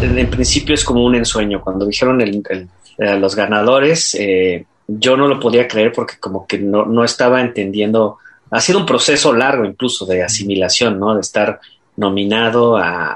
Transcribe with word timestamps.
en 0.00 0.30
principio 0.30 0.74
es 0.74 0.84
como 0.84 1.04
un 1.04 1.14
ensueño. 1.14 1.60
Cuando 1.60 1.86
dijeron 1.86 2.20
el, 2.20 2.42
los 2.98 3.34
ganadores, 3.34 4.14
eh, 4.18 4.64
yo 4.86 5.16
no 5.16 5.26
lo 5.26 5.40
podía 5.40 5.66
creer 5.66 5.92
porque 5.92 6.18
como 6.18 6.46
que 6.46 6.58
no, 6.58 6.84
no 6.84 7.04
estaba 7.04 7.40
entendiendo. 7.40 8.18
Ha 8.50 8.60
sido 8.60 8.78
un 8.78 8.86
proceso 8.86 9.32
largo 9.32 9.64
incluso 9.64 10.06
de 10.06 10.22
asimilación, 10.22 10.98
¿no? 10.98 11.14
De 11.14 11.20
estar 11.20 11.60
nominado 11.96 12.76
a, 12.76 13.14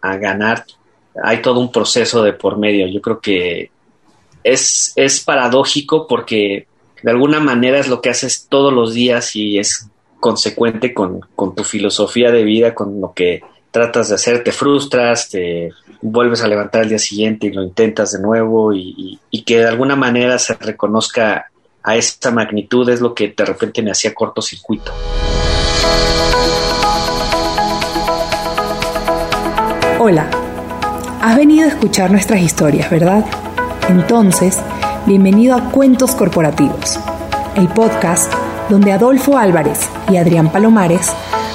a, 0.00 0.16
ganar. 0.16 0.64
Hay 1.22 1.42
todo 1.42 1.60
un 1.60 1.72
proceso 1.72 2.22
de 2.22 2.32
por 2.32 2.56
medio. 2.56 2.86
Yo 2.86 3.02
creo 3.02 3.20
que 3.20 3.70
es, 4.44 4.92
es 4.96 5.20
paradójico 5.20 6.06
porque 6.06 6.66
de 7.02 7.10
alguna 7.10 7.40
manera 7.40 7.78
es 7.78 7.88
lo 7.88 8.00
que 8.00 8.10
haces 8.10 8.46
todos 8.48 8.72
los 8.72 8.94
días 8.94 9.34
y 9.34 9.58
es 9.58 9.88
consecuente 10.20 10.94
con, 10.94 11.20
con 11.34 11.54
tu 11.54 11.64
filosofía 11.64 12.30
de 12.30 12.44
vida, 12.44 12.74
con 12.74 13.00
lo 13.00 13.12
que 13.12 13.42
tratas 13.72 14.10
de 14.10 14.14
hacer, 14.14 14.44
te 14.44 14.52
frustras, 14.52 15.30
te 15.30 15.70
vuelves 16.02 16.42
a 16.42 16.48
levantar 16.48 16.82
al 16.82 16.90
día 16.90 16.98
siguiente 16.98 17.46
y 17.48 17.52
lo 17.52 17.62
intentas 17.62 18.12
de 18.12 18.20
nuevo 18.20 18.72
y, 18.72 19.18
que 19.44 19.58
de 19.58 19.66
alguna 19.66 19.96
manera 19.96 20.38
se 20.38 20.54
reconozca 20.54 21.50
a 21.82 21.96
esa 21.96 22.30
magnitud 22.30 22.88
es 22.88 23.00
lo 23.00 23.12
que 23.12 23.34
de 23.36 23.44
repente 23.44 23.82
me 23.82 23.90
hacía 23.90 24.14
cortocircuito. 24.14 24.92
Hola, 29.98 30.28
has 31.20 31.36
venido 31.36 31.64
a 31.64 31.68
escuchar 31.68 32.10
nuestras 32.10 32.40
historias, 32.40 32.90
¿verdad? 32.90 33.24
Entonces, 33.88 34.60
bienvenido 35.06 35.56
a 35.56 35.70
Cuentos 35.70 36.14
Corporativos, 36.14 37.00
el 37.56 37.68
podcast 37.68 38.32
donde 38.68 38.92
Adolfo 38.92 39.38
Álvarez 39.38 39.88
y 40.10 40.18
Adrián 40.18 40.52
Palomares 40.52 41.12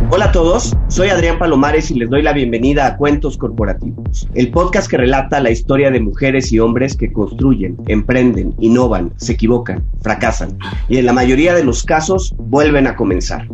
Hola 0.08 0.26
a 0.26 0.32
todos, 0.32 0.76
soy 0.86 1.08
Adrián 1.08 1.41
Palomares 1.41 1.91
y 1.91 1.94
les 1.94 2.08
doy 2.08 2.22
la 2.22 2.32
bienvenida 2.32 2.86
a 2.86 2.96
Cuentos 2.96 3.36
Corporativos, 3.36 4.28
el 4.34 4.52
podcast 4.52 4.88
que 4.88 4.98
relata 4.98 5.41
la 5.41 5.50
historia 5.50 5.91
de 5.91 5.98
mujeres 5.98 6.52
y 6.52 6.60
hombres 6.60 6.96
que 6.96 7.12
construyen, 7.12 7.76
emprenden, 7.88 8.54
innovan, 8.60 9.12
se 9.16 9.32
equivocan, 9.32 9.82
fracasan 10.02 10.56
y 10.88 10.98
en 10.98 11.06
la 11.06 11.12
mayoría 11.12 11.54
de 11.54 11.64
los 11.64 11.82
casos 11.82 12.36
vuelven 12.38 12.86
a 12.86 12.94
comenzar. 12.94 13.48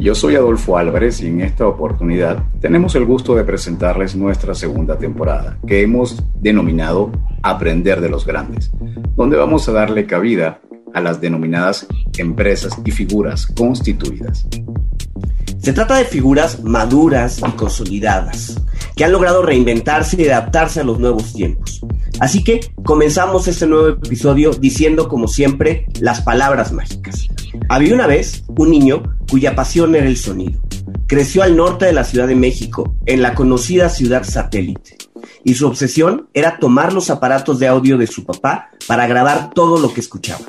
Yo 0.00 0.14
soy 0.14 0.34
Adolfo 0.34 0.78
Álvarez 0.78 1.20
y 1.20 1.26
en 1.26 1.42
esta 1.42 1.66
oportunidad 1.66 2.42
tenemos 2.58 2.94
el 2.94 3.04
gusto 3.04 3.34
de 3.34 3.44
presentarles 3.44 4.16
nuestra 4.16 4.54
segunda 4.54 4.96
temporada, 4.96 5.58
que 5.66 5.82
hemos 5.82 6.24
denominado 6.40 7.12
Aprender 7.42 8.00
de 8.00 8.08
los 8.08 8.26
Grandes, 8.26 8.70
donde 9.14 9.36
vamos 9.36 9.68
a 9.68 9.72
darle 9.72 10.06
cabida 10.06 10.62
a 10.94 11.00
las 11.00 11.20
denominadas 11.20 11.86
empresas 12.18 12.72
y 12.84 12.90
figuras 12.90 13.46
constituidas. 13.46 14.46
Se 15.58 15.74
trata 15.74 15.96
de 15.98 16.06
figuras 16.06 16.62
maduras 16.64 17.38
y 17.46 17.50
consolidadas, 17.52 18.56
que 18.96 19.04
han 19.04 19.12
logrado 19.12 19.42
reinventarse 19.42 20.20
y 20.20 20.26
adaptarse 20.26 20.80
a 20.80 20.84
los 20.84 20.98
nuevos 20.98 21.34
tiempos. 21.34 21.80
Así 22.18 22.42
que 22.42 22.60
comenzamos 22.82 23.46
este 23.46 23.66
nuevo 23.66 23.88
episodio 23.88 24.52
diciendo, 24.52 25.08
como 25.08 25.28
siempre, 25.28 25.86
las 26.00 26.22
palabras 26.22 26.72
mágicas. 26.72 27.26
Había 27.68 27.94
una 27.94 28.06
vez 28.06 28.44
un 28.48 28.70
niño 28.70 29.02
cuya 29.30 29.54
pasión 29.54 29.94
era 29.94 30.06
el 30.06 30.16
sonido. 30.16 30.60
Creció 31.06 31.42
al 31.42 31.56
norte 31.56 31.86
de 31.86 31.92
la 31.92 32.04
Ciudad 32.04 32.26
de 32.26 32.36
México, 32.36 32.94
en 33.04 33.20
la 33.20 33.34
conocida 33.34 33.90
ciudad 33.90 34.24
satélite, 34.24 34.96
y 35.44 35.54
su 35.54 35.66
obsesión 35.66 36.28
era 36.32 36.58
tomar 36.58 36.92
los 36.92 37.10
aparatos 37.10 37.58
de 37.58 37.68
audio 37.68 37.98
de 37.98 38.06
su 38.06 38.24
papá 38.24 38.70
para 38.86 39.06
grabar 39.06 39.50
todo 39.54 39.78
lo 39.78 39.92
que 39.92 40.00
escuchaba. 40.00 40.46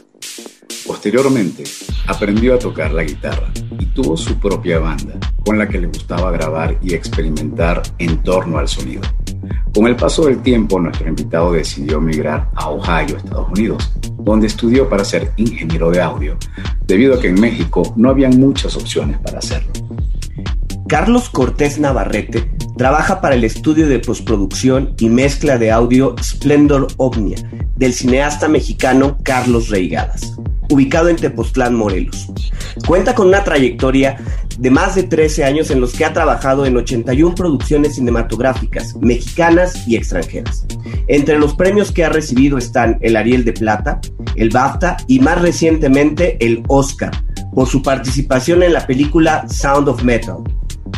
Posteriormente, 0.85 1.63
aprendió 2.07 2.55
a 2.55 2.59
tocar 2.59 2.91
la 2.91 3.03
guitarra 3.03 3.51
y 3.79 3.85
tuvo 3.87 4.17
su 4.17 4.39
propia 4.39 4.79
banda 4.79 5.13
con 5.45 5.57
la 5.57 5.67
que 5.67 5.79
le 5.79 5.87
gustaba 5.87 6.31
grabar 6.31 6.77
y 6.81 6.93
experimentar 6.93 7.81
en 7.97 8.21
torno 8.23 8.57
al 8.57 8.67
sonido. 8.67 9.01
Con 9.73 9.87
el 9.87 9.95
paso 9.95 10.25
del 10.25 10.41
tiempo, 10.41 10.79
nuestro 10.79 11.07
invitado 11.07 11.53
decidió 11.53 11.97
emigrar 11.97 12.49
a 12.55 12.69
Ohio, 12.69 13.17
Estados 13.17 13.49
Unidos, 13.49 13.91
donde 14.19 14.47
estudió 14.47 14.89
para 14.89 15.05
ser 15.05 15.31
ingeniero 15.37 15.91
de 15.91 16.01
audio, 16.01 16.37
debido 16.85 17.15
a 17.15 17.21
que 17.21 17.29
en 17.29 17.39
México 17.39 17.93
no 17.95 18.09
habían 18.09 18.39
muchas 18.39 18.75
opciones 18.75 19.17
para 19.19 19.39
hacerlo. 19.39 19.71
Carlos 20.87 21.29
Cortés 21.29 21.79
Navarrete 21.79 22.51
trabaja 22.77 23.21
para 23.21 23.35
el 23.35 23.45
estudio 23.45 23.87
de 23.87 23.99
postproducción 23.99 24.93
y 24.99 25.09
mezcla 25.09 25.57
de 25.57 25.71
audio 25.71 26.15
Splendor 26.21 26.87
Omnia 26.97 27.37
del 27.81 27.93
cineasta 27.95 28.47
mexicano 28.47 29.17
Carlos 29.23 29.69
Reigadas 29.69 30.35
ubicado 30.71 31.09
en 31.09 31.17
Tepoztlán, 31.17 31.75
Morelos. 31.75 32.31
Cuenta 32.87 33.13
con 33.13 33.27
una 33.27 33.43
trayectoria 33.43 34.17
de 34.57 34.71
más 34.71 34.95
de 34.95 35.03
13 35.03 35.43
años 35.43 35.69
en 35.71 35.81
los 35.81 35.93
que 35.93 36.05
ha 36.05 36.13
trabajado 36.13 36.65
en 36.65 36.77
81 36.77 37.35
producciones 37.35 37.95
cinematográficas 37.95 38.95
mexicanas 39.01 39.87
y 39.87 39.95
extranjeras. 39.97 40.65
Entre 41.07 41.37
los 41.37 41.55
premios 41.55 41.91
que 41.91 42.05
ha 42.05 42.09
recibido 42.09 42.57
están 42.57 42.97
el 43.01 43.15
Ariel 43.15 43.43
de 43.43 43.53
Plata, 43.53 43.99
el 44.35 44.49
BAFTA 44.49 44.97
y 45.07 45.19
más 45.19 45.41
recientemente 45.41 46.37
el 46.39 46.63
Oscar 46.67 47.11
por 47.53 47.67
su 47.67 47.81
participación 47.81 48.63
en 48.63 48.73
la 48.73 48.87
película 48.87 49.47
Sound 49.49 49.89
of 49.89 50.03
Metal. 50.03 50.37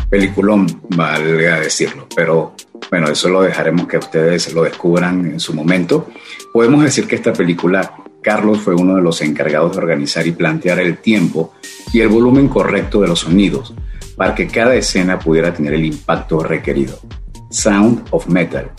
Peliculón, 0.08 0.80
valga 0.90 1.58
decirlo, 1.60 2.06
pero 2.14 2.54
bueno, 2.90 3.08
eso 3.08 3.28
lo 3.28 3.42
dejaremos 3.42 3.88
que 3.88 3.98
ustedes 3.98 4.52
lo 4.52 4.62
descubran 4.62 5.26
en 5.26 5.40
su 5.40 5.52
momento. 5.54 6.08
Podemos 6.54 6.84
decir 6.84 7.08
que 7.08 7.16
esta 7.16 7.32
película 7.32 7.96
Carlos 8.22 8.60
fue 8.60 8.76
uno 8.76 8.94
de 8.94 9.02
los 9.02 9.20
encargados 9.22 9.72
de 9.72 9.78
organizar 9.78 10.24
y 10.24 10.30
plantear 10.30 10.78
el 10.78 10.98
tiempo 10.98 11.52
y 11.92 11.98
el 11.98 12.06
volumen 12.06 12.46
correcto 12.46 13.00
de 13.00 13.08
los 13.08 13.18
sonidos 13.18 13.74
para 14.14 14.36
que 14.36 14.46
cada 14.46 14.76
escena 14.76 15.18
pudiera 15.18 15.52
tener 15.52 15.74
el 15.74 15.84
impacto 15.84 16.44
requerido. 16.44 16.96
Sound 17.50 18.06
of 18.12 18.28
Metal, 18.28 18.70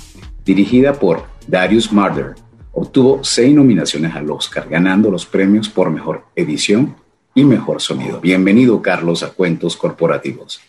dirigida 0.45 0.94
por 0.94 1.25
Darius 1.48 1.92
Marder, 1.92 2.36
obtuvo 2.72 3.25
seis 3.25 3.54
nominaciones 3.54 4.16
al 4.16 4.31
Oscar, 4.31 4.69
ganando 4.69 5.12
los 5.12 5.25
premios 5.25 5.68
por 5.68 5.89
mejor 5.89 6.28
edición 6.33 6.95
y 7.33 7.44
mejor 7.44 7.81
sonido. 7.81 8.21
Bienvenido, 8.21 8.81
Carlos, 8.81 9.21
a 9.21 9.31
Cuentos 9.31 9.75
Corporativos. 9.75 10.62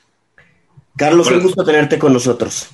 Carlos, 0.97 1.31
un 1.31 1.41
gusto 1.41 1.65
tenerte 1.65 2.01
con 2.01 2.13
nosotros. 2.13 2.69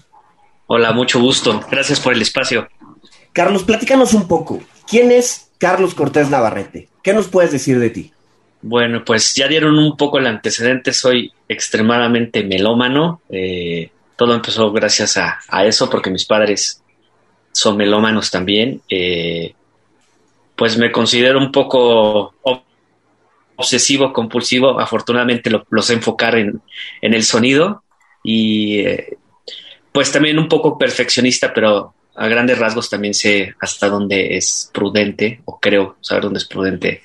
Hola, 0.69 0.93
mucho 0.93 1.21
gusto. 1.21 1.61
Gracias 1.71 2.01
por 2.01 2.15
el 2.15 2.23
espacio. 2.23 2.67
Carlos, 3.33 3.65
platícanos 3.65 4.15
un 4.15 4.29
poco. 4.29 4.61
¿Quién 4.89 5.11
es 5.11 5.51
Carlos 5.59 5.95
Cortés 5.95 6.29
Navarrete, 6.29 6.89
¿qué 7.03 7.15
nos 7.15 7.29
puedes 7.29 7.53
decir 7.53 7.79
de 7.79 7.91
ti? 7.91 8.13
Bueno, 8.63 9.05
pues 9.05 9.35
ya 9.35 9.47
dieron 9.47 9.79
un 9.79 9.97
poco 9.97 10.19
el 10.19 10.27
antecedente, 10.27 10.93
soy 10.93 11.33
extremadamente 11.49 12.45
melómano. 12.45 13.21
Eh, 13.31 13.91
todo 14.17 14.35
empezó 14.35 14.73
gracias 14.73 15.17
a, 15.17 15.65
eso, 15.65 15.89
porque 15.89 16.11
mis 16.11 16.25
padres 16.25 16.83
son 17.53 17.77
melómanos 17.77 18.31
también. 18.31 18.83
Eh, 18.89 19.55
pues 20.57 20.77
me 20.79 20.93
considero 20.93 21.39
un 21.39 21.51
poco 21.51 22.35
obsesivo, 23.57 24.13
compulsivo. 24.13 24.81
Afortunadamente 24.81 25.49
lo, 25.49 25.83
sé 25.83 25.95
enfocar 25.95 26.37
en, 26.37 26.61
el 27.01 27.23
sonido 27.25 27.83
y 28.23 28.81
eh, 28.81 29.17
pues 29.93 30.11
también 30.13 30.39
un 30.39 30.49
poco 30.49 30.77
perfeccionista, 30.77 31.53
pero 31.55 31.95
a 32.15 32.29
grandes 32.29 32.59
rasgos 32.59 32.91
también 32.91 33.15
sé 33.15 33.55
hasta 33.61 33.89
dónde 33.89 34.37
es 34.37 34.71
prudente, 34.73 35.41
o 35.45 35.59
creo 35.59 35.97
saber 36.01 36.25
dónde 36.25 36.39
es 36.39 36.45
prudente 36.45 37.03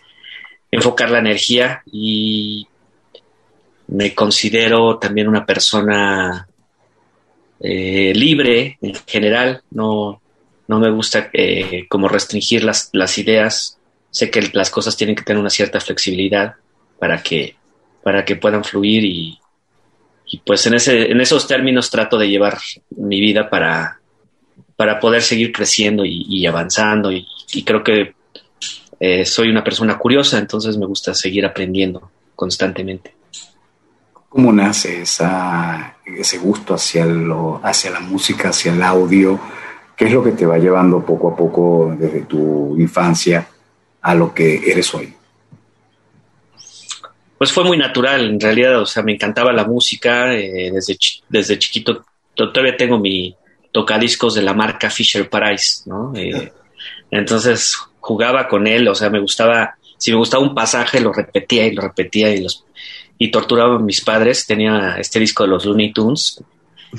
enfocar 0.72 1.10
la 1.10 1.20
energía 1.20 1.82
y 1.86 2.68
me 3.88 4.14
considero 4.14 4.98
también 4.98 5.28
una 5.28 5.46
persona 5.46 6.48
eh, 7.60 8.14
libre 8.14 8.78
en 8.82 8.96
general, 9.08 9.62
no, 9.72 10.22
no 10.68 10.80
me 10.80 10.92
gusta 10.92 11.30
eh, 11.34 11.86
como 11.88 12.08
restringir 12.08 12.64
las, 12.64 12.90
las, 12.92 13.18
ideas, 13.18 13.80
sé 14.12 14.30
que 14.30 14.50
las 14.54 14.70
cosas 14.70 14.98
tienen 14.98 15.16
que 15.16 15.24
tener 15.24 15.40
una 15.40 15.50
cierta 15.50 15.80
flexibilidad 15.80 16.56
para 17.00 17.24
que, 17.24 17.56
para 18.04 18.26
que 18.26 18.36
puedan 18.36 18.64
fluir 18.64 19.06
y, 19.06 19.40
y 20.26 20.40
pues 20.40 20.68
en, 20.68 20.74
ese, 20.74 21.10
en 21.10 21.22
esos 21.22 21.48
términos 21.48 21.90
trato 21.90 22.18
de 22.18 22.30
llevar 22.30 22.58
mi 22.90 23.22
vida 23.22 23.50
para, 23.50 24.02
para 24.78 25.00
poder 25.00 25.24
seguir 25.24 25.52
creciendo 25.52 26.06
y, 26.06 26.46
avanzando 26.46 27.12
y, 27.12 27.26
creo 27.66 27.84
que 27.84 28.14
eh, 29.00 29.26
soy 29.26 29.50
una 29.50 29.64
persona 29.64 29.98
curiosa, 29.98 30.38
entonces 30.38 30.78
me 30.78 30.86
gusta 30.86 31.14
seguir 31.14 31.46
aprendiendo 31.46 32.12
constantemente. 32.36 33.16
¿Cómo 34.30 34.54
nace 34.54 35.02
esa, 35.02 35.98
ese 36.06 36.38
gusto 36.38 36.76
hacia, 36.76 37.06
lo, 37.06 37.60
hacia 37.64 37.90
la 37.90 38.00
música, 38.00 38.50
hacia 38.50 38.72
el 38.72 38.84
audio? 38.84 39.40
¿Qué 39.96 40.06
es 40.06 40.12
lo 40.12 40.24
que 40.24 40.32
te 40.32 40.46
va 40.46 40.60
llevando 40.60 41.04
poco 41.04 41.32
a 41.32 41.36
poco 41.36 41.96
desde 41.98 42.22
tu 42.22 42.80
infancia 42.80 43.48
a 44.02 44.14
lo 44.14 44.32
que 44.34 44.70
eres 44.70 44.94
hoy? 44.94 45.12
Pues 47.38 47.52
fue 47.52 47.64
muy 47.64 47.78
natural, 47.78 48.30
en 48.30 48.40
realidad, 48.40 48.80
o 48.80 48.86
sea, 48.86 49.02
me 49.02 49.14
encantaba 49.14 49.52
la 49.54 49.64
música, 49.64 50.34
eh, 50.36 50.72
desde, 50.72 50.98
desde 51.30 51.58
chiquito, 51.58 52.06
todavía 52.36 52.78
tengo 52.78 53.00
mi 53.00 53.36
tocadiscos 53.78 54.34
de 54.34 54.42
la 54.42 54.56
marca 54.56 54.90
Fisher 54.90 55.30
Price, 55.30 55.84
¿no? 55.86 56.12
Eh, 56.16 56.52
entonces 57.12 57.78
jugaba 58.00 58.48
con 58.48 58.66
él, 58.66 58.88
o 58.88 58.96
sea, 58.96 59.12
me 59.12 59.20
gustaba, 59.20 59.76
si 60.00 60.10
me 60.10 60.18
gustaba 60.18 60.42
un 60.42 60.56
pasaje, 60.56 61.00
lo 61.00 61.14
repetía 61.14 61.68
y 61.68 61.76
lo 61.76 61.84
repetía 61.84 62.34
y 62.34 62.42
los 62.42 62.66
y 63.20 63.30
torturaba 63.30 63.76
a 63.76 63.80
mis 63.80 64.02
padres. 64.02 64.48
Tenía 64.48 64.96
este 64.98 65.20
disco 65.20 65.44
de 65.44 65.50
los 65.50 65.64
Looney 65.64 65.94
Tunes 65.94 66.44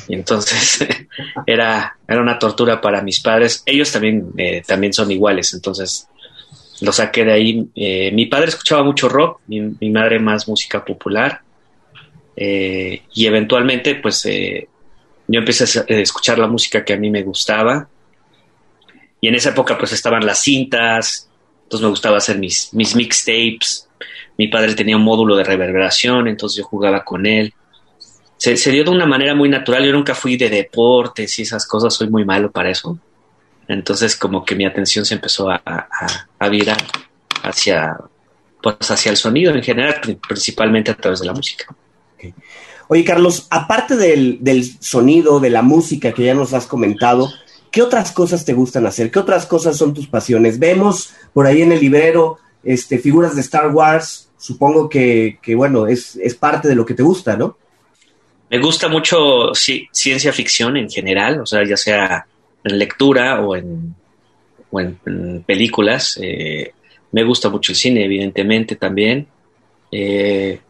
y 0.06 0.14
entonces 0.14 0.86
era, 1.46 1.98
era 2.06 2.22
una 2.22 2.38
tortura 2.38 2.80
para 2.80 3.02
mis 3.02 3.18
padres. 3.18 3.64
Ellos 3.66 3.90
también, 3.90 4.28
eh, 4.36 4.62
también 4.64 4.92
son 4.92 5.10
iguales, 5.10 5.52
entonces 5.54 6.06
lo 6.80 6.92
saqué 6.92 7.24
de 7.24 7.32
ahí. 7.32 7.68
Eh, 7.74 8.12
mi 8.12 8.26
padre 8.26 8.50
escuchaba 8.50 8.84
mucho 8.84 9.08
rock, 9.08 9.40
mi, 9.48 9.90
madre 9.90 10.20
más 10.20 10.46
música 10.46 10.84
popular 10.84 11.40
eh, 12.36 13.02
y 13.12 13.26
eventualmente 13.26 13.96
pues 13.96 14.24
yo 15.28 15.38
empecé 15.38 15.64
a 15.64 15.84
escuchar 16.00 16.38
la 16.38 16.48
música 16.48 16.84
que 16.84 16.94
a 16.94 16.96
mí 16.96 17.10
me 17.10 17.22
gustaba 17.22 17.88
y 19.20 19.28
en 19.28 19.34
esa 19.34 19.50
época 19.50 19.76
pues 19.78 19.92
estaban 19.92 20.24
las 20.24 20.40
cintas, 20.40 21.28
entonces 21.64 21.84
me 21.84 21.90
gustaba 21.90 22.18
hacer 22.18 22.38
mis, 22.38 22.72
mis 22.72 22.94
mixtapes. 22.94 23.88
Mi 24.36 24.48
padre 24.48 24.74
tenía 24.74 24.96
un 24.96 25.02
módulo 25.02 25.36
de 25.36 25.44
reverberación, 25.44 26.28
entonces 26.28 26.58
yo 26.58 26.64
jugaba 26.64 27.04
con 27.04 27.26
él. 27.26 27.52
Se, 28.36 28.54
dio 28.70 28.84
de 28.84 28.90
una 28.90 29.06
manera 29.06 29.34
muy 29.34 29.48
natural. 29.48 29.84
Yo 29.84 29.92
nunca 29.92 30.14
fui 30.14 30.36
de 30.36 30.48
deportes 30.48 31.38
y 31.38 31.42
esas 31.42 31.66
cosas, 31.66 31.92
soy 31.92 32.08
muy 32.08 32.24
malo 32.24 32.52
para 32.52 32.70
eso. 32.70 32.98
Entonces 33.66 34.16
como 34.16 34.44
que 34.44 34.54
mi 34.54 34.64
atención 34.64 35.04
se 35.04 35.14
empezó 35.14 35.50
a, 35.50 35.60
a, 36.38 36.48
virar 36.48 36.78
hacia, 37.42 37.98
pues 38.62 38.76
hacia 38.90 39.10
el 39.10 39.16
sonido 39.16 39.52
en 39.52 39.62
general, 39.62 40.00
principalmente 40.26 40.92
a 40.92 40.94
través 40.94 41.20
de 41.20 41.26
la 41.26 41.32
música. 41.32 41.66
Oye, 42.88 43.04
Carlos, 43.04 43.46
aparte 43.50 43.96
del, 43.96 44.38
del, 44.40 44.64
sonido, 44.80 45.40
de 45.40 45.50
la 45.50 45.62
música 45.62 46.12
que 46.12 46.24
ya 46.24 46.34
nos 46.34 46.54
has 46.54 46.66
comentado, 46.66 47.30
¿qué 47.70 47.82
otras 47.82 48.12
cosas 48.12 48.44
te 48.44 48.54
gustan 48.54 48.86
hacer? 48.86 49.10
¿Qué 49.10 49.18
otras 49.18 49.46
cosas 49.46 49.76
son 49.76 49.92
tus 49.92 50.06
pasiones? 50.06 50.58
Vemos 50.58 51.12
por 51.32 51.46
ahí 51.46 51.62
en 51.62 51.72
el 51.72 51.80
librero 51.80 52.38
este, 52.64 52.98
figuras 52.98 53.34
de 53.34 53.42
Star 53.42 53.68
Wars, 53.68 54.30
supongo 54.36 54.88
que, 54.88 55.38
bueno, 55.56 55.86
es, 55.86 56.16
es, 56.16 56.34
parte 56.34 56.68
de 56.68 56.74
lo 56.74 56.86
que 56.86 56.94
te 56.94 57.02
gusta, 57.02 57.36
¿no? 57.36 57.56
Me 58.50 58.58
gusta 58.58 58.88
mucho 58.88 59.52
ciencia 59.54 60.32
ficción 60.32 60.76
en 60.76 60.88
general, 60.88 61.40
o 61.40 61.46
sea, 61.46 61.66
ya 61.66 61.76
sea 61.76 62.26
en 62.64 62.78
lectura 62.78 63.40
o 63.42 63.54
en, 63.56 63.94
o 64.70 64.80
en, 64.80 65.44
películas. 65.46 66.18
Eh, 66.22 66.72
me 67.12 67.24
gusta 67.24 67.50
mucho 67.50 67.72
el 67.72 67.76
cine, 67.76 68.04
evidentemente, 68.04 68.76
también. 68.76 69.26
Eh, 69.90 70.60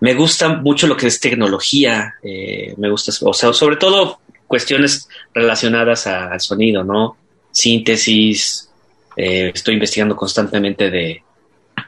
me 0.00 0.14
gusta 0.14 0.48
mucho 0.48 0.86
lo 0.86 0.96
que 0.96 1.06
es 1.06 1.20
tecnología, 1.20 2.14
eh, 2.22 2.74
me 2.76 2.90
gusta, 2.90 3.12
o 3.22 3.32
sea, 3.32 3.52
sobre 3.52 3.76
todo 3.76 4.20
cuestiones 4.46 5.08
relacionadas 5.34 6.06
al 6.06 6.40
sonido, 6.40 6.84
¿no? 6.84 7.16
Síntesis, 7.50 8.70
eh, 9.16 9.50
estoy 9.54 9.74
investigando 9.74 10.14
constantemente 10.14 10.90
de, 10.90 11.22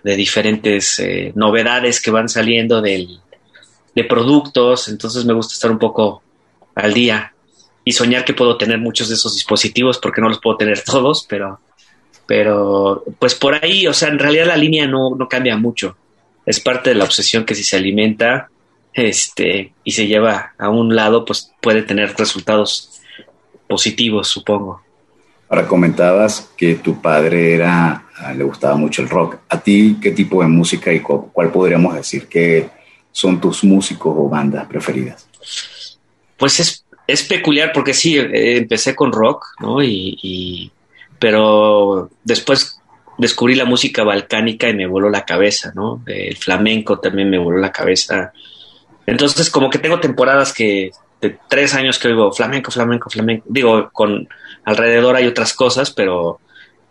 diferentes 0.03 1.01
eh, 1.01 1.33
novedades 1.35 2.01
que 2.01 2.11
van 2.11 2.29
saliendo 2.29 2.81
del, 2.81 3.21
de 3.95 4.05
productos, 4.05 4.89
entonces 4.89 5.25
me 5.27 5.35
gusta 5.35 5.53
estar 5.55 5.71
un 5.71 5.79
poco 5.79 6.23
al 6.75 6.95
día 6.95 7.35
y 7.85 7.93
soñar 7.93 8.25
que 8.25 8.33
puedo 8.33 8.57
tener 8.57 8.79
muchos 8.79 9.09
de 9.09 9.17
esos 9.17 9.35
dispositivos 9.35 9.99
porque 9.99 10.21
no 10.21 10.29
los 10.29 10.41
puedo 10.41 10.57
tener 10.57 10.83
todos, 10.85 11.27
pero, 11.29 11.61
pero 12.27 13.05
pues 13.19 13.35
por 13.35 13.63
ahí, 13.63 13.87
o 13.87 13.93
sea, 13.93 14.09
en 14.09 14.19
realidad 14.19 14.47
la 14.47 14.57
línea 14.57 14.87
no, 14.87 15.15
no 15.15 15.29
cambia 15.29 15.57
mucho. 15.57 15.97
Es 16.49 16.61
parte 16.61 16.89
de 16.89 16.97
la 16.97 17.05
obsesión 17.05 17.45
que 17.45 17.55
si 17.55 17.63
se 17.63 17.77
alimenta 17.77 18.49
este, 18.95 19.75
y 19.85 19.91
se 19.91 20.07
lleva 20.07 20.55
a 20.57 20.71
un 20.71 20.97
lado, 20.97 21.27
pues 21.27 21.53
puede 21.61 21.83
tener 21.83 22.17
resultados 22.17 23.03
positivos, 23.67 24.29
supongo. 24.29 24.81
Ahora 25.51 25.69
comentabas 25.69 26.51
que 26.57 26.77
tu 26.77 27.03
padre 27.03 27.55
era, 27.55 28.07
ah, 28.17 28.33
le 28.33 28.45
gustaba 28.45 28.77
mucho 28.77 29.03
el 29.03 29.11
rock. 29.11 29.41
¿A 29.51 29.61
ti 29.61 29.99
qué 30.01 30.13
tipo 30.13 30.41
de 30.41 30.49
música 30.49 30.91
y 30.91 31.01
cuál 31.01 31.53
podríamos 31.53 31.95
decir 31.95 32.29
que 32.29 32.71
son 33.13 33.39
tus 33.39 33.63
músicos 33.63 34.15
o 34.17 34.27
bandas 34.31 34.67
preferidas? 34.69 35.29
Pues 36.39 36.61
es, 36.61 36.83
es 37.07 37.25
peculiar 37.25 37.73
porque 37.75 37.93
sí, 37.93 38.17
eh, 38.17 38.57
empecé 38.57 38.97
con 38.97 39.13
rock, 39.13 39.45
¿no? 39.61 39.83
Y, 39.83 40.73
pero 41.19 42.09
después 42.25 42.78
descubrí 43.19 43.57
la 43.57 43.65
música 43.65 44.05
balcánica 44.05 44.69
y 44.69 44.75
me 44.75 44.87
voló 44.87 45.11
la 45.11 45.25
cabeza, 45.25 45.73
¿no? 45.75 46.03
El 46.07 46.37
flamenco 46.37 47.01
también 47.01 47.29
me 47.29 47.39
voló 47.39 47.59
la 47.59 47.73
cabeza. 47.73 48.33
Entonces, 49.07 49.51
como 49.51 49.69
que 49.69 49.79
tengo 49.79 50.01
temporadas 50.01 50.53
que 50.53 50.93
de 51.21 51.37
tres 51.49 51.75
años 51.75 51.99
que 51.99 52.09
oigo 52.09 52.33
flamenco, 52.33 52.71
flamenco, 52.71 53.11
flamenco. 53.11 53.45
Digo, 53.49 53.91
con 53.93 54.29
alrededor 54.65 55.17
hay 55.17 55.27
otras 55.27 55.53
cosas, 55.53 55.91
pero 55.91 56.39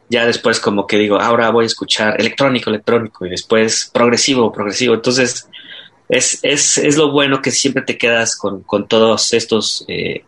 ya 0.10 0.26
después 0.26 0.60
como 0.60 0.86
que 0.86 0.98
digo, 0.98 1.20
ahora 1.20 1.50
voy 1.50 1.64
a 1.64 1.68
escuchar 1.68 2.20
electrónico, 2.20 2.70
electrónico 2.70 3.26
y 3.26 3.30
después 3.30 3.90
progresivo, 3.94 4.52
progresivo. 4.52 4.96
Entonces, 4.96 5.50
es, 6.10 6.40
es, 6.44 6.78
es 6.78 6.98
lo 6.98 7.12
bueno 7.12 7.42
que 7.42 7.52
siempre 7.52 7.84
te 7.84 7.98
quedas 7.98 8.36
con, 8.36 8.64
con 8.64 8.88
todos 8.88 9.34
estos 9.34 9.86
eh, 9.88 10.26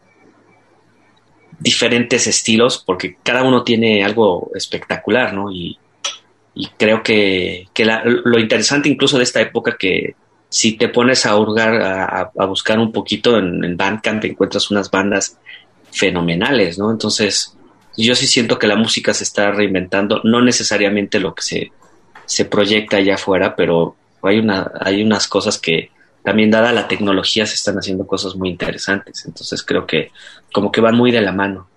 diferentes 1.59 2.25
estilos, 2.25 2.81
porque 2.85 3.17
cada 3.21 3.43
uno 3.43 3.63
tiene 3.63 4.03
algo 4.03 4.49
espectacular, 4.55 5.33
¿no? 5.33 5.51
Y, 5.51 5.77
y 6.59 6.67
creo 6.77 7.01
que, 7.01 7.69
que 7.73 7.85
lo 7.85 8.37
interesante 8.37 8.89
incluso 8.89 9.17
de 9.17 9.23
esta 9.23 9.39
época 9.39 9.77
que 9.79 10.15
si 10.49 10.73
te 10.73 10.89
pones 10.89 11.25
a 11.25 11.37
hurgar, 11.37 12.31
a, 12.37 12.45
buscar 12.47 12.79
un 12.79 12.91
poquito 12.91 13.37
en, 13.37 13.63
en, 13.63 13.77
Bandcamp, 13.77 14.25
encuentras 14.25 14.69
unas 14.69 14.91
bandas 14.91 15.37
fenomenales, 15.93 16.77
¿no? 16.77 16.91
Entonces, 16.91 17.55
yo 17.95 18.13
sí 18.13 18.27
siento 18.27 18.59
que 18.59 18.67
la 18.67 18.75
música 18.75 19.13
se 19.13 19.23
está 19.23 19.51
reinventando, 19.51 20.19
no 20.25 20.41
necesariamente 20.41 21.21
lo 21.21 21.33
que 21.33 21.43
se, 21.43 21.71
se 22.25 22.43
proyecta 22.43 22.97
allá 22.97 23.15
afuera, 23.15 23.55
pero 23.55 23.95
hay, 24.21 24.39
una, 24.39 24.69
hay 24.81 25.01
unas 25.01 25.29
cosas 25.29 25.59
que 25.59 25.91
también 26.25 26.51
dada 26.51 26.73
la 26.73 26.89
tecnología 26.89 27.45
se 27.45 27.55
están 27.55 27.77
haciendo 27.77 28.05
cosas 28.05 28.35
muy 28.35 28.49
interesantes. 28.49 29.23
Entonces, 29.25 29.63
creo 29.63 29.87
que 29.87 30.11
como 30.51 30.73
que 30.73 30.81
van 30.81 30.95
muy 30.95 31.13
de 31.13 31.21
la 31.21 31.31
mano. 31.31 31.69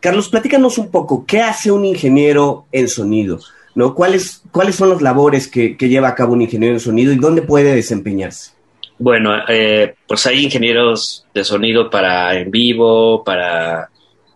Carlos, 0.00 0.28
platícanos 0.28 0.76
un 0.76 0.90
poco, 0.90 1.24
¿qué 1.24 1.40
hace 1.40 1.70
un 1.70 1.86
ingeniero 1.86 2.66
en 2.70 2.90
sonido? 2.90 3.40
¿No? 3.74 3.94
¿Cuáles, 3.94 4.42
¿Cuáles 4.50 4.76
son 4.76 4.90
las 4.90 5.02
labores 5.02 5.48
que, 5.48 5.76
lleva 5.78 6.08
a 6.08 6.14
cabo 6.14 6.32
un 6.32 6.42
ingeniero 6.42 6.74
de 6.74 6.80
sonido 6.80 7.12
y 7.12 7.16
dónde 7.16 7.42
puede 7.42 7.74
desempeñarse? 7.74 8.52
Bueno, 8.98 9.32
eh, 9.48 9.94
pues 10.06 10.26
hay 10.26 10.44
ingenieros 10.44 11.26
de 11.34 11.44
sonido 11.44 11.90
para 11.90 12.38
en 12.38 12.50
vivo, 12.50 13.24
para 13.24 13.90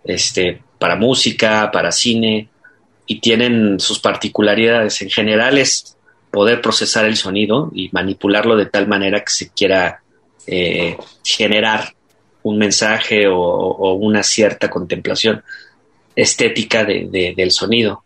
este, 0.04 0.60
para 0.78 0.96
música, 0.96 1.70
para 1.72 1.92
cine. 1.92 2.48
y 3.10 3.20
tienen 3.20 3.80
sus 3.80 4.00
particularidades. 4.00 5.00
En 5.00 5.08
general 5.08 5.56
es 5.56 5.96
poder 6.30 6.60
procesar 6.60 7.06
el 7.06 7.16
sonido 7.16 7.70
y 7.74 7.88
manipularlo 7.90 8.54
de 8.54 8.66
tal 8.66 8.86
manera 8.86 9.20
que 9.20 9.30
se 9.30 9.50
quiera 9.50 10.02
eh, 10.46 10.96
generar 11.24 11.94
un 12.42 12.58
mensaje 12.58 13.26
o, 13.26 13.94
una 13.94 14.22
cierta 14.22 14.68
contemplación 14.68 15.42
estética 16.14 16.84
del 16.84 17.50
sonido. 17.50 18.04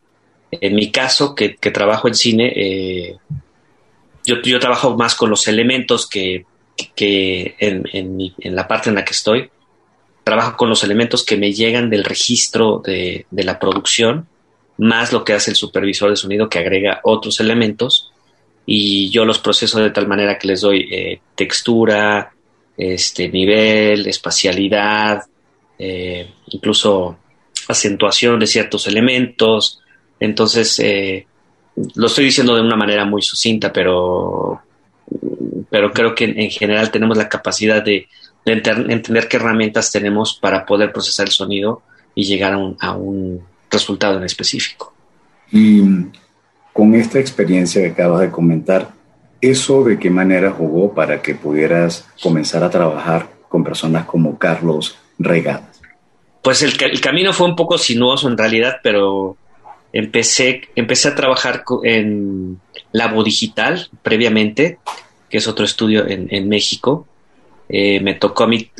En 0.52 0.74
mi 0.74 0.90
caso, 0.90 1.34
que, 1.34 1.50
trabajo 1.72 2.08
en 2.08 2.14
cine, 2.14 2.52
eh, 2.54 3.16
yo, 4.24 4.60
trabajo 4.60 4.96
más 4.96 5.14
con 5.14 5.30
los 5.30 5.48
elementos 5.48 6.08
que, 6.08 6.44
en, 7.58 8.32
la 8.42 8.68
parte 8.68 8.90
en 8.90 8.94
la 8.94 9.04
que 9.04 9.12
estoy, 9.12 9.50
trabajo 10.24 10.56
con 10.56 10.68
los 10.68 10.84
elementos 10.84 11.24
que 11.24 11.36
me 11.36 11.52
llegan 11.52 11.90
del 11.90 12.04
registro 12.04 12.80
de, 12.84 13.26
de 13.30 13.44
la 13.44 13.58
producción, 13.58 14.28
más 14.78 15.12
lo 15.12 15.24
que 15.24 15.32
hace 15.32 15.50
el 15.50 15.56
supervisor 15.56 16.10
de 16.10 16.16
sonido 16.16 16.48
que 16.48 16.58
agrega 16.58 17.00
otros 17.02 17.40
elementos 17.40 18.12
y 18.66 19.10
yo 19.10 19.24
los 19.24 19.38
proceso 19.38 19.80
de 19.80 19.90
tal 19.90 20.06
manera 20.06 20.38
que 20.38 20.48
les 20.48 20.60
doy 20.60 20.88
eh, 20.90 21.20
textura, 21.34 22.32
este, 22.76 23.28
nivel, 23.28 24.06
espacialidad, 24.06 25.22
eh, 25.78 26.30
incluso 26.48 27.18
acentuación 27.68 28.38
de 28.38 28.46
ciertos 28.46 28.86
elementos. 28.86 29.80
Entonces, 30.22 30.78
eh, 30.78 31.26
lo 31.96 32.06
estoy 32.06 32.26
diciendo 32.26 32.54
de 32.54 32.60
una 32.60 32.76
manera 32.76 33.04
muy 33.04 33.22
sucinta, 33.22 33.72
pero, 33.72 34.60
pero 35.68 35.92
creo 35.92 36.14
que 36.14 36.24
en, 36.24 36.48
general 36.48 36.92
tenemos 36.92 37.16
la 37.16 37.28
capacidad 37.28 37.82
de, 37.82 38.06
entender 38.44 39.28
qué 39.28 39.36
herramientas 39.36 39.90
tenemos 39.90 40.38
para 40.40 40.64
poder 40.64 40.92
procesar 40.92 41.26
el 41.26 41.32
sonido 41.32 41.82
y 42.14 42.24
llegar 42.24 42.52
a 42.52 42.58
un, 42.58 42.76
a 42.80 42.92
un 42.92 43.40
resultado 43.68 44.18
en 44.18 44.24
específico. 44.24 44.92
Y 45.50 45.82
con 46.72 46.94
esta 46.94 47.18
experiencia 47.18 47.82
que 47.82 47.90
acabas 47.90 48.20
de 48.20 48.30
comentar, 48.30 48.90
¿eso 49.40 49.82
de 49.82 49.98
qué 49.98 50.08
manera 50.08 50.52
jugó 50.52 50.94
para 50.94 51.20
que 51.20 51.34
pudieras 51.34 52.06
comenzar 52.22 52.62
a 52.62 52.70
trabajar 52.70 53.28
con 53.48 53.64
personas 53.64 54.06
como 54.06 54.38
Carlos 54.38 54.96
Regadas? 55.18 55.80
Pues 56.42 56.62
el, 56.62 56.80
el 56.80 57.00
camino 57.00 57.32
fue 57.32 57.46
un 57.48 57.56
poco 57.56 57.76
sinuoso 57.78 58.28
en 58.28 58.38
realidad, 58.38 58.76
pero 58.82 59.36
empecé, 59.92 60.68
empecé 60.74 61.08
a 61.08 61.14
trabajar 61.14 61.64
en 61.84 62.60
Labo 62.92 63.22
Digital 63.22 63.88
previamente, 64.02 64.78
que 65.28 65.38
es 65.38 65.46
otro 65.46 65.64
estudio 65.64 66.06
en, 66.06 66.48
México. 66.48 67.06
Eh, 67.68 68.00
me 68.00 68.14
tocó 68.14 68.44
a 68.44 68.46
mí, 68.46 68.70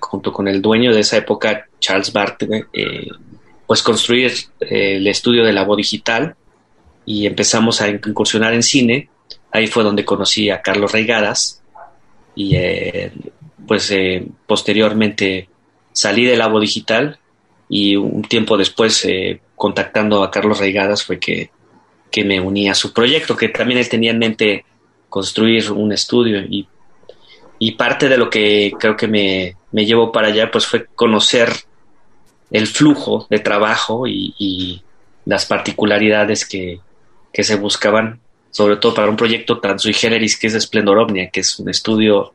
junto 0.00 0.32
con 0.32 0.48
el 0.48 0.62
dueño 0.62 0.92
de 0.92 1.00
esa 1.00 1.16
época, 1.16 1.66
Charles 1.80 2.12
Bart, 2.12 2.42
eh, 2.72 3.08
pues 3.66 3.82
construir 3.82 4.32
eh, 4.60 4.96
el 4.96 5.06
estudio 5.06 5.44
de 5.44 5.52
Labo 5.52 5.74
Digital 5.76 6.36
y 7.04 7.26
empezamos 7.26 7.80
a 7.80 7.88
incursionar 7.88 8.54
en 8.54 8.62
cine. 8.62 9.08
Ahí 9.50 9.66
fue 9.66 9.84
donde 9.84 10.04
conocí 10.04 10.50
a 10.50 10.62
Carlos 10.62 10.92
Reigadas 10.92 11.62
y 12.34 12.54
pues 13.66 13.92
posteriormente 14.46 15.48
salí 15.92 16.24
del 16.24 16.40
Labo 16.40 16.60
Digital 16.60 17.18
y 17.68 17.96
un 17.96 18.22
tiempo 18.22 18.58
después 18.58 19.06
contactando 19.56 20.22
a 20.22 20.30
Carlos 20.30 20.60
Reigadas 20.60 21.02
fue 21.04 21.18
que, 21.18 21.50
que, 22.10 22.24
me 22.24 22.40
uní 22.40 22.68
a 22.68 22.74
su 22.74 22.92
proyecto, 22.92 23.36
que 23.36 23.48
también 23.48 23.80
él 23.80 23.88
tenía 23.88 24.12
en 24.12 24.18
mente 24.18 24.64
construir 25.08 25.72
un 25.72 25.92
estudio 25.92 26.40
y, 26.40 26.68
y 27.58 27.72
parte 27.72 28.08
de 28.08 28.18
lo 28.18 28.30
que 28.30 28.72
creo 28.78 28.96
que 28.96 29.08
me, 29.08 29.56
me, 29.72 29.84
llevó 29.84 30.12
para 30.12 30.28
allá 30.28 30.50
pues 30.50 30.66
fue 30.66 30.86
conocer 30.94 31.50
el 32.50 32.66
flujo 32.66 33.26
de 33.30 33.38
trabajo 33.40 34.06
y, 34.06 34.34
y 34.38 34.82
las 35.24 35.46
particularidades 35.46 36.46
que, 36.46 36.80
que 37.32 37.44
se 37.44 37.56
buscaban, 37.56 38.20
sobre 38.50 38.76
todo 38.76 38.94
para 38.94 39.10
un 39.10 39.16
proyecto 39.16 39.58
tan 39.58 39.78
generis 39.78 40.38
que 40.38 40.46
es 40.46 40.54
Splendor 40.54 40.98
Omnia, 40.98 41.28
que 41.30 41.40
es 41.40 41.58
un 41.58 41.68
estudio 41.68 42.32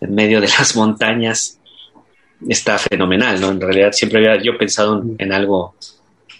en 0.00 0.14
medio 0.14 0.40
de 0.40 0.48
las 0.48 0.76
montañas, 0.76 1.58
está 2.48 2.78
fenomenal, 2.78 3.40
¿no? 3.40 3.50
En 3.50 3.60
realidad 3.60 3.92
siempre 3.92 4.18
había 4.18 4.42
yo 4.42 4.56
pensado 4.58 5.02
en, 5.18 5.32
algo, 5.32 5.74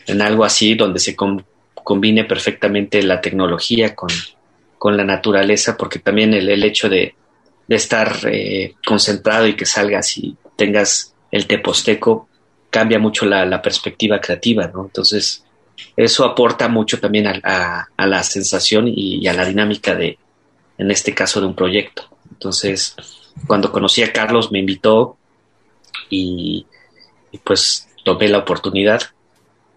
en 0.07 0.23
algo 0.23 0.45
así 0.45 0.75
donde 0.75 1.01
se 1.01 1.17
combine 1.17 2.25
perfectamente 2.25 3.03
la 3.03 3.21
tecnología 3.21 3.95
con, 3.95 4.11
con 4.79 4.97
la 4.97 5.05
naturaleza, 5.05 5.77
porque 5.77 5.99
también 5.99 6.35
el, 6.35 6.49
el 6.49 6.65
hecho 6.65 6.89
de, 6.89 7.15
de 7.67 7.77
estar 7.77 8.17
eh, 8.25 8.75
concentrado 8.87 9.47
y 9.47 9.57
que 9.57 9.67
salgas 9.67 10.17
y 10.19 10.37
tengas 10.57 11.15
el 11.31 11.47
teposteco 11.47 12.29
cambia 12.71 12.99
mucho 12.99 13.27
la, 13.27 13.45
la 13.47 13.63
perspectiva 13.63 14.21
creativa, 14.21 14.69
¿no? 14.69 14.85
Entonces, 14.85 15.45
eso 15.97 16.25
aporta 16.25 16.69
mucho 16.69 17.01
también 17.01 17.27
a, 17.27 17.89
la 17.99 18.23
sensación 18.23 18.87
y, 18.89 19.27
a 19.27 19.33
la 19.33 19.45
dinámica 19.45 19.95
de, 19.95 20.19
en 20.79 20.91
este 20.91 21.15
caso, 21.15 21.41
de 21.41 21.47
un 21.47 21.55
proyecto. 21.55 22.09
Entonces, 22.31 22.95
cuando 23.47 23.73
conocí 23.73 24.03
a 24.03 24.13
Carlos 24.13 24.53
me 24.53 24.59
invitó 24.59 25.17
y, 26.11 26.67
pues 27.45 27.89
tomé 28.05 28.29
la 28.29 28.39
oportunidad. 28.39 29.03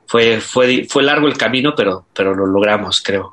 Fue, 0.10 0.42
fue, 0.42 0.88
fue 0.90 1.04
largo 1.04 1.28
el 1.28 1.38
camino, 1.38 1.76
pero, 1.78 2.08
pero 2.16 2.34
lo 2.34 2.48
logramos, 2.48 3.00
creo. 3.00 3.32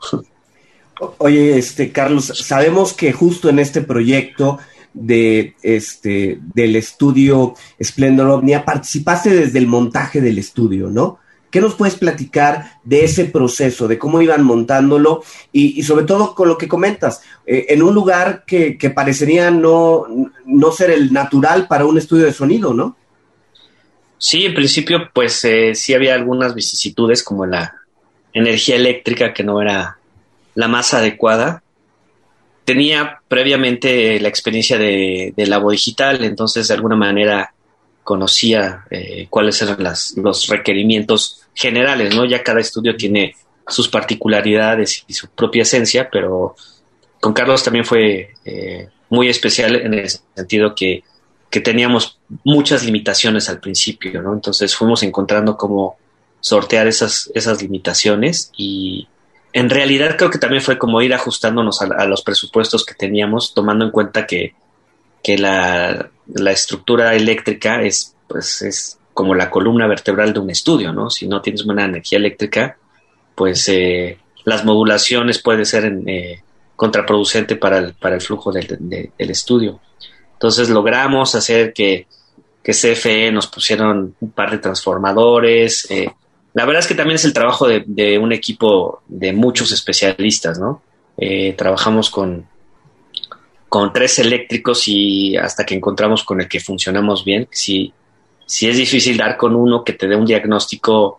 Oye, 1.17 1.57
este 1.57 1.91
Carlos, 1.91 2.27
sabemos 2.27 2.93
que 2.93 3.15
justo 3.15 3.49
en 3.49 3.59
este 3.59 3.81
proyecto 3.81 4.59
de 4.93 5.55
este 5.63 6.39
del 6.55 6.77
estudio 6.77 7.55
Splendor 7.83 8.29
Omnia 8.29 8.67
participaste 8.67 9.31
desde 9.31 9.59
el 9.59 9.67
montaje 9.67 10.21
del 10.21 10.37
estudio, 10.37 10.91
¿no? 10.91 11.19
¿Qué 11.51 11.63
nos 11.63 11.77
puedes 11.77 11.95
platicar 11.95 12.73
de 12.85 13.05
ese 13.05 13.25
proceso, 13.25 13.89
de 13.89 13.99
cómo 13.99 14.21
iban 14.21 14.45
montándolo 14.45 15.23
y, 15.53 15.83
sobre 15.83 16.05
todo 16.05 16.35
con 16.35 16.47
lo 16.47 16.59
que 16.59 16.69
comentas, 16.69 17.23
eh, 17.47 17.67
en 17.71 17.83
un 17.83 17.95
lugar 17.95 18.45
que, 18.47 18.77
parecería 18.95 19.51
no, 19.51 20.05
no, 20.45 20.73
ser 20.73 20.91
el 20.91 21.11
natural 21.11 21.69
para 21.69 21.87
un 21.87 21.97
estudio 21.97 22.27
de 22.27 22.35
sonido, 22.35 22.75
¿no? 22.75 22.97
Sí, 24.19 24.47
en 24.47 24.55
principio, 24.55 25.11
pues 25.13 25.45
eh, 25.45 25.75
sí 25.75 25.95
había 25.95 26.15
algunas 26.15 26.55
vicisitudes 26.55 27.23
como 27.23 27.47
la 27.47 27.75
energía 28.33 28.77
eléctrica 28.77 29.35
que 29.35 29.45
no 29.45 29.61
era 29.61 29.99
la 30.55 30.69
más 30.69 30.95
adecuada. 30.95 31.63
Tenía 32.65 33.21
previamente 33.29 34.19
la 34.21 34.29
experiencia 34.29 34.79
de, 34.79 35.33
de 35.37 35.47
Labo 35.47 35.71
Digital, 35.71 36.25
entonces 36.25 36.69
de 36.69 36.75
alguna 36.75 36.97
manera 36.97 37.53
conocía 38.07 38.85
eh, 38.89 39.27
cuáles 39.29 39.61
eran 39.63 39.79
los 39.83 40.47
requerimientos 40.47 41.43
generales, 41.55 42.15
¿no? 42.15 42.25
Ya 42.25 42.45
cada 42.45 42.61
estudio 42.61 42.97
tiene 42.97 43.35
sus 43.67 43.89
particularidades 43.89 45.05
y 45.09 45.13
su 45.13 45.29
propia 45.29 45.63
esencia, 45.63 46.09
pero 46.11 46.55
con 47.21 47.33
Carlos 47.33 47.65
también 47.65 47.85
fue 47.85 48.35
eh, 48.45 48.89
muy 49.11 49.29
especial 49.29 49.75
en 49.75 49.95
el 49.95 50.09
sentido 50.09 50.73
que, 50.75 51.03
que, 51.51 51.61
teníamos 51.61 52.19
muchas 52.45 52.85
limitaciones 52.85 53.49
al 53.49 53.61
principio, 53.61 54.21
¿no? 54.23 54.35
Entonces 54.35 54.75
fuimos 54.77 55.03
encontrando 55.03 55.57
cómo 55.57 55.97
sortear 56.41 56.87
esas, 56.87 57.31
esas 57.35 57.63
limitaciones 57.63 58.53
y 58.57 59.09
en 59.53 59.71
realidad 59.71 60.17
creo 60.17 60.31
que 60.31 60.39
también 60.39 60.63
fue 60.63 60.79
como 60.79 61.01
ir 61.01 61.15
ajustándonos 61.15 61.81
a, 61.81 62.05
los 62.05 62.23
presupuestos 62.23 62.85
que 62.85 62.95
teníamos, 62.95 63.55
tomando 63.55 63.87
en 63.87 63.91
cuenta 63.91 64.27
que, 64.27 64.55
que 65.23 65.39
la, 65.39 66.11
la 66.35 66.53
estructura 66.53 67.15
eléctrica 67.15 67.83
es, 67.83 68.15
pues, 68.29 68.63
es 68.63 68.99
como 69.15 69.35
la 69.35 69.51
columna 69.51 69.87
vertebral 69.87 70.35
de 70.35 70.41
un 70.41 70.51
estudio, 70.51 70.93
¿no? 70.93 71.09
Si 71.09 71.27
no 71.27 71.41
tienes 71.41 71.65
buena 71.65 71.87
energía 71.87 72.19
eléctrica, 72.19 72.77
pues 73.35 73.67
eh, 73.69 74.19
las 74.45 74.65
modulaciones 74.65 75.41
pueden 75.41 75.65
ser 75.65 75.91
eh, 76.07 76.43
contraproducente 76.77 77.57
para 77.57 77.79
el, 77.79 77.95
para 77.95 78.17
el 78.17 78.21
flujo 78.21 78.53
del, 78.53 78.79
estudio. 79.17 79.81
Entonces 80.37 80.69
logramos 80.69 81.35
hacer 81.35 81.73
que, 81.73 82.07
que, 82.63 82.73
CFE 82.73 83.33
nos 83.33 83.47
pusieron 83.47 84.15
un 84.21 84.31
par 84.31 84.51
de 84.51 84.59
transformadores. 84.59 85.91
Eh, 85.91 86.11
la 86.55 86.65
verdad 86.65 86.81
es 86.81 86.87
que 86.87 86.95
también 86.95 87.17
es 87.17 87.25
el 87.25 87.33
trabajo 87.33 87.67
de, 87.67 88.19
un 88.19 88.33
equipo 88.33 89.03
de 89.09 89.33
muchos 89.33 89.73
especialistas, 89.73 90.59
¿no? 90.59 90.83
trabajamos 91.57 92.11
con, 92.11 92.47
con 93.69 93.93
tres 93.93 94.19
eléctricos 94.19 94.87
y 94.87 95.37
hasta 95.37 95.65
que 95.65 95.75
encontramos 95.75 96.25
con 96.25 96.41
el 96.41 96.49
que 96.49 96.61
funcionamos 96.61 97.25
bien. 97.25 97.49
Si, 97.51 97.93
si 98.47 98.69
es 98.69 98.77
difícil 98.77 99.17
dar 99.17 99.37
con 99.37 99.55
uno 99.55 99.85
que 99.85 99.93
te 99.93 100.07
dé 100.07 100.17
un 100.17 100.25
diagnóstico 100.25 101.17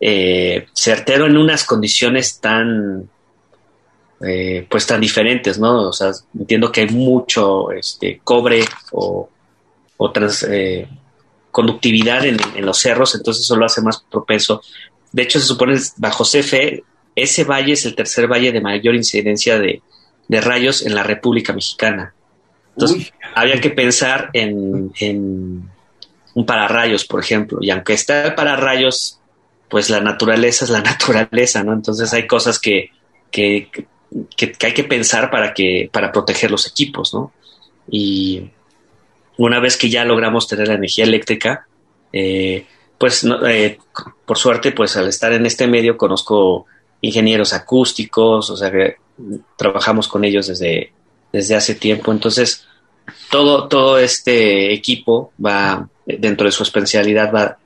eh, 0.00 0.66
certero 0.74 1.26
en 1.26 1.36
unas 1.36 1.64
condiciones 1.64 2.40
tan 2.40 3.08
eh, 4.20 4.66
pues 4.68 4.86
tan 4.86 5.00
diferentes, 5.00 5.58
¿no? 5.58 5.88
O 5.88 5.92
sea, 5.92 6.12
entiendo 6.38 6.72
que 6.72 6.82
hay 6.82 6.88
mucho 6.88 7.70
este 7.72 8.20
cobre 8.22 8.64
o, 8.92 9.28
otras 9.98 10.42
eh, 10.48 10.88
conductividad 11.50 12.24
en, 12.24 12.38
los 12.64 12.78
cerros, 12.78 13.14
entonces 13.14 13.44
eso 13.44 13.56
lo 13.56 13.66
hace 13.66 13.80
más 13.80 14.04
propenso. 14.10 14.62
De 15.12 15.22
hecho, 15.22 15.40
se 15.40 15.46
supone 15.46 15.78
bajo 15.96 16.24
CFE, 16.24 16.84
ese 17.14 17.44
valle 17.44 17.72
es 17.72 17.86
el 17.86 17.94
tercer 17.94 18.30
valle 18.30 18.52
de 18.52 18.60
mayor 18.60 18.94
incidencia 18.94 19.58
de, 19.58 19.80
de 20.28 20.40
rayos 20.40 20.84
en 20.84 20.94
la 20.94 21.02
República 21.02 21.52
Mexicana. 21.54 22.14
Entonces, 22.74 23.12
había 23.34 23.58
que 23.58 23.70
pensar 23.70 24.28
en, 24.34 24.92
en 25.00 25.70
un 26.34 26.46
pararrayos, 26.46 27.06
por 27.06 27.20
ejemplo, 27.20 27.58
y 27.62 27.70
aunque 27.70 27.94
está 27.94 28.26
el 28.26 28.34
pararrayos 28.34 29.18
pues 29.68 29.90
la 29.90 30.00
naturaleza 30.00 30.64
es 30.64 30.70
la 30.70 30.80
naturaleza, 30.82 31.62
¿no? 31.64 31.72
Entonces 31.72 32.12
hay 32.12 32.26
cosas 32.26 32.58
que, 32.58 32.90
que, 33.30 33.68
que, 33.72 33.86
hay 34.10 34.74
que 34.74 34.84
pensar 34.84 35.30
para, 35.30 35.52
que, 35.54 35.88
para 35.92 36.12
proteger 36.12 36.50
los 36.50 36.66
equipos, 36.66 37.12
¿no? 37.14 37.32
Y 37.90 38.50
una 39.36 39.60
vez 39.60 39.76
que 39.76 39.90
ya 39.90 40.04
logramos 40.04 40.48
tener 40.48 40.68
la 40.68 40.74
energía 40.74 41.04
eléctrica, 41.04 41.66
eh, 42.12 42.66
pues 42.98 43.26
eh, 43.46 43.78
por 44.24 44.38
suerte, 44.38 44.72
pues 44.72 44.96
al 44.96 45.08
estar 45.08 45.32
en 45.32 45.46
este 45.46 45.66
medio 45.66 45.96
conozco 45.96 46.66
ingenieros 47.00 47.52
acústicos, 47.52 48.50
o 48.50 48.56
sea 48.56 48.70
que 48.70 48.96
trabajamos 49.56 50.08
con 50.08 50.24
ellos 50.24 50.46
desde, 50.46 50.92
desde 51.32 51.54
hace 51.54 51.74
tiempo, 51.74 52.12
entonces 52.12 52.66
todo, 53.30 53.68
todo 53.68 53.98
este 53.98 54.72
equipo 54.72 55.32
va, 55.44 55.88
dentro 56.06 56.46
de 56.46 56.52
su 56.52 56.62
especialidad, 56.62 57.32
va, 57.32 57.58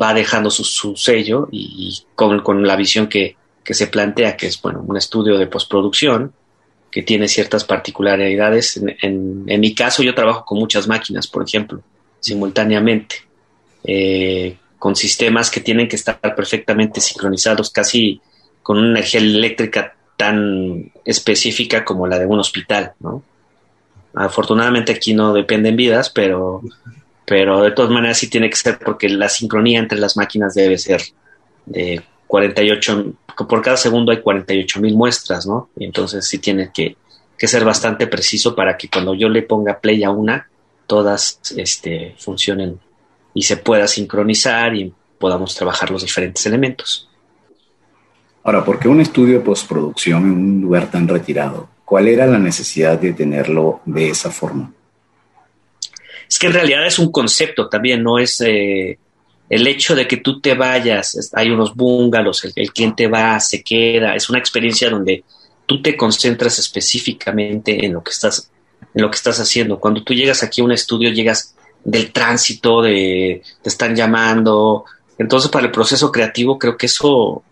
va 0.00 0.14
dejando 0.14 0.50
su, 0.50 0.96
sello 0.96 1.48
y, 1.50 2.02
con, 2.14 2.40
con, 2.40 2.66
la 2.66 2.76
visión 2.76 3.08
que, 3.08 3.36
que, 3.66 3.74
se 3.74 3.88
plantea, 3.88 4.36
que 4.36 4.46
es 4.46 4.60
bueno, 4.62 4.84
un 4.86 4.96
estudio 4.96 5.36
de 5.36 5.48
postproducción 5.48 6.32
que 6.90 7.02
tiene 7.02 7.28
ciertas 7.28 7.64
particularidades. 7.64 8.80
En, 9.02 9.44
mi 9.44 9.74
caso, 9.74 10.02
yo 10.02 10.14
trabajo 10.14 10.44
con 10.44 10.58
muchas 10.58 10.86
máquinas, 10.86 11.26
por 11.26 11.42
ejemplo, 11.42 11.82
simultáneamente, 12.20 13.16
eh, 13.84 14.56
con 14.78 14.94
sistemas 14.94 15.50
que 15.50 15.60
tienen 15.60 15.88
que 15.88 15.96
estar 15.96 16.18
perfectamente 16.20 17.00
sincronizados, 17.00 17.70
casi 17.70 18.20
con 18.62 18.78
una 18.78 18.90
energía 18.90 19.20
eléctrica 19.20 19.94
tan 20.16 20.92
específica 21.04 21.84
como 21.84 22.06
la 22.06 22.18
de 22.18 22.26
un 22.26 22.38
hospital, 22.38 22.92
¿no? 23.00 23.22
Afortunadamente 24.14 24.92
aquí 24.92 25.12
no 25.12 25.34
dependen 25.34 25.76
vidas, 25.76 26.08
pero, 26.08 26.62
pero 27.26 27.62
de 27.62 27.72
todas 27.72 27.90
maneras 27.90 28.16
sí 28.16 28.30
tiene 28.30 28.48
que 28.48 28.56
ser 28.56 28.78
porque 28.78 29.10
la 29.10 29.28
sincronía 29.28 29.78
entre 29.78 29.98
las 29.98 30.16
máquinas 30.16 30.54
debe 30.54 30.78
ser 30.78 31.02
de 31.66 32.02
48, 32.26 33.12
por 33.48 33.62
cada 33.62 33.76
segundo 33.76 34.12
hay 34.12 34.20
48 34.20 34.80
mil 34.80 34.96
muestras, 34.96 35.46
¿no? 35.46 35.70
Y 35.76 35.84
entonces 35.84 36.26
sí 36.26 36.38
tiene 36.38 36.70
que, 36.72 36.96
que, 37.38 37.46
ser 37.46 37.64
bastante 37.64 38.06
preciso 38.06 38.54
para 38.54 38.76
que 38.76 38.88
cuando 38.88 39.14
yo 39.14 39.28
le 39.28 39.42
ponga 39.42 39.78
play 39.78 40.02
a 40.04 40.10
una, 40.10 40.48
todas 40.86 41.40
este, 41.56 42.14
funcionen 42.18 42.78
y 43.34 43.42
se 43.42 43.56
pueda 43.56 43.86
sincronizar 43.86 44.74
y 44.74 44.92
podamos 45.18 45.54
trabajar 45.54 45.90
los 45.90 46.02
diferentes 46.02 46.44
elementos. 46.46 47.08
Ahora, 48.42 48.64
¿por 48.64 48.78
qué 48.78 48.88
un 48.88 49.00
estudio 49.00 49.38
de 49.38 49.44
postproducción 49.44 50.22
en 50.22 50.32
un 50.32 50.60
lugar 50.60 50.90
tan 50.90 51.08
retirado? 51.08 51.68
¿Cuál 51.84 52.08
era 52.08 52.26
la 52.26 52.38
necesidad 52.38 52.98
de 52.98 53.12
tenerlo 53.12 53.80
de 53.84 54.10
esa 54.10 54.30
forma? 54.30 54.72
Es 56.28 56.38
que 56.38 56.46
en 56.46 56.52
realidad 56.52 56.86
es 56.86 56.98
un 56.98 57.10
concepto 57.10 57.68
también, 57.68 58.02
no 58.02 58.18
es 58.18 58.40
eh, 58.40 58.98
el 59.48 59.66
hecho 59.66 59.94
de 59.94 60.08
que 60.08 60.18
tú 60.18 60.40
te 60.40 60.54
vayas, 60.54 61.30
hay 61.34 61.50
unos 61.50 61.74
bungalows, 61.74 62.44
el, 62.44 62.52
el, 62.56 62.72
cliente 62.72 63.06
va, 63.06 63.38
se 63.40 63.62
queda, 63.62 64.14
es 64.14 64.28
una 64.28 64.38
experiencia 64.38 64.90
donde 64.90 65.24
tú 65.66 65.82
te 65.82 65.96
concentras 65.96 66.58
específicamente 66.58 67.84
en 67.84 67.92
lo 67.92 68.02
que 68.02 68.10
estás, 68.10 68.50
en 68.94 69.02
lo 69.02 69.10
que 69.10 69.16
estás 69.16 69.38
haciendo. 69.40 69.78
Cuando 69.78 70.02
tú 70.02 70.14
llegas 70.14 70.42
aquí 70.42 70.60
a 70.60 70.64
un 70.64 70.72
estudio, 70.72 71.10
llegas 71.10 71.54
del 71.84 72.12
tránsito, 72.12 72.82
de 72.82 73.42
te 73.62 73.68
están 73.68 73.94
llamando. 73.94 74.84
Entonces, 75.18 75.50
para 75.50 75.66
el 75.66 75.72
proceso 75.72 76.10
creativo, 76.10 76.58
creo 76.58 76.76
que 76.76 76.86
eso 76.86 77.42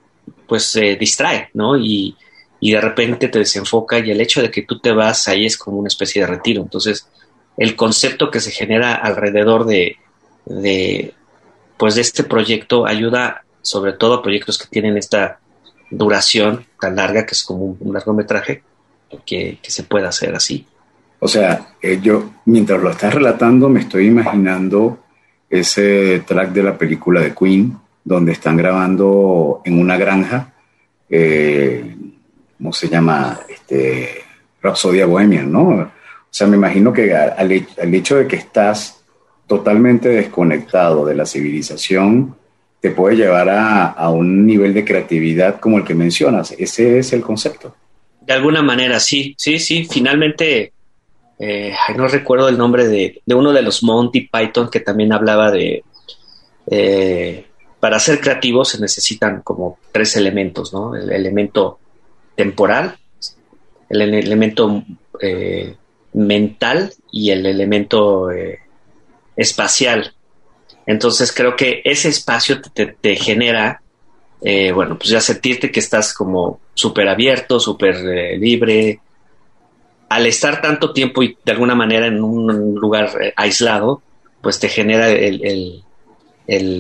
pues 0.49 0.65
se 0.65 0.97
distrae, 0.97 1.51
¿no? 1.55 1.77
Y, 1.77 2.17
y 2.61 2.73
de 2.73 2.81
repente 2.81 3.29
te 3.29 3.39
desenfoca 3.39 3.99
y 3.99 4.11
el 4.11 4.21
hecho 4.21 4.43
de 4.43 4.51
que 4.51 4.63
tú 4.63 4.79
te 4.81 4.93
vas 4.93 5.29
ahí 5.29 5.47
es 5.47 5.57
como 5.57 5.79
una 5.79 5.89
especie 5.89 6.23
de 6.23 6.29
retiro. 6.29 6.63
Entonces, 6.63 7.09
el 7.57 7.77
concepto 7.77 8.31
que 8.31 8.41
se 8.41 8.51
genera 8.51 8.95
alrededor 8.95 9.67
de, 9.67 9.97
de, 10.47 11.15
pues 11.77 11.97
este 11.97 12.25
proyecto 12.25 12.87
ayuda 12.87 13.45
sobre 13.63 13.93
todo 13.93 14.15
a 14.15 14.23
proyectos 14.23 14.59
que 14.59 14.69
tienen 14.69 14.97
esta 14.97 15.39
duración 15.91 16.67
tan 16.81 16.97
larga 16.97 17.25
que 17.25 17.33
es 17.33 17.43
como 17.45 17.77
un, 17.79 17.93
largometraje 17.93 18.63
que, 19.25 19.59
que, 19.63 19.71
se 19.71 19.85
pueda 19.85 20.09
hacer 20.09 20.35
así. 20.35 20.67
O 21.21 21.29
sea, 21.29 21.75
eh, 21.81 22.01
yo 22.03 22.33
mientras 22.47 22.83
lo 22.83 22.91
estás 22.91 23.15
relatando 23.15 23.69
me 23.69 23.81
estoy 23.81 24.07
imaginando 24.07 24.99
ese 25.49 26.21
track 26.27 26.51
de 26.51 26.63
la 26.63 26.77
película 26.77 27.21
de 27.21 27.35
Queen 27.35 27.79
donde 28.03 28.33
están 28.33 28.57
grabando 28.57 29.63
en 29.65 29.79
una 29.79 29.97
granja 29.97 30.53
eh, 31.09 31.95
¿cómo 32.59 32.73
se 32.73 32.89
llama? 32.89 33.41
Este, 33.49 34.23
Rapsodia 34.63 35.07
Bohemian, 35.07 35.51
¿no? 35.51 35.69
O 35.69 35.91
sea, 36.31 36.47
me 36.47 36.57
imagino 36.57 36.93
que 36.93 37.15
al, 37.15 37.53
hecho 37.53 38.17
de 38.17 38.27
que 38.27 38.37
estás 38.37 39.04
totalmente 39.47 40.09
desconectado 40.09 41.05
de 41.05 41.15
la 41.15 41.27
civilización, 41.27 42.37
te 42.81 42.91
puede 42.91 43.17
llevar 43.17 43.49
a, 43.49 44.11
un 44.11 44.47
nivel 44.47 44.75
de 44.75 44.85
creatividad 44.85 45.59
como 45.59 45.79
el 45.79 45.85
que 45.85 45.95
mencionas. 45.95 46.55
Ese 46.59 46.99
es 46.99 47.13
el 47.13 47.23
concepto. 47.23 47.75
De 48.21 48.33
alguna 48.33 48.63
manera, 48.63 49.01
sí, 49.01 49.35
sí, 49.39 49.59
sí. 49.59 49.87
Finalmente, 49.91 50.73
eh, 51.39 51.73
no 51.97 52.09
recuerdo 52.09 52.49
el 52.49 52.59
nombre 52.59 52.87
de, 52.87 53.23
uno 53.27 53.53
de 53.53 53.63
los 53.63 53.83
Monty 53.83 54.29
Python 54.29 54.69
que 54.71 54.81
también 54.81 55.13
hablaba 55.13 55.51
de, 55.51 55.83
eh, 56.71 57.47
para 57.81 57.99
ser 57.99 58.21
creativos 58.21 58.71
se 58.71 58.81
necesitan 58.81 59.43
como 59.43 59.79
tres 59.93 60.17
elementos, 60.17 60.73
¿no? 60.73 60.95
El 60.95 61.11
elemento 61.11 61.79
temporal, 62.35 62.97
el 63.89 64.01
elemento 64.01 64.83
eh, 65.21 65.75
mental 66.15 66.93
y 67.11 67.31
el 67.31 67.47
elemento 67.47 68.31
espacial. 69.37 70.15
Entonces 70.87 71.33
creo 71.33 71.57
que 71.57 71.81
ese 71.85 72.09
espacio 72.09 72.61
te, 72.61 73.17
genera, 73.17 73.81
eh, 74.43 74.73
bueno, 74.73 74.99
pues 74.99 75.11
ya 75.11 75.21
sentirte 75.21 75.71
que 75.71 75.81
estás 75.81 76.13
como 76.13 76.61
súper 76.75 77.09
abierto, 77.09 77.59
súper 77.59 77.97
libre. 78.39 79.01
Al 80.09 80.27
estar 80.27 80.61
tanto 80.61 80.93
tiempo 80.93 81.23
y 81.23 81.37
de 81.45 81.53
alguna 81.53 81.75
manera 81.75 82.07
en 82.07 82.23
un 82.23 82.75
lugar 82.75 83.11
aislado, 83.37 84.03
pues 84.43 84.61
te 84.61 84.69
genera 84.69 85.09
el, 85.11 85.83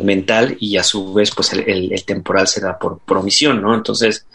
mental 0.04 0.58
y 0.60 0.76
a 0.76 0.84
su 0.84 1.14
vez 1.14 1.30
pues 1.34 1.54
el, 1.54 2.04
temporal 2.04 2.46
se 2.46 2.60
da 2.60 2.78
por, 2.78 2.98
por 2.98 3.16
omisión, 3.16 3.62
¿no? 3.62 3.74
Entonces 3.74 4.26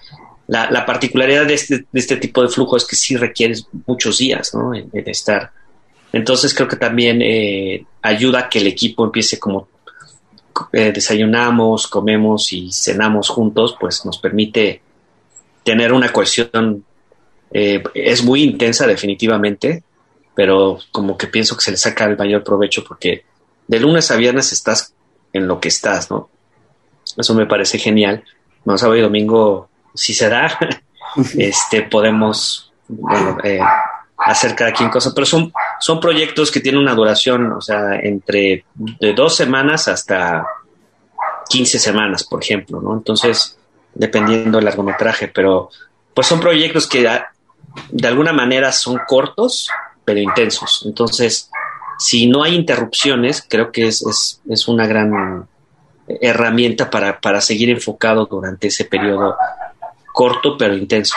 la, 0.50 0.86
particularidad 0.86 1.46
de 1.46 1.54
este, 1.54 1.86
de 1.92 2.00
este, 2.00 2.18
tipo 2.18 2.42
de 2.42 2.50
flujo 2.50 2.76
es 2.76 2.86
que 2.86 2.96
sí 2.96 3.16
requieres 3.16 3.68
muchos 3.86 4.18
días 4.18 4.52
¿no? 4.56 4.74
en, 4.74 4.90
estar. 4.94 5.52
Entonces 6.12 6.56
creo 6.56 6.68
que 6.68 6.76
también 6.76 7.22
eh, 7.22 7.86
ayuda 8.02 8.40
a 8.40 8.50
que 8.50 8.60
el 8.60 8.68
equipo 8.68 9.06
empiece 9.06 9.40
como 9.40 9.68
eh, 10.74 10.92
desayunamos, 10.92 11.88
comemos 11.88 12.52
y 12.54 12.72
cenamos 12.72 13.30
juntos, 13.30 13.78
pues 13.80 14.06
nos 14.06 14.18
permite 14.18 14.82
tener 15.64 15.94
una 15.94 16.12
cohesión. 16.12 16.84
Eh, 17.52 17.84
es 17.94 18.24
muy 18.24 18.44
intensa 18.44 18.86
definitivamente, 18.86 19.84
pero 20.36 20.80
como 20.92 21.18
que 21.18 21.28
pienso 21.28 21.56
que 21.56 21.64
se 21.64 21.72
le 21.72 21.78
saca 21.78 22.06
el 22.06 22.18
mayor 22.18 22.44
provecho 22.44 22.84
porque 22.84 23.24
de 23.68 23.80
lunes 23.80 24.12
a 24.12 24.16
viernes 24.16 24.52
estás 24.52 24.94
en 25.34 25.48
lo 25.48 25.60
que 25.60 25.70
estás, 25.70 26.10
¿no? 26.12 26.30
Eso 27.18 27.34
me 27.34 27.46
parece 27.46 27.78
genial. 27.80 28.24
Bueno, 28.66 28.78
sábado 28.78 29.02
domingo 29.02 29.70
si 29.94 30.14
se 30.14 30.30
da, 30.30 30.58
este, 31.38 31.84
podemos 31.84 32.72
eh, 33.44 33.60
hacer 34.26 34.56
cada 34.56 34.72
quien 34.74 34.90
cosa, 34.90 35.12
pero 35.14 35.26
son, 35.26 35.52
son 35.80 36.00
proyectos 36.00 36.52
que 36.52 36.60
tienen 36.60 36.82
una 36.82 36.94
duración, 36.94 37.52
o 37.54 37.62
sea, 37.62 37.96
entre 37.96 38.66
de 38.76 39.14
dos 39.14 39.36
semanas 39.36 39.88
hasta 39.88 40.46
15 41.50 41.80
semanas, 41.80 42.24
por 42.24 42.44
ejemplo, 42.44 42.82
¿no? 42.82 42.94
Entonces, 42.94 43.58
dependiendo 43.94 44.58
del 44.58 44.66
largometraje, 44.66 45.28
pero 45.30 45.70
pues 46.14 46.28
son 46.28 46.40
proyectos 46.40 46.88
que 46.88 47.10
de 47.90 48.08
alguna 48.08 48.34
manera 48.34 48.72
son 48.72 49.00
cortos, 49.08 49.70
pero 50.04 50.20
intensos. 50.20 50.84
Entonces, 50.86 51.50
si 51.98 52.28
no 52.28 52.44
hay 52.44 52.56
interrupciones, 52.56 53.46
creo 53.48 53.72
que 53.72 53.88
es, 53.88 54.06
es, 54.06 54.42
es 54.50 54.68
una 54.68 54.86
gran 54.88 55.48
herramienta 56.22 56.90
para, 56.90 57.20
para 57.20 57.42
seguir 57.42 57.70
enfocado 57.70 58.26
durante 58.26 58.68
ese 58.68 58.86
periodo 58.86 59.36
corto 60.12 60.58
pero 60.58 60.76
intenso. 60.76 61.16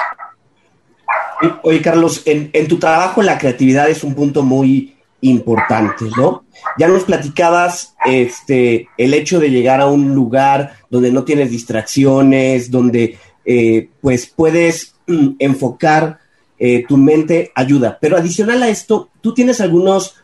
Oye, 1.63 1.81
Carlos, 1.81 2.23
en, 2.25 2.69
tu 2.69 2.79
trabajo 2.79 3.23
la 3.23 3.39
creatividad 3.39 3.89
es 3.89 4.05
un 4.05 4.15
punto 4.15 4.43
muy 4.43 4.95
importante, 5.21 6.07
¿no? 6.17 6.45
Ya 6.79 6.89
nos 6.89 7.05
platicabas 7.05 7.95
este, 8.05 8.89
el 8.97 9.15
hecho 9.15 9.39
de 9.41 9.51
llegar 9.51 9.81
a 9.81 9.87
un 9.87 10.15
lugar 10.15 10.77
donde 10.91 11.13
no 11.13 11.25
tienes 11.25 11.51
distracciones, 11.51 12.71
donde 12.71 13.19
eh, 13.45 13.89
pues 14.01 14.27
puedes 14.27 14.95
mm, 15.07 15.31
enfocar 15.39 16.19
eh, 16.59 16.85
tu 16.87 16.97
mente, 16.97 17.53
ayuda. 17.55 17.99
Pero 18.01 18.17
adicional 18.17 18.63
a 18.63 18.69
esto, 18.69 19.11
¿tú 19.21 19.35
tienes 19.35 19.61
algunos 19.61 20.17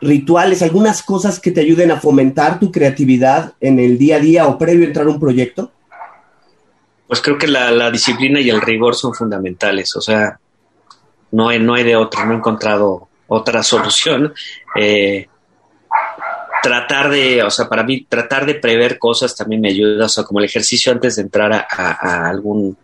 rituales, 0.00 0.62
algunas 0.62 1.02
cosas 1.02 1.38
que 1.38 1.50
te 1.50 1.60
ayuden 1.60 1.90
a 1.90 2.00
fomentar 2.00 2.58
tu 2.58 2.72
creatividad 2.72 3.54
en 3.60 3.78
el 3.78 3.98
día 3.98 4.16
a 4.16 4.20
día 4.20 4.46
o 4.46 4.58
previo 4.58 4.84
a 4.84 4.88
entrar 4.88 5.06
a 5.06 5.10
un 5.10 5.20
proyecto? 5.20 5.70
pues 7.12 7.20
creo 7.20 7.36
que 7.36 7.46
la, 7.46 7.90
disciplina 7.90 8.40
y 8.40 8.48
el 8.48 8.62
rigor 8.62 8.94
son 8.94 9.12
fundamentales. 9.12 9.94
O 9.96 10.00
sea, 10.00 10.40
no 11.32 11.48
hay, 11.48 11.58
no 11.58 11.74
hay 11.74 11.84
de 11.84 11.96
otra, 11.96 12.24
no 12.24 12.34
he 12.34 12.36
encontrado 12.36 13.08
otra 13.26 13.62
solución. 13.62 14.32
Eh, 14.76 15.26
tratar 16.62 17.10
de, 17.10 17.42
o 17.42 17.50
sea, 17.50 17.68
para 17.68 17.82
mí 17.82 18.06
tratar 18.08 18.46
de 18.46 18.54
prever 18.54 18.98
cosas 18.98 19.34
también 19.34 19.60
me 19.60 19.70
ayuda, 19.70 20.06
o 20.06 20.08
sea, 20.08 20.24
como 20.24 20.38
el 20.38 20.44
ejercicio 20.44 20.92
antes 20.92 21.16
de 21.16 21.22
entrar 21.22 21.52
a, 21.52 22.28
algún, 22.28 22.76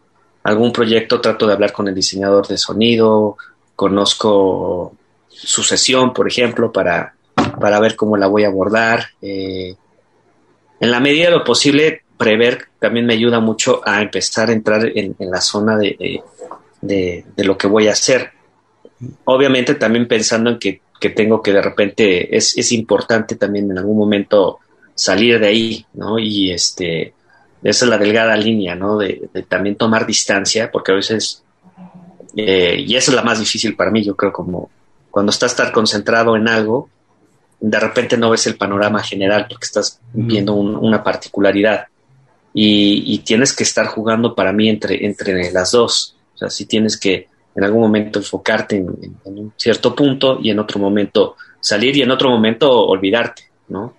algún 0.43 0.73
proyecto, 0.73 1.21
trato 1.21 1.47
de 1.47 1.53
hablar 1.53 1.73
con 1.73 1.87
el 1.87 1.95
diseñador 1.95 2.49
de 2.49 2.59
sonido, 2.59 3.37
conozco 3.77 4.97
su 5.29 5.63
sesión, 5.63 6.13
por 6.13 6.27
ejemplo, 6.27 6.73
para, 6.73 7.15
para 7.61 7.79
ver 7.79 7.95
cómo 7.95 8.17
la 8.17 8.27
voy 8.27 8.45
a 8.45 8.49
abordar. 8.49 9.11
Eh, 9.23 9.77
en 10.81 10.91
la 10.91 10.99
medida 10.99 11.27
de 11.27 11.37
lo 11.37 11.45
posible, 11.45 12.03
prever 12.17 12.67
también 12.81 13.07
me 13.07 13.15
ayuda 13.15 13.39
mucho 13.39 13.81
a 13.85 14.03
empezar 14.03 14.51
a 14.51 14.53
entrar 14.53 14.85
en, 14.95 15.15
la 15.19 15.41
zona 15.41 15.77
de, 15.77 16.23
de, 16.81 17.25
lo 17.37 17.57
que 17.57 17.69
voy 17.69 17.89
a 17.89 17.93
hacer. 17.93 18.33
Obviamente 19.25 19.75
también 19.75 20.09
pensando 20.09 20.51
en 20.51 20.59
que, 20.59 20.81
tengo 21.11 21.43
que 21.43 21.53
de 21.53 21.63
repente, 21.63 22.37
es, 22.37 22.57
es, 22.59 22.73
importante 22.73 23.37
también 23.37 23.71
en 23.71 23.79
algún 23.79 23.97
momento 23.97 24.59
salir 24.95 25.39
de 25.39 25.47
ahí, 25.47 25.87
¿no? 25.95 26.19
Y 26.19 26.51
este, 26.51 27.15
esa 27.63 27.85
es 27.85 27.89
la 27.89 27.99
delgada 27.99 28.37
línea, 28.37 28.75
¿no? 28.75 28.99
De, 28.99 29.29
también 29.49 29.77
tomar 29.77 30.07
distancia, 30.07 30.71
porque 30.73 30.93
a 30.93 30.97
veces, 30.97 31.43
eh, 32.37 32.83
y 32.85 32.97
esa 32.97 33.13
es 33.13 33.15
la 33.15 33.23
más 33.23 33.39
difícil 33.39 33.77
para 33.77 33.91
mí, 33.91 34.03
yo 34.03 34.17
creo, 34.17 34.33
como 34.33 34.71
cuando 35.11 35.31
estás 35.31 35.55
tan 35.55 35.73
concentrado 35.73 36.37
en 36.37 36.49
algo, 36.49 36.89
de 37.61 37.81
repente 37.81 38.17
no 38.17 38.31
ves 38.31 38.47
el 38.47 38.57
panorama 38.57 39.03
general 39.03 39.47
porque 39.49 39.65
estás 39.65 40.01
viendo 40.13 40.55
una 40.55 41.03
particularidad 41.03 41.87
y, 42.55 43.19
tienes 43.21 43.55
que 43.55 43.63
estar 43.63 43.87
jugando 43.87 44.35
para 44.35 44.53
mí 44.53 44.69
entre, 44.69 45.05
entre 45.07 45.53
las 45.53 45.73
dos. 45.73 46.17
O 46.35 46.39
sea, 46.39 46.51
si 46.51 46.67
tienes 46.67 46.99
que 46.99 47.29
en 47.59 47.65
algún 47.65 47.81
momento 47.81 48.21
enfocarte 48.21 48.77
en, 48.77 49.17
un 49.25 49.53
cierto 49.57 49.93
punto 49.93 50.39
y 50.41 50.51
en 50.51 50.61
otro 50.61 50.79
momento 50.79 51.35
salir 51.59 51.97
y 51.97 52.03
en 52.03 52.13
otro 52.13 52.31
momento 52.31 52.71
olvidarte, 52.87 53.43
¿no? 53.67 53.95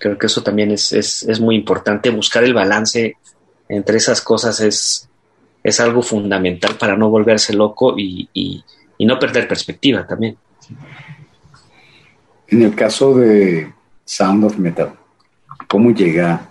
Creo 0.00 0.16
que 0.16 0.28
eso 0.28 0.42
también 0.42 0.70
es, 0.70 0.94
es, 0.94 1.22
es 1.24 1.38
muy 1.38 1.56
importante. 1.56 2.08
Buscar 2.08 2.42
el 2.42 2.54
balance 2.54 3.18
entre 3.68 3.98
esas 3.98 4.22
cosas 4.22 4.60
es, 4.60 5.10
es 5.62 5.78
algo 5.78 6.00
fundamental 6.00 6.76
para 6.76 6.96
no 6.96 7.10
volverse 7.10 7.52
loco 7.52 7.98
y, 7.98 8.30
y, 8.32 8.64
y 8.96 9.04
no 9.04 9.18
perder 9.18 9.46
perspectiva 9.46 10.06
también. 10.06 10.38
En 12.48 12.62
el 12.62 12.74
caso 12.74 13.14
de 13.14 13.74
Sound 14.06 14.44
of 14.44 14.56
Metal, 14.56 14.90
¿cómo 15.68 15.90
llega 15.90 16.48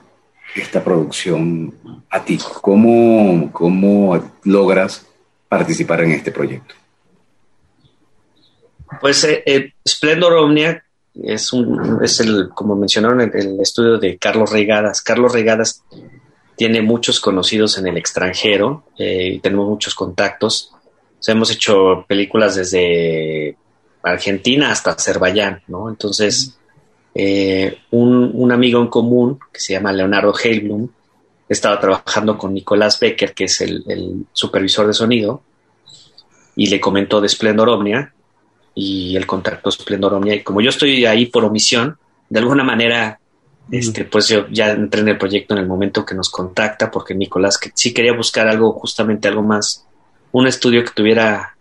esta 0.56 0.84
producción 0.84 1.74
a 2.08 2.24
ti? 2.24 2.38
¿Cómo, 2.62 3.52
cómo 3.52 4.24
logras 4.44 5.08
participar 5.52 6.00
en 6.00 6.12
este 6.12 6.32
proyecto? 6.32 6.76
Pues 9.02 9.22
eh, 9.26 9.44
eh, 9.46 9.74
Splendor 9.86 10.32
Omnia 10.38 10.82
es, 11.14 11.52
un, 11.52 12.00
es 12.02 12.22
el, 12.22 12.48
como 12.56 12.78
mencionaron, 12.78 13.20
el, 13.20 13.60
estudio 13.60 13.98
de 13.98 14.18
Carlos 14.18 14.50
Regadas. 14.50 15.02
Carlos 15.02 15.34
Regadas 15.34 15.84
tiene 16.56 16.82
muchos 16.82 17.20
conocidos 17.20 17.78
en 17.78 17.88
el 17.88 17.98
extranjero 17.98 18.86
eh, 18.98 19.34
y 19.34 19.40
tenemos 19.40 19.68
muchos 19.68 19.94
contactos. 19.94 20.72
hemos 21.28 21.52
hecho 21.52 22.06
películas 22.08 22.56
desde 22.56 23.58
Argentina 24.04 24.72
hasta 24.72 24.92
Azerbaiyán, 24.92 25.64
¿no? 25.68 25.90
Entonces, 25.90 26.58
eh, 27.14 27.78
un, 27.92 28.50
amigo 28.54 28.80
en 28.80 28.88
común 28.88 29.38
que 29.52 29.60
se 29.60 29.74
llama 29.74 29.92
Leonardo 29.92 30.34
Heilblum 30.34 30.88
estaba 31.54 31.80
trabajando 31.80 32.38
con 32.38 32.54
Nicolás 32.54 32.98
Becker, 32.98 33.34
que 33.34 33.44
es 33.46 33.60
el, 33.60 34.26
supervisor 34.32 34.88
de 34.88 34.94
sonido, 34.94 35.44
y 36.56 36.68
le 36.68 36.80
comentó 36.80 37.20
de 37.20 37.28
Splendor 37.28 37.68
Omnia 37.70 38.14
y 38.74 39.18
el 39.18 39.26
contacto 39.26 39.70
Splendor 39.70 40.14
Omnia. 40.14 40.36
Y 40.36 40.44
como 40.44 40.62
yo 40.62 40.70
estoy 40.70 41.06
ahí 41.06 41.26
por 41.26 41.44
omisión, 41.44 41.98
de 42.30 42.40
alguna 42.40 42.64
manera, 42.64 43.20
este, 43.70 44.06
pues 44.06 44.30
yo 44.30 44.48
ya 44.50 44.72
entré 44.72 45.02
en 45.02 45.10
el 45.10 45.18
proyecto 45.18 45.54
en 45.54 45.60
el 45.60 45.68
momento 45.68 46.06
que 46.06 46.16
nos 46.16 46.30
contacta, 46.30 46.90
porque 46.90 47.14
Nicolás 47.14 47.58
que 47.58 47.72
sí 47.74 47.94
quería 47.94 48.14
buscar 48.14 48.48
algo, 48.48 48.72
justamente 48.72 49.28
algo 49.28 49.44
más, 49.44 49.86
un 50.32 50.48
estudio 50.48 50.86
que 50.86 50.92
tuviera 50.92 51.58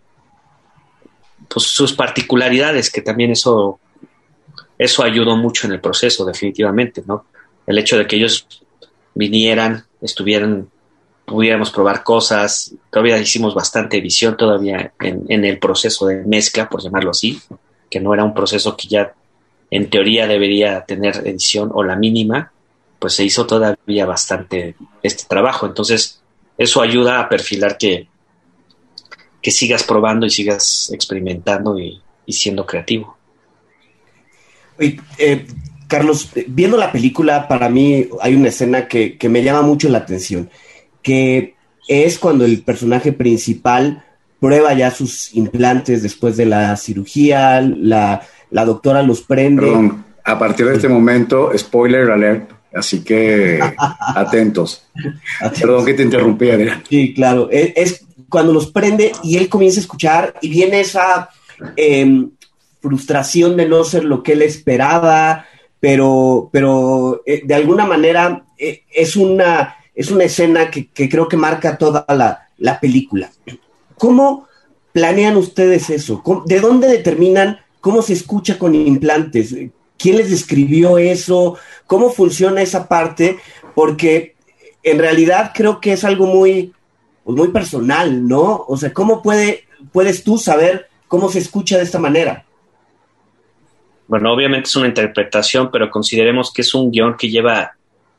pues, 1.49 1.65
sus 1.65 1.91
particularidades, 1.91 2.89
que 2.89 3.01
también 3.01 3.31
eso, 3.31 3.77
eso 4.77 5.03
ayudó 5.03 5.35
mucho 5.35 5.67
en 5.67 5.73
el 5.73 5.81
proceso, 5.81 6.23
definitivamente, 6.23 7.03
¿no? 7.05 7.25
El 7.67 7.77
hecho 7.77 7.97
de 7.97 8.07
que 8.07 8.15
ellos 8.15 8.47
vinieran, 9.15 9.85
estuvieran, 10.01 10.69
pudiéramos 11.25 11.71
probar 11.71 12.03
cosas, 12.03 12.73
todavía 12.89 13.17
hicimos 13.17 13.53
bastante 13.53 13.97
edición 13.97 14.37
todavía 14.37 14.93
en, 14.99 15.25
en 15.29 15.45
el 15.45 15.59
proceso 15.59 16.07
de 16.07 16.23
mezcla, 16.23 16.69
por 16.69 16.81
llamarlo 16.81 17.11
así, 17.11 17.41
que 17.89 17.99
no 17.99 18.13
era 18.13 18.23
un 18.23 18.33
proceso 18.33 18.75
que 18.75 18.87
ya 18.87 19.13
en 19.69 19.89
teoría 19.89 20.27
debería 20.27 20.83
tener 20.85 21.25
edición 21.25 21.71
o 21.73 21.83
la 21.83 21.95
mínima, 21.95 22.51
pues 22.99 23.15
se 23.15 23.23
hizo 23.23 23.47
todavía 23.47 24.05
bastante 24.05 24.75
este 25.01 25.23
trabajo. 25.27 25.65
Entonces, 25.65 26.21
eso 26.57 26.81
ayuda 26.81 27.19
a 27.19 27.29
perfilar 27.29 27.77
que, 27.77 28.07
que 29.41 29.49
sigas 29.49 29.83
probando 29.83 30.25
y 30.25 30.29
sigas 30.29 30.91
experimentando 30.93 31.79
y, 31.79 32.01
siendo 32.27 32.65
creativo. 32.65 33.17
Eh, 34.77 35.47
Carlos, 35.91 36.29
viendo 36.47 36.77
la 36.77 36.93
película, 36.93 37.49
para 37.49 37.67
mí 37.67 38.07
hay 38.21 38.33
una 38.33 38.47
escena 38.47 38.87
que, 38.87 39.17
me 39.29 39.43
llama 39.43 39.61
mucho 39.61 39.89
la 39.89 39.97
atención, 39.97 40.49
que 41.01 41.55
es 41.85 42.17
cuando 42.17 42.45
el 42.45 42.61
personaje 42.61 43.11
principal 43.11 44.01
prueba 44.39 44.73
ya 44.73 44.89
sus 44.89 45.35
implantes 45.35 46.01
después 46.01 46.37
de 46.37 46.45
la 46.45 46.77
cirugía, 46.77 47.59
la, 47.59 48.21
doctora 48.49 49.03
los 49.03 49.21
prende. 49.21 49.63
Perdón, 49.63 50.05
a 50.23 50.39
partir 50.39 50.67
de 50.67 50.75
este 50.75 50.87
momento, 50.87 51.51
spoiler 51.57 52.09
alert, 52.09 52.49
así 52.73 53.03
que 53.03 53.59
atentos. 54.15 54.85
Perdón 55.59 55.85
que 55.85 55.93
te 55.93 56.03
interrumpí, 56.03 56.51
Adrián. 56.51 56.83
Sí, 56.87 57.13
claro, 57.13 57.49
es, 57.51 58.05
cuando 58.29 58.53
los 58.53 58.71
prende 58.71 59.11
y 59.23 59.35
él 59.35 59.49
comienza 59.49 59.81
a 59.81 59.81
escuchar 59.81 60.35
y 60.41 60.47
viene 60.47 60.79
esa 60.79 61.31
em, 61.75 62.29
frustración 62.79 63.57
de 63.57 63.67
no 63.67 63.83
ser 63.83 64.05
lo 64.05 64.23
que 64.23 64.31
él 64.31 64.41
esperaba, 64.41 65.47
pero, 65.81 66.49
pero 66.53 67.23
eh, 67.25 67.41
de 67.43 67.55
alguna 67.55 67.85
manera 67.85 68.45
eh, 68.57 68.83
es, 68.93 69.17
una, 69.17 69.75
es 69.93 70.11
una 70.11 70.25
escena 70.25 70.69
que, 70.69 70.87
creo 70.93 71.27
que 71.27 71.35
marca 71.35 71.77
toda 71.77 72.05
la, 72.07 72.47
la, 72.59 72.79
película. 72.79 73.31
¿Cómo 73.97 74.47
planean 74.93 75.35
ustedes 75.35 75.89
eso? 75.89 76.23
¿De 76.45 76.59
dónde 76.59 76.87
determinan 76.87 77.59
cómo 77.81 78.03
se 78.03 78.13
escucha 78.13 78.59
con 78.59 78.75
implantes? 78.75 79.55
¿Quién 79.97 80.17
les 80.17 80.29
describió 80.29 80.99
eso? 80.99 81.57
¿Cómo 81.87 82.11
funciona 82.11 82.61
esa 82.61 82.87
parte? 82.87 83.39
Porque 83.73 84.35
en 84.83 84.99
realidad 84.99 85.51
creo 85.53 85.81
que 85.81 85.93
es 85.93 86.03
algo 86.03 86.27
muy, 86.27 86.73
pues, 87.23 87.35
muy 87.35 87.47
personal, 87.47 88.27
¿no? 88.27 88.65
O 88.67 88.77
sea, 88.77 88.93
¿cómo 88.93 89.23
puede, 89.23 89.63
puedes 89.91 90.23
tú 90.23 90.37
saber 90.37 90.89
cómo 91.07 91.31
se 91.31 91.39
escucha 91.39 91.77
de 91.77 91.83
esta 91.83 91.97
manera? 91.97 92.45
Bueno, 94.11 94.33
obviamente 94.33 94.67
es 94.67 94.75
una 94.75 94.89
interpretación, 94.89 95.71
pero 95.71 95.89
consideremos 95.89 96.51
que 96.51 96.63
es 96.63 96.75
un 96.75 96.91
guion 96.91 97.15
que 97.15 97.29
lleva 97.29 97.77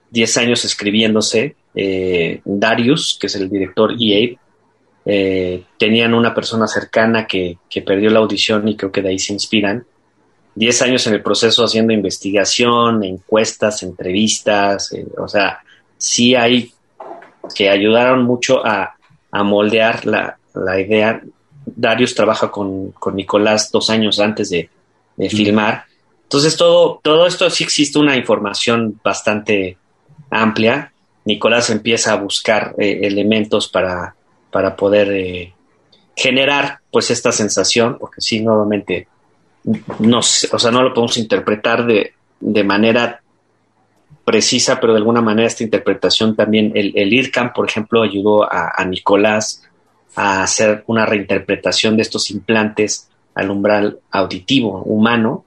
10 0.09 0.37
años 0.39 0.65
escribiéndose. 0.65 1.55
Eh, 1.75 2.41
Darius, 2.47 3.19
que 3.21 3.27
es 3.27 3.35
el 3.35 3.51
director 3.51 3.93
y 3.99 4.39
eh, 5.05 5.65
tenían 5.79 6.15
una 6.15 6.35
persona 6.35 6.67
cercana 6.67 7.27
que, 7.27 7.59
perdió 7.85 8.09
la 8.09 8.21
audición 8.21 8.67
y 8.69 8.75
creo 8.75 8.91
que 8.91 9.03
de 9.03 9.11
ahí 9.11 9.19
se 9.19 9.35
inspiran. 9.35 9.85
10 10.55 10.81
años 10.81 11.07
en 11.09 11.13
el 11.13 11.23
proceso 11.23 11.63
haciendo 11.63 11.93
investigación, 11.93 13.05
encuestas, 13.05 13.83
entrevistas, 13.83 14.95
eh, 14.95 15.07
o 15.19 15.29
sea, 15.29 15.61
sí 15.99 16.35
hay 16.35 16.73
que 17.55 17.69
ayudaron 17.69 18.25
mucho 18.25 18.65
a, 18.65 18.97
moldear 19.45 20.07
la, 20.07 20.39
idea. 20.81 21.21
Darius 21.67 22.15
trabaja 22.15 22.51
con, 22.51 22.95
Nicolás 23.13 23.71
dos 23.71 23.91
años 23.91 24.21
antes 24.21 24.49
de, 24.49 24.71
filmar. 25.17 25.85
Entonces, 26.25 26.57
todo, 26.57 27.01
todo 27.03 27.27
esto 27.27 27.49
sí 27.51 27.65
existe 27.65 27.99
una 27.99 28.17
información 28.17 28.99
bastante 29.03 29.77
amplia. 30.31 30.93
Nicolás 31.25 31.71
empieza 31.71 32.13
a 32.13 32.17
buscar 32.17 32.75
eh, 32.79 33.01
elementos 33.03 33.69
para, 33.69 34.15
para 34.51 34.75
poder 34.75 35.13
eh, 35.13 35.53
generar 36.17 36.81
pues 36.91 37.11
esta 37.11 37.33
sensación, 37.33 37.97
porque 37.99 38.21
sí, 38.21 38.41
nuevamente, 38.41 39.09
no, 39.99 40.19
o 40.19 40.23
sea, 40.23 40.71
no 40.71 40.83
lo 40.83 40.93
podemos 40.93 41.17
interpretar 41.17 41.87
de, 41.87 42.15
de 42.41 42.65
manera 42.65 43.23
precisa, 44.25 44.81
pero 44.81 44.93
de 44.93 44.99
alguna 44.99 45.21
manera 45.21 45.49
esta 45.49 45.65
interpretación 45.65 46.37
también, 46.37 46.73
el, 46.75 46.93
el 46.97 47.13
IRCAM, 47.13 47.53
por 47.53 47.69
ejemplo, 47.69 48.03
ayudó 48.03 48.51
a, 48.51 48.85
Nicolás 48.85 49.69
a 50.15 50.43
hacer 50.43 50.85
una 50.87 51.07
reinterpretación 51.07 51.97
de 51.97 52.03
estos 52.03 52.31
implantes 52.31 53.09
al 53.35 53.51
umbral 53.51 53.99
auditivo 54.11 54.83
humano 54.83 55.45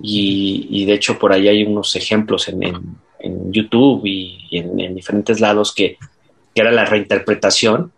y, 0.00 0.84
de 0.84 0.92
hecho 0.92 1.18
por 1.18 1.32
ahí 1.32 1.48
hay 1.48 1.64
unos 1.64 1.96
ejemplos 1.96 2.48
en, 2.48 2.62
en, 3.20 3.52
YouTube 3.52 4.02
y, 4.04 4.48
en, 4.52 4.94
diferentes 4.94 5.40
lados 5.40 5.74
que, 5.74 5.96
que, 6.54 6.60
era 6.60 6.70
la 6.70 6.84
reinterpretación 6.84 7.92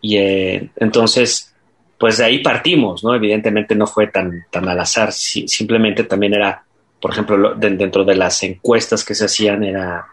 y 0.00 0.16
eh, 0.16 0.70
entonces 0.76 1.54
pues 1.98 2.16
de 2.16 2.24
ahí 2.24 2.38
partimos, 2.38 3.04
¿no? 3.04 3.14
Evidentemente 3.14 3.74
no 3.74 3.86
fue 3.86 4.06
tan, 4.06 4.46
tan 4.50 4.66
al 4.68 4.80
azar, 4.80 5.12
simplemente 5.12 6.04
también 6.04 6.32
era 6.32 6.64
por 7.00 7.12
ejemplo, 7.12 7.54
dentro 7.54 8.04
de 8.04 8.14
las 8.14 8.42
encuestas 8.42 9.04
que 9.04 9.14
se 9.14 9.24
hacían 9.24 9.64
era 9.64 10.06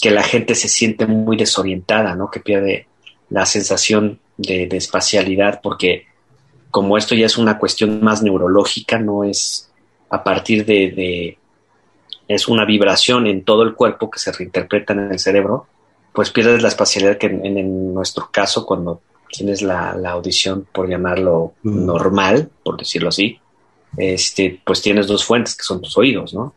que 0.00 0.10
la 0.10 0.22
gente 0.22 0.54
se 0.54 0.68
siente 0.68 1.06
muy 1.06 1.36
desorientada, 1.36 2.14
¿no? 2.14 2.30
Que 2.30 2.40
pierde 2.40 2.86
la 3.28 3.44
sensación 3.44 4.20
de, 4.36 4.68
espacialidad 4.72 5.60
porque 5.62 6.06
como 6.70 6.98
esto 6.98 7.14
ya 7.14 7.26
es 7.26 7.38
una 7.38 7.58
cuestión 7.58 8.02
más 8.02 8.22
neurológica, 8.22 8.98
no 8.98 9.24
es 9.24 9.70
a 10.10 10.22
partir 10.22 10.64
de, 10.64 11.38
es 12.28 12.48
una 12.48 12.64
vibración 12.64 13.26
en 13.26 13.44
todo 13.44 13.62
el 13.62 13.74
cuerpo 13.74 14.10
que 14.10 14.18
se 14.18 14.32
reinterpreta 14.32 14.92
en 14.92 15.12
el 15.12 15.18
cerebro, 15.18 15.66
pues 16.12 16.30
pierdes 16.30 16.62
la 16.62 16.68
espacialidad 16.68 17.18
que 17.18 17.26
en, 17.26 17.94
nuestro 17.94 18.28
caso 18.30 18.64
cuando 18.64 19.00
tienes 19.30 19.62
la, 19.62 19.90
audición, 19.90 20.66
por 20.72 20.88
llamarlo 20.88 21.54
mm. 21.62 21.86
normal, 21.86 22.50
por 22.62 22.76
decirlo 22.76 23.08
así, 23.08 23.38
este, 23.96 24.60
pues 24.64 24.82
tienes 24.82 25.06
dos 25.06 25.24
fuentes 25.24 25.54
que 25.54 25.64
son 25.64 25.80
tus 25.80 25.96
oídos, 25.96 26.34
¿no? 26.34 26.54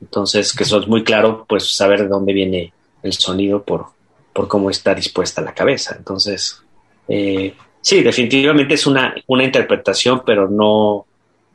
Entonces, 0.00 0.52
que 0.52 0.64
eso 0.64 0.78
es 0.78 0.86
muy 0.86 1.04
claro, 1.04 1.46
pues 1.48 1.74
saber 1.74 2.02
de 2.02 2.08
dónde 2.08 2.32
viene 2.32 2.72
el 3.02 3.12
sonido 3.14 3.62
por, 3.62 3.86
por 4.32 4.48
cómo 4.48 4.70
está 4.70 4.94
dispuesta 4.94 5.40
la 5.40 5.54
cabeza. 5.54 5.94
Entonces, 5.98 6.62
eh, 7.08 7.54
sí, 7.86 8.02
definitivamente 8.02 8.74
es 8.74 8.84
una, 8.88 9.14
una 9.28 9.44
interpretación, 9.44 10.22
pero 10.26 10.48
no, 10.48 11.06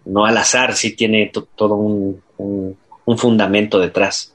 no 0.06 0.26
al 0.26 0.38
azar, 0.38 0.74
sí 0.78 0.92
tiene 0.92 1.30
todo 1.56 1.76
un, 1.76 2.22
fundamento 3.18 3.78
detrás. 3.78 4.34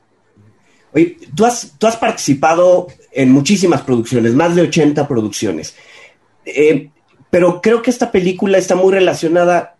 Oye, 0.93 1.17
tú 1.35 1.47
has, 1.47 1.73
tú 1.79 1.87
has 1.87 1.97
participado 1.97 2.89
en 3.11 3.33
muchísimas 3.33 3.81
producciones, 3.81 4.35
más 4.35 4.55
de 4.55 4.61
80 4.63 5.09
producciones, 5.09 5.75
eh, 6.45 6.91
pero 7.31 7.63
creo 7.63 7.81
que 7.81 7.89
esta 7.89 8.13
película 8.13 8.59
está 8.59 8.75
muy 8.75 8.93
relacionada 8.93 9.77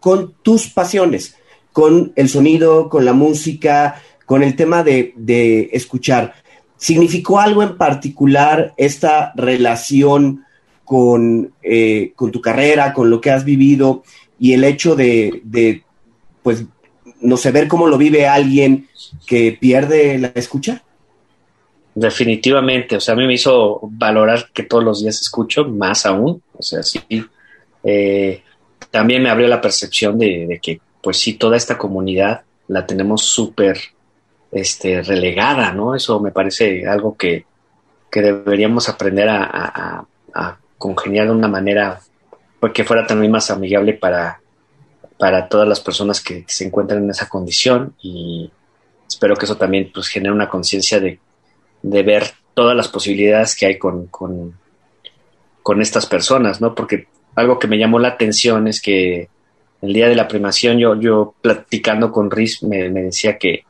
con 0.00 0.34
tus 0.42 0.68
pasiones, 0.68 1.38
con 1.72 2.12
el 2.16 2.28
sonido, 2.28 2.90
con 2.90 3.06
la 3.06 3.14
música, 3.14 4.02
con 4.26 4.42
el 4.42 4.54
tema 4.54 4.82
de, 4.82 5.14
de 5.16 5.70
escuchar. 5.72 6.34
¿Significó 6.76 7.40
algo 7.40 7.62
en 7.62 7.78
particular 7.78 8.74
esta 8.76 9.32
relación 9.34 10.44
con, 10.84 11.52
eh, 11.62 12.12
con, 12.14 12.30
tu 12.30 12.40
carrera, 12.40 12.92
con 12.92 13.10
lo 13.10 13.20
que 13.20 13.30
has 13.30 13.44
vivido 13.44 14.02
y 14.38 14.52
el 14.52 14.64
hecho 14.64 14.96
de, 14.96 15.40
de, 15.44 15.82
pues, 16.42 16.64
no 17.20 17.36
sé, 17.36 17.50
ver 17.50 17.68
cómo 17.68 17.86
lo 17.86 17.96
vive 17.96 18.26
alguien 18.26 18.88
que 19.26 19.56
pierde 19.58 20.18
la 20.18 20.32
escucha? 20.34 20.82
Definitivamente, 21.94 22.96
o 22.96 23.00
sea, 23.00 23.14
a 23.14 23.16
mí 23.16 23.26
me 23.26 23.34
hizo 23.34 23.80
valorar 23.82 24.50
que 24.52 24.64
todos 24.64 24.82
los 24.84 25.00
días 25.00 25.20
escucho, 25.20 25.64
más 25.64 26.06
aún, 26.06 26.42
o 26.52 26.62
sea, 26.62 26.82
sí. 26.82 27.00
Eh, 27.82 28.42
también 28.90 29.22
me 29.22 29.30
abrió 29.30 29.48
la 29.48 29.60
percepción 29.60 30.18
de, 30.18 30.58
que, 30.62 30.80
pues 31.00 31.18
sí, 31.18 31.34
toda 31.34 31.56
esta 31.56 31.78
comunidad 31.78 32.42
la 32.68 32.86
tenemos 32.86 33.22
súper 33.22 33.78
este, 34.50 35.02
relegada, 35.02 35.72
¿no? 35.72 35.94
Eso 35.94 36.20
me 36.20 36.30
parece 36.30 36.86
algo 36.86 37.16
que, 37.16 37.46
deberíamos 38.12 38.88
aprender 38.88 39.28
a, 39.28 40.06
congeniar 40.84 41.26
de 41.26 41.32
una 41.32 41.48
manera 41.48 42.00
pues, 42.60 42.72
fuera 42.86 43.06
también 43.06 43.32
más 43.32 43.50
amigable 43.50 43.94
para, 43.94 44.40
para 45.18 45.48
todas 45.48 45.66
las 45.66 45.80
personas 45.80 46.20
que 46.20 46.44
se 46.46 46.64
encuentran 46.64 47.04
en 47.04 47.10
esa 47.10 47.28
condición 47.28 47.94
y 48.02 48.50
espero 49.08 49.36
que 49.36 49.46
eso 49.46 49.56
también 49.56 49.90
pues 49.92 50.08
genere 50.08 50.34
una 50.34 50.48
conciencia 50.48 51.00
de, 51.00 51.18
ver 51.82 52.24
todas 52.54 52.76
las 52.76 52.88
posibilidades 52.88 53.56
que 53.56 53.66
hay 53.66 53.78
con, 53.78 54.06
con, 54.06 54.54
estas 55.80 56.06
personas, 56.06 56.60
¿no? 56.60 56.74
Porque 56.74 57.08
algo 57.34 57.58
que 57.58 57.66
me 57.66 57.78
llamó 57.78 57.98
la 57.98 58.08
atención 58.08 58.68
es 58.68 58.80
que 58.80 59.28
el 59.82 59.92
día 59.92 60.08
de 60.08 60.14
la 60.14 60.28
primación 60.28 60.78
yo, 60.78 60.98
yo 61.00 61.34
platicando 61.40 62.12
con 62.12 62.30
Riz 62.30 62.62
me 62.62 62.90
decía 62.90 63.38
que 63.38 63.64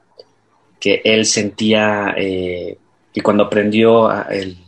que 0.84 1.00
él 1.02 1.24
sentía 1.24 2.14
eh, 2.14 2.76
que 3.10 3.22
cuando 3.22 3.44
aprendió 3.44 4.12
el, 4.28 4.58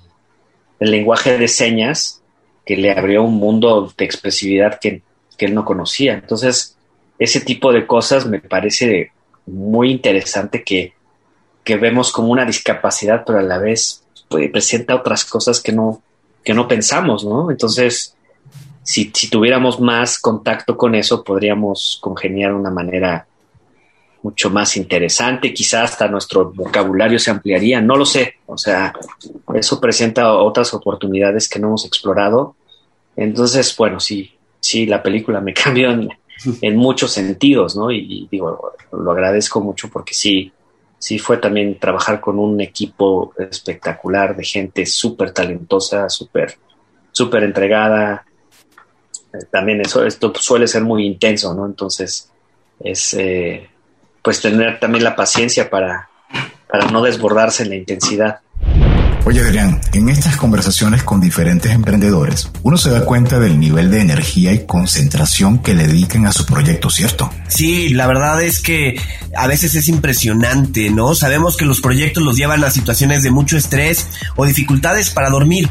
lenguaje 0.81 1.37
de 1.37 1.47
señas, 1.47 2.23
que 2.66 2.76
le 2.76 2.90
abrió 2.90 3.22
un 3.22 3.37
mundo 3.37 3.90
de 3.96 4.05
expresividad 4.05 4.79
que, 4.81 5.02
él 5.38 5.55
no 5.55 5.66
conocía. 5.66 6.14
Entonces, 6.14 6.76
ese 7.18 7.40
tipo 7.40 7.70
de 7.70 7.87
cosas 7.87 8.26
me 8.26 8.40
parece 8.40 9.12
muy 9.46 9.90
interesante 9.90 10.64
que, 10.64 10.92
vemos 11.81 12.11
como 12.12 12.29
una 12.29 12.44
discapacidad, 12.44 13.22
pero 13.26 13.38
a 13.38 13.42
la 13.42 13.59
vez 13.59 14.02
pues, 14.29 14.50
presenta 14.50 14.94
otras 14.94 15.24
cosas 15.24 15.61
que 15.61 15.72
no, 15.72 16.02
que 16.42 16.55
no 16.55 16.66
pensamos, 16.66 17.24
¿no? 17.24 17.50
Entonces, 17.50 18.16
si, 18.83 19.11
si 19.14 19.29
tuviéramos 19.29 19.79
más 19.79 20.18
contacto 20.18 20.76
con 20.76 20.94
eso, 20.94 21.22
podríamos 21.22 21.98
congeniar 22.00 22.55
una 22.55 22.70
manera 22.70 23.26
mucho 24.22 24.50
más 24.50 24.76
interesante, 24.76 25.55
quizás 25.55 25.92
hasta 25.92 26.09
nuestro 26.09 26.52
vocabulario 26.52 27.18
se 27.18 27.31
ampliaría, 27.31 27.81
no 27.81 27.96
lo 27.96 28.05
sé, 28.05 28.37
o 28.46 28.59
sea, 28.59 28.92
eso 29.55 29.81
presenta 29.81 30.33
otras 30.33 30.74
oportunidades 30.74 31.48
que 31.48 31.59
no 31.59 31.68
hemos 31.68 31.87
explorado. 31.87 32.57
Entonces, 33.16 33.74
bueno, 33.76 34.00
sí, 34.00 34.33
sí, 34.61 34.87
la 34.87 35.02
película 35.02 35.40
me 35.40 35.55
cambió 35.64 35.90
en, 35.90 36.76
muchos 36.76 37.12
sentidos, 37.12 37.76
¿no? 37.76 37.90
Y, 37.90 38.29
digo, 38.31 38.72
lo 38.92 39.11
agradezco 39.11 39.61
mucho 39.61 39.88
porque 39.88 40.12
sí, 40.12 40.52
sí 40.98 41.18
fue 41.18 41.38
también 41.38 41.79
trabajar 41.79 42.20
con 42.20 42.38
un 42.38 42.61
equipo 42.61 43.33
espectacular 43.38 44.37
de 44.37 44.44
gente 44.44 44.87
súper 44.87 45.33
talentosa, 45.33 46.09
súper, 46.09 46.59
súper 47.11 47.44
entregada. 47.44 48.26
Eh, 49.33 49.46
también 49.50 49.81
eso, 49.81 50.05
esto 50.05 50.33
suele 50.35 50.66
ser 50.66 50.83
muy 50.83 51.07
intenso, 51.07 51.55
¿no? 51.55 51.64
Entonces, 51.64 52.31
es, 52.81 53.14
eh, 53.14 53.70
pues 54.27 54.41
tener 54.41 54.81
también 54.81 55.05
la 55.05 55.15
paciencia 55.15 55.71
para, 55.71 56.09
para 56.69 56.91
no 56.91 57.01
desbordarse 57.01 57.62
en 57.62 57.69
la 57.69 57.77
intensidad. 57.77 58.41
Oye 59.25 59.41
Adrián, 59.41 59.81
en 59.93 60.09
estas 60.09 60.37
conversaciones 60.37 61.05
con 61.05 61.21
diferentes 61.21 61.71
emprendedores, 61.71 62.51
uno 62.65 62.77
se 62.77 62.91
da 62.91 63.05
cuenta 63.05 63.39
del 63.39 63.61
nivel 63.61 63.89
de 63.89 64.01
energía 64.01 64.53
y 64.53 64.67
concentración 64.67 65.61
que 65.61 65.75
le 65.75 65.87
dedican 65.87 66.27
a 66.27 66.33
su 66.33 66.45
proyecto, 66.45 66.91
¿cierto? 66.91 67.31
Sí, 67.47 67.91
la 67.91 68.09
verdad 68.09 68.43
es 68.43 68.61
que 68.61 69.01
a 69.37 69.47
veces 69.47 69.77
es 69.77 69.87
impresionante, 69.87 70.91
¿no? 70.91 71.15
Sabemos 71.15 71.57
que 71.57 71.65
los 71.65 71.81
proyectos 71.81 72.25
los 72.25 72.37
llevan 72.37 72.65
a 72.65 72.71
situaciones 72.71 73.23
de 73.23 73.31
mucho 73.31 73.57
estrés 73.57 74.09
o 74.35 74.45
dificultades 74.45 75.09
para 75.11 75.31
dormir. 75.31 75.71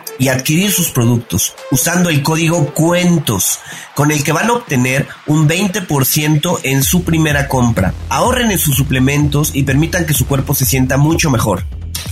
y 0.21 0.29
adquirir 0.29 0.71
sus 0.71 0.91
productos 0.91 1.53
usando 1.71 2.11
el 2.11 2.21
código 2.21 2.75
cuentos 2.75 3.57
con 3.95 4.11
el 4.11 4.23
que 4.23 4.31
van 4.31 4.51
a 4.51 4.53
obtener 4.53 5.07
un 5.25 5.49
20% 5.49 6.59
en 6.61 6.83
su 6.83 7.03
primera 7.03 7.47
compra. 7.47 7.95
Ahorren 8.07 8.51
en 8.51 8.59
sus 8.59 8.75
suplementos 8.75 9.55
y 9.55 9.63
permitan 9.63 10.05
que 10.05 10.13
su 10.13 10.27
cuerpo 10.27 10.53
se 10.53 10.65
sienta 10.65 10.97
mucho 10.97 11.31
mejor. 11.31 11.63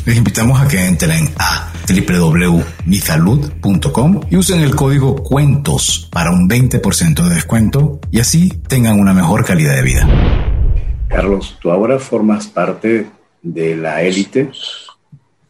Les 0.05 0.17
invitamos 0.17 0.59
a 0.59 0.67
que 0.67 0.83
entren 0.83 1.31
a 1.37 1.71
www.misalud.com 1.87 4.21
y 4.31 4.37
usen 4.37 4.61
el 4.61 4.75
código 4.75 5.17
cuentos 5.17 6.09
para 6.11 6.31
un 6.31 6.49
20% 6.49 7.27
de 7.27 7.35
descuento 7.35 7.99
y 8.09 8.21
así 8.21 8.49
tengan 8.67 8.99
una 8.99 9.13
mejor 9.13 9.45
calidad 9.45 9.75
de 9.75 9.83
vida. 9.83 10.09
Carlos, 11.09 11.59
tú 11.61 11.69
ahora 11.69 11.99
formas 11.99 12.47
parte 12.47 13.05
de 13.43 13.75
la 13.75 14.01
élite 14.01 14.49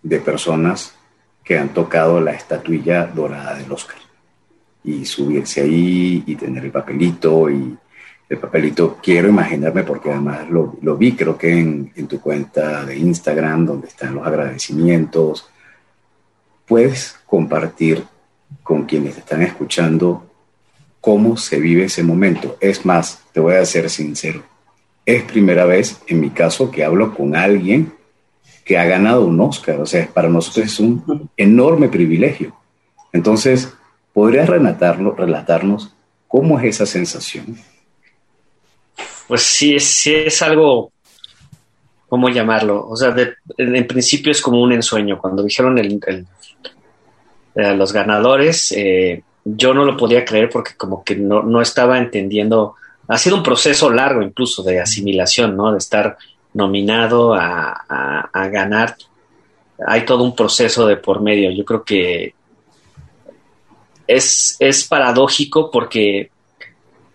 de 0.03 0.19
personas 0.19 0.98
que 1.49 1.57
han 1.57 1.69
tocado 1.69 2.21
la 2.21 2.33
estatuilla 2.33 3.07
dorada 3.07 3.55
del 3.55 3.71
Oscar. 3.71 3.97
Y 4.83 5.03
subirse 5.03 5.61
ahí 5.61 6.23
y 6.27 6.35
tener 6.35 6.63
el 6.63 6.71
papelito 6.71 7.49
y 7.49 7.75
el 8.29 8.37
papelito, 8.37 8.99
quiero 9.01 9.29
imaginarme 9.29 9.81
porque 9.81 10.11
además 10.11 10.47
lo, 10.47 10.77
lo 10.83 10.95
vi, 10.95 11.13
creo 11.13 11.39
que 11.39 11.51
en, 11.57 11.91
en, 11.95 12.07
tu 12.07 12.21
cuenta 12.21 12.85
de 12.85 12.95
Instagram, 12.99 13.65
donde 13.65 13.87
están 13.87 14.13
los 14.13 14.27
agradecimientos, 14.27 15.49
puedes 16.67 17.17
compartir 17.25 18.03
con 18.61 18.85
quienes 18.85 19.17
están 19.17 19.41
escuchando 19.41 20.29
cómo 21.01 21.35
se 21.35 21.59
vive 21.59 21.85
ese 21.85 22.03
momento. 22.03 22.57
Es 22.61 22.85
más, 22.85 23.23
te 23.33 23.39
voy 23.39 23.55
a 23.55 23.65
ser 23.65 23.89
sincero, 23.89 24.43
es 25.03 25.23
primera 25.23 25.65
vez 25.65 25.99
en 26.05 26.19
mi 26.19 26.29
caso 26.29 26.69
que 26.69 26.83
hablo 26.83 27.15
con 27.15 27.35
alguien 27.35 27.91
que 28.69 28.77
ha 28.77 28.85
ganado 28.85 29.25
un 29.25 29.41
Oscar, 29.41 29.79
o 29.81 29.85
sea, 29.87 30.07
para 30.13 30.29
nosotros 30.29 30.67
es 30.67 30.79
un 30.79 31.27
enorme 31.35 31.89
privilegio. 31.89 32.55
Entonces, 33.11 33.73
¿podrías 34.13 34.47
relatarlo, 34.47 35.15
relatarnos 35.15 35.91
cómo 36.27 36.59
es 36.59 36.75
esa 36.75 36.85
sensación? 36.85 37.57
Pues 39.27 39.41
sí, 39.41 39.79
sí 39.79 40.13
es 40.13 40.43
algo, 40.43 40.91
¿cómo 42.07 42.29
llamarlo? 42.29 42.87
O 42.87 42.95
sea, 42.95 43.15
en 43.57 43.87
principio 43.87 44.31
es 44.31 44.39
como 44.39 44.61
un 44.61 44.71
ensueño. 44.71 45.17
Cuando 45.19 45.41
dijeron 45.41 45.79
eh, 45.79 46.23
los 47.75 47.91
ganadores, 47.91 48.71
eh, 48.77 49.23
yo 49.45 49.73
no 49.73 49.83
lo 49.83 49.97
podía 49.97 50.23
creer 50.23 50.51
porque 50.51 50.75
como 50.77 51.03
que 51.03 51.15
no, 51.15 51.41
no 51.41 51.59
estaba 51.59 51.97
entendiendo. 51.97 52.75
Ha 53.07 53.17
sido 53.17 53.35
un 53.37 53.41
proceso 53.41 53.89
largo 53.89 54.21
incluso 54.21 54.61
de 54.61 54.79
asimilación, 54.79 55.57
¿no? 55.57 55.71
De 55.71 55.79
estar 55.79 56.19
nominado 56.53 57.33
a, 57.33 57.71
a, 58.33 58.47
ganar. 58.47 58.95
Hay 59.85 60.05
todo 60.05 60.23
un 60.23 60.35
proceso 60.35 60.87
de 60.87 60.97
por 60.97 61.21
medio. 61.21 61.51
Yo 61.51 61.63
creo 61.65 61.83
que 61.83 62.33
es, 64.07 64.55
es 64.59 64.87
paradójico 64.87 65.71
porque 65.71 66.31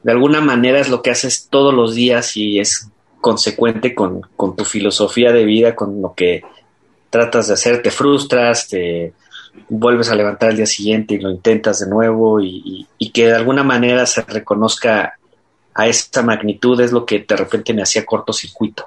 de 0.03 0.13
alguna 0.13 0.41
manera 0.41 0.81
es 0.81 0.89
lo 0.89 1.03
que 1.03 1.11
haces 1.11 1.49
todos 1.51 1.75
los 1.75 1.95
días 1.95 2.37
y 2.37 2.61
es 2.61 2.89
consecuente 3.21 3.95
con, 3.95 4.21
con, 4.37 4.55
tu 4.55 4.65
filosofía 4.65 5.33
de 5.33 5.45
vida, 5.45 5.75
con 5.75 6.03
lo 6.03 6.15
que 6.15 6.43
tratas 7.11 7.49
de 7.49 7.55
hacer, 7.55 7.83
te 7.83 7.91
frustras, 7.91 8.69
te, 8.69 9.15
vuelves 9.69 10.11
a 10.11 10.15
levantar 10.15 10.51
al 10.51 10.57
día 10.57 10.67
siguiente 10.67 11.15
y 11.15 11.19
lo 11.19 11.31
intentas 11.31 11.81
de 11.81 11.89
nuevo 11.89 12.41
y, 12.41 12.87
que 13.13 13.27
de 13.27 13.35
alguna 13.35 13.63
manera 13.63 14.07
se 14.07 14.23
reconozca 14.23 15.19
a 15.73 15.87
esta 15.87 16.23
magnitud 16.23 16.81
es 16.81 16.91
lo 16.91 17.07
que 17.07 17.25
de 17.27 17.37
repente 17.37 17.73
me 17.73 17.83
hacía 17.83 18.05
cortocircuito. 18.05 18.87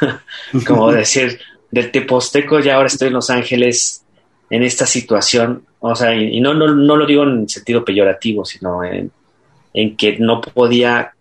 Como 0.66 0.92
decir, 0.92 1.38
del 1.70 1.90
Teposteco 1.90 2.60
ya 2.60 2.76
ahora 2.76 2.88
estoy 2.88 3.08
en 3.08 3.14
Los 3.14 3.30
Ángeles 3.30 4.04
en 4.50 4.62
esta 4.62 4.86
situación, 4.86 5.64
o 5.80 5.94
sea, 5.94 6.14
y, 6.14 6.40
no, 6.40 6.54
no, 6.54 6.74
no, 6.74 6.96
lo 6.96 7.06
digo 7.06 7.24
en 7.24 7.48
sentido 7.48 7.84
peyorativo, 7.84 8.44
sino 8.44 8.84
en, 8.84 9.10
en 9.72 9.96
que 9.96 10.18
no 10.18 10.40
podía 10.40 11.14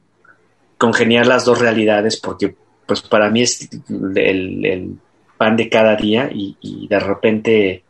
congeniar 0.77 1.25
las 1.25 1.45
dos 1.45 1.59
realidades 1.59 2.19
porque 2.19 2.55
pues 2.85 3.01
para 3.01 3.29
mí 3.29 3.41
es 3.41 3.69
el, 4.15 4.97
pan 5.37 5.55
de 5.57 5.69
cada 5.69 5.95
día 5.95 6.29
y 6.31 6.87
de 6.87 6.99
repente 6.99 7.83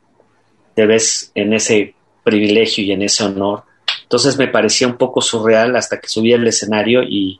te 0.76 0.86
ves 0.86 1.32
en 1.36 1.54
ese 1.54 1.96
privilegio 2.24 2.84
y 2.84 2.92
en 2.92 3.02
ese 3.04 3.24
honor. 3.24 3.64
Entonces 4.04 4.38
me 4.38 4.48
parecía 4.48 4.88
un 4.88 4.98
poco 4.98 5.22
surreal 5.22 5.76
hasta 5.76 6.00
que 6.00 6.08
subí 6.08 6.34
al 6.34 6.48
escenario 6.48 7.04
y, 7.04 7.40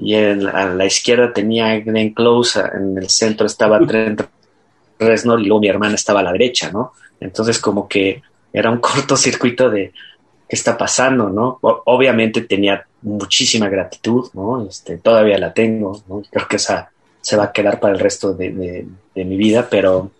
y 0.00 0.14
a 0.14 0.34
la 0.34 0.86
izquierda 0.86 1.32
tenía 1.32 1.78
Glenn 1.80 2.14
Close, 2.14 2.60
en 2.60 2.96
el 2.96 3.08
centro 3.08 3.46
estaba 3.46 3.78
Trent 3.86 4.22
Reznor 4.98 5.40
y 5.40 5.46
luego 5.46 5.60
mi 5.60 5.68
hermana 5.68 5.94
estaba 5.94 6.20
a 6.20 6.22
la 6.22 6.32
derecha, 6.32 6.70
¿no? 6.70 6.92
Entonces 7.20 7.58
como 7.58 7.88
que 7.88 8.22
era 8.52 8.70
un 8.70 8.78
cortocircuito 8.80 9.70
de 9.70 9.92
qué 10.48 10.56
está 10.56 10.76
pasando, 10.76 11.28
¿no? 11.28 11.58
obviamente 11.60 12.40
tenía 12.40 12.84
muchísima 13.02 13.68
gratitud, 13.68 14.28
¿no? 14.34 14.66
Este, 14.66 14.98
todavía 14.98 15.38
la 15.38 15.54
tengo, 15.54 16.02
¿no? 16.08 16.22
Creo 16.30 16.48
que 16.48 16.56
esa 16.56 16.90
se 17.20 17.36
va 17.36 17.44
a 17.44 17.52
quedar 17.52 17.78
para 17.78 17.94
el 17.94 18.00
resto 18.00 18.32
de 18.34 18.86
mi 19.14 19.36
vida, 19.36 19.68
pero 19.70 20.10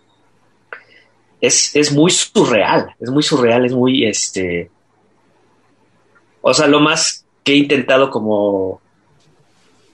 es, 1.41 1.91
muy 1.91 2.11
surreal, 2.11 2.95
es 2.99 3.09
muy 3.09 3.23
surreal, 3.23 3.65
es 3.65 3.73
muy, 3.73 4.05
este, 4.05 4.69
o 6.41 6.53
sea, 6.53 6.67
lo 6.67 6.79
más 6.79 7.25
que 7.43 7.53
he 7.53 7.57
intentado 7.57 8.11
como, 8.11 8.79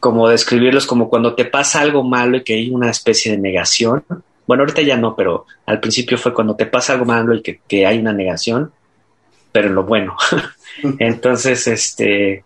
como 0.08 0.30
describirlo 0.30 0.80
es 0.80 0.86
como 0.86 1.10
cuando 1.10 1.36
te 1.36 1.44
pasa 1.44 1.82
algo 1.82 2.02
malo 2.02 2.38
y 2.38 2.44
que 2.46 2.54
hay 2.54 2.70
una 2.70 2.90
especie 2.90 3.34
de 3.34 3.38
negación. 3.40 4.06
Bueno, 4.48 4.64
ahorita 4.64 4.82
ya 4.82 4.96
no, 4.96 5.18
pero 5.18 5.46
al 5.66 5.82
principio 5.82 6.18
fue 6.18 6.34
cuando 6.34 6.56
te 6.56 6.66
pasa 6.66 6.94
algo 6.94 7.04
malo 7.04 7.36
y 7.36 7.42
que, 7.42 7.60
que 7.68 7.86
hay 7.86 8.00
una 8.00 8.14
negación, 8.14 8.72
pero 9.52 9.68
en 9.68 9.76
lo 9.76 9.84
bueno. 9.84 10.16
Entonces, 11.00 11.68
este, 11.68 12.46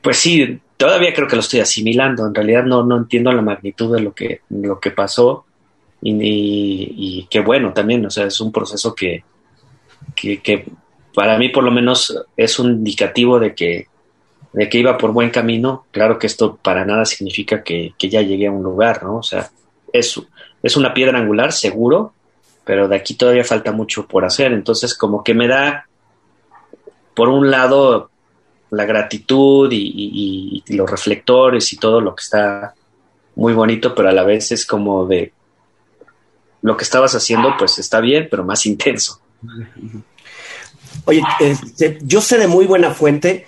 pues 0.00 0.16
sí, 0.16 0.60
todavía 0.76 1.12
creo 1.12 1.26
que 1.26 1.34
lo 1.34 1.40
estoy 1.40 1.58
asimilando. 1.58 2.24
En 2.24 2.34
realidad 2.36 2.62
no, 2.62 2.84
no 2.84 2.98
entiendo 2.98 3.32
la 3.32 3.42
magnitud 3.42 3.96
de 3.96 4.02
lo 4.02 4.14
que, 4.14 4.42
lo 4.50 4.78
que 4.78 4.92
pasó 4.92 5.44
y, 6.00 7.26
qué 7.28 7.40
bueno 7.40 7.72
también, 7.72 8.06
o 8.06 8.10
sea, 8.10 8.26
es 8.26 8.40
un 8.40 8.52
proceso 8.52 8.94
que, 8.94 9.24
que, 10.14 10.66
para 11.12 11.36
mí 11.36 11.48
por 11.48 11.64
lo 11.64 11.72
menos 11.72 12.16
es 12.36 12.60
un 12.60 12.70
indicativo 12.70 13.40
de 13.40 13.56
que, 13.56 13.88
de 14.54 14.68
que 14.68 14.78
iba 14.78 14.96
por 14.96 15.12
buen 15.12 15.30
camino. 15.30 15.84
Claro 15.90 16.18
que 16.18 16.28
esto 16.28 16.56
para 16.56 16.84
nada 16.84 17.04
significa 17.04 17.62
que, 17.62 17.92
ya 17.98 18.22
llegué 18.22 18.46
a 18.46 18.52
un 18.52 18.62
lugar, 18.62 19.02
¿no? 19.02 19.16
O 19.16 19.22
sea, 19.22 19.50
es, 19.92 20.20
es 20.62 20.76
una 20.76 20.94
piedra 20.94 21.18
angular, 21.18 21.52
seguro, 21.52 22.14
pero 22.64 22.88
de 22.88 22.96
aquí 22.96 23.14
todavía 23.14 23.44
falta 23.44 23.72
mucho 23.72 24.06
por 24.06 24.24
hacer. 24.24 24.52
Entonces, 24.52 24.96
como 24.96 25.24
que 25.24 25.34
me 25.34 25.48
da, 25.48 25.88
por 27.14 27.28
un 27.28 27.50
lado, 27.50 28.10
la 28.70 28.84
gratitud 28.84 29.70
y, 29.72 30.62
y, 30.66 30.76
los 30.76 30.88
reflectores 30.88 31.72
y 31.72 31.76
todo 31.76 32.00
lo 32.00 32.14
que 32.14 32.22
está 32.22 32.74
muy 33.34 33.52
bonito, 33.54 33.92
pero 33.92 34.08
a 34.08 34.12
la 34.12 34.22
vez 34.22 34.52
es 34.52 34.64
como 34.64 35.04
de 35.06 35.32
lo 36.62 36.76
que 36.76 36.84
estabas 36.84 37.14
haciendo 37.14 37.56
pues 37.58 37.78
está 37.78 38.00
bien, 38.00 38.28
pero 38.30 38.44
más 38.44 38.64
intenso. 38.66 39.20
Oye, 41.06 41.22
este, 41.40 41.98
yo 42.02 42.20
sé 42.20 42.38
de 42.38 42.46
muy 42.46 42.66
buena 42.66 42.92
fuente 42.92 43.46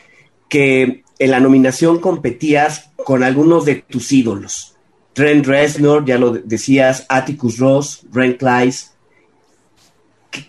que 0.48 1.04
en 1.18 1.30
la 1.30 1.40
nominación 1.40 1.98
competías 2.00 2.90
con 2.96 3.22
algunos 3.22 3.64
de 3.64 3.76
tus 3.76 4.12
ídolos. 4.12 4.76
Trent 5.12 5.46
Reznor, 5.46 6.04
ya 6.04 6.18
lo 6.18 6.32
decías, 6.32 7.06
Atticus 7.08 7.58
Ross, 7.58 8.00
Brent 8.10 8.38
Kleiss. 8.38 8.92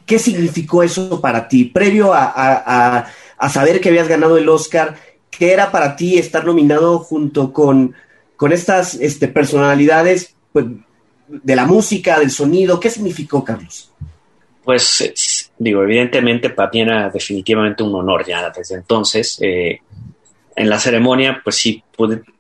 ¿Qué, 0.05 0.19
significó 0.19 0.83
eso 0.83 1.21
para 1.21 1.47
ti? 1.47 1.65
Previo 1.65 2.11
a, 2.13 3.07
saber 3.49 3.79
que 3.79 3.89
habías 3.89 4.09
ganado 4.09 4.37
el 4.37 4.49
Oscar, 4.49 4.97
¿qué 5.31 5.53
era 5.53 5.71
para 5.71 5.95
ti 5.95 6.17
estar 6.17 6.43
nominado 6.45 6.99
junto 6.99 7.53
con, 7.53 7.95
con 8.35 8.51
estas 8.51 8.95
este, 8.95 9.29
personalidades 9.29 10.35
pues, 10.51 10.65
de 11.27 11.55
la 11.55 11.65
música, 11.65 12.19
del 12.19 12.31
sonido. 12.31 12.79
¿Qué 12.79 12.89
significó, 12.89 13.43
Carlos? 13.43 13.91
Pues 14.63 15.36
digo, 15.59 15.83
evidentemente 15.83 16.49
para 16.49 16.69
mí 16.71 16.81
era 16.81 17.09
definitivamente 17.09 17.83
un 17.83 17.95
honor 17.95 18.25
ya 18.25 18.49
desde 18.49 18.75
entonces. 18.75 19.39
Eh, 19.41 19.81
en 20.55 20.69
la 20.69 20.79
ceremonia, 20.79 21.41
pues 21.43 21.55
sí, 21.55 21.83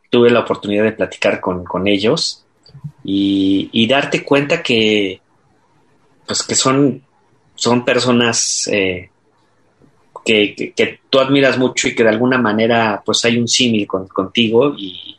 tuve 0.09 0.29
la 0.29 0.39
oportunidad 0.39 0.83
de 0.83 0.91
platicar 0.91 1.39
con, 1.39 1.87
ellos 1.87 2.45
y, 3.03 3.87
darte 3.87 4.23
cuenta 4.23 4.61
que, 4.63 5.21
pues 6.25 6.43
que 6.43 6.55
son, 6.55 7.03
son 7.55 7.85
personas 7.85 8.67
eh, 8.71 9.09
que, 10.25 10.73
que, 10.75 10.99
tú 11.09 11.19
admiras 11.19 11.57
mucho 11.57 11.87
y 11.87 11.95
que 11.95 12.03
de 12.03 12.09
alguna 12.09 12.37
manera 12.37 13.01
pues 13.05 13.23
hay 13.25 13.37
un 13.37 13.47
símil 13.47 13.87
contigo 13.87 14.73
y, 14.77 15.17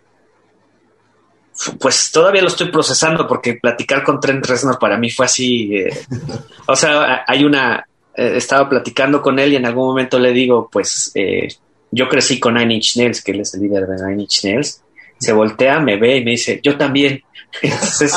pues 1.80 2.10
todavía 2.12 2.42
lo 2.42 2.48
estoy 2.48 2.70
procesando 2.70 3.26
porque 3.26 3.54
platicar 3.54 4.04
con 4.04 4.20
Trent 4.20 4.46
Reznor 4.46 4.78
para 4.78 4.96
mí 4.96 5.10
fue 5.10 5.26
así. 5.26 5.74
Eh, 5.74 5.90
o 6.66 6.76
sea, 6.76 7.24
hay 7.26 7.44
una. 7.44 7.86
Eh, 8.18 8.36
estaba 8.36 8.68
platicando 8.68 9.22
con 9.22 9.38
él 9.38 9.52
y 9.52 9.56
en 9.56 9.64
algún 9.64 9.86
momento 9.86 10.18
le 10.18 10.32
digo, 10.32 10.68
pues 10.72 11.12
eh, 11.14 11.46
yo 11.92 12.08
crecí 12.08 12.40
con 12.40 12.54
Nine 12.54 12.74
Inch 12.74 12.96
Nails, 12.96 13.22
que 13.22 13.30
él 13.30 13.40
es 13.42 13.54
el 13.54 13.60
líder 13.60 13.86
de 13.86 14.04
Nine 14.04 14.22
Inch 14.22 14.42
Nails. 14.42 14.82
Se 15.18 15.32
voltea, 15.32 15.78
me 15.78 15.96
ve 15.96 16.16
y 16.16 16.24
me 16.24 16.32
dice, 16.32 16.60
yo 16.60 16.76
también. 16.76 17.22
Entonces 17.62 18.12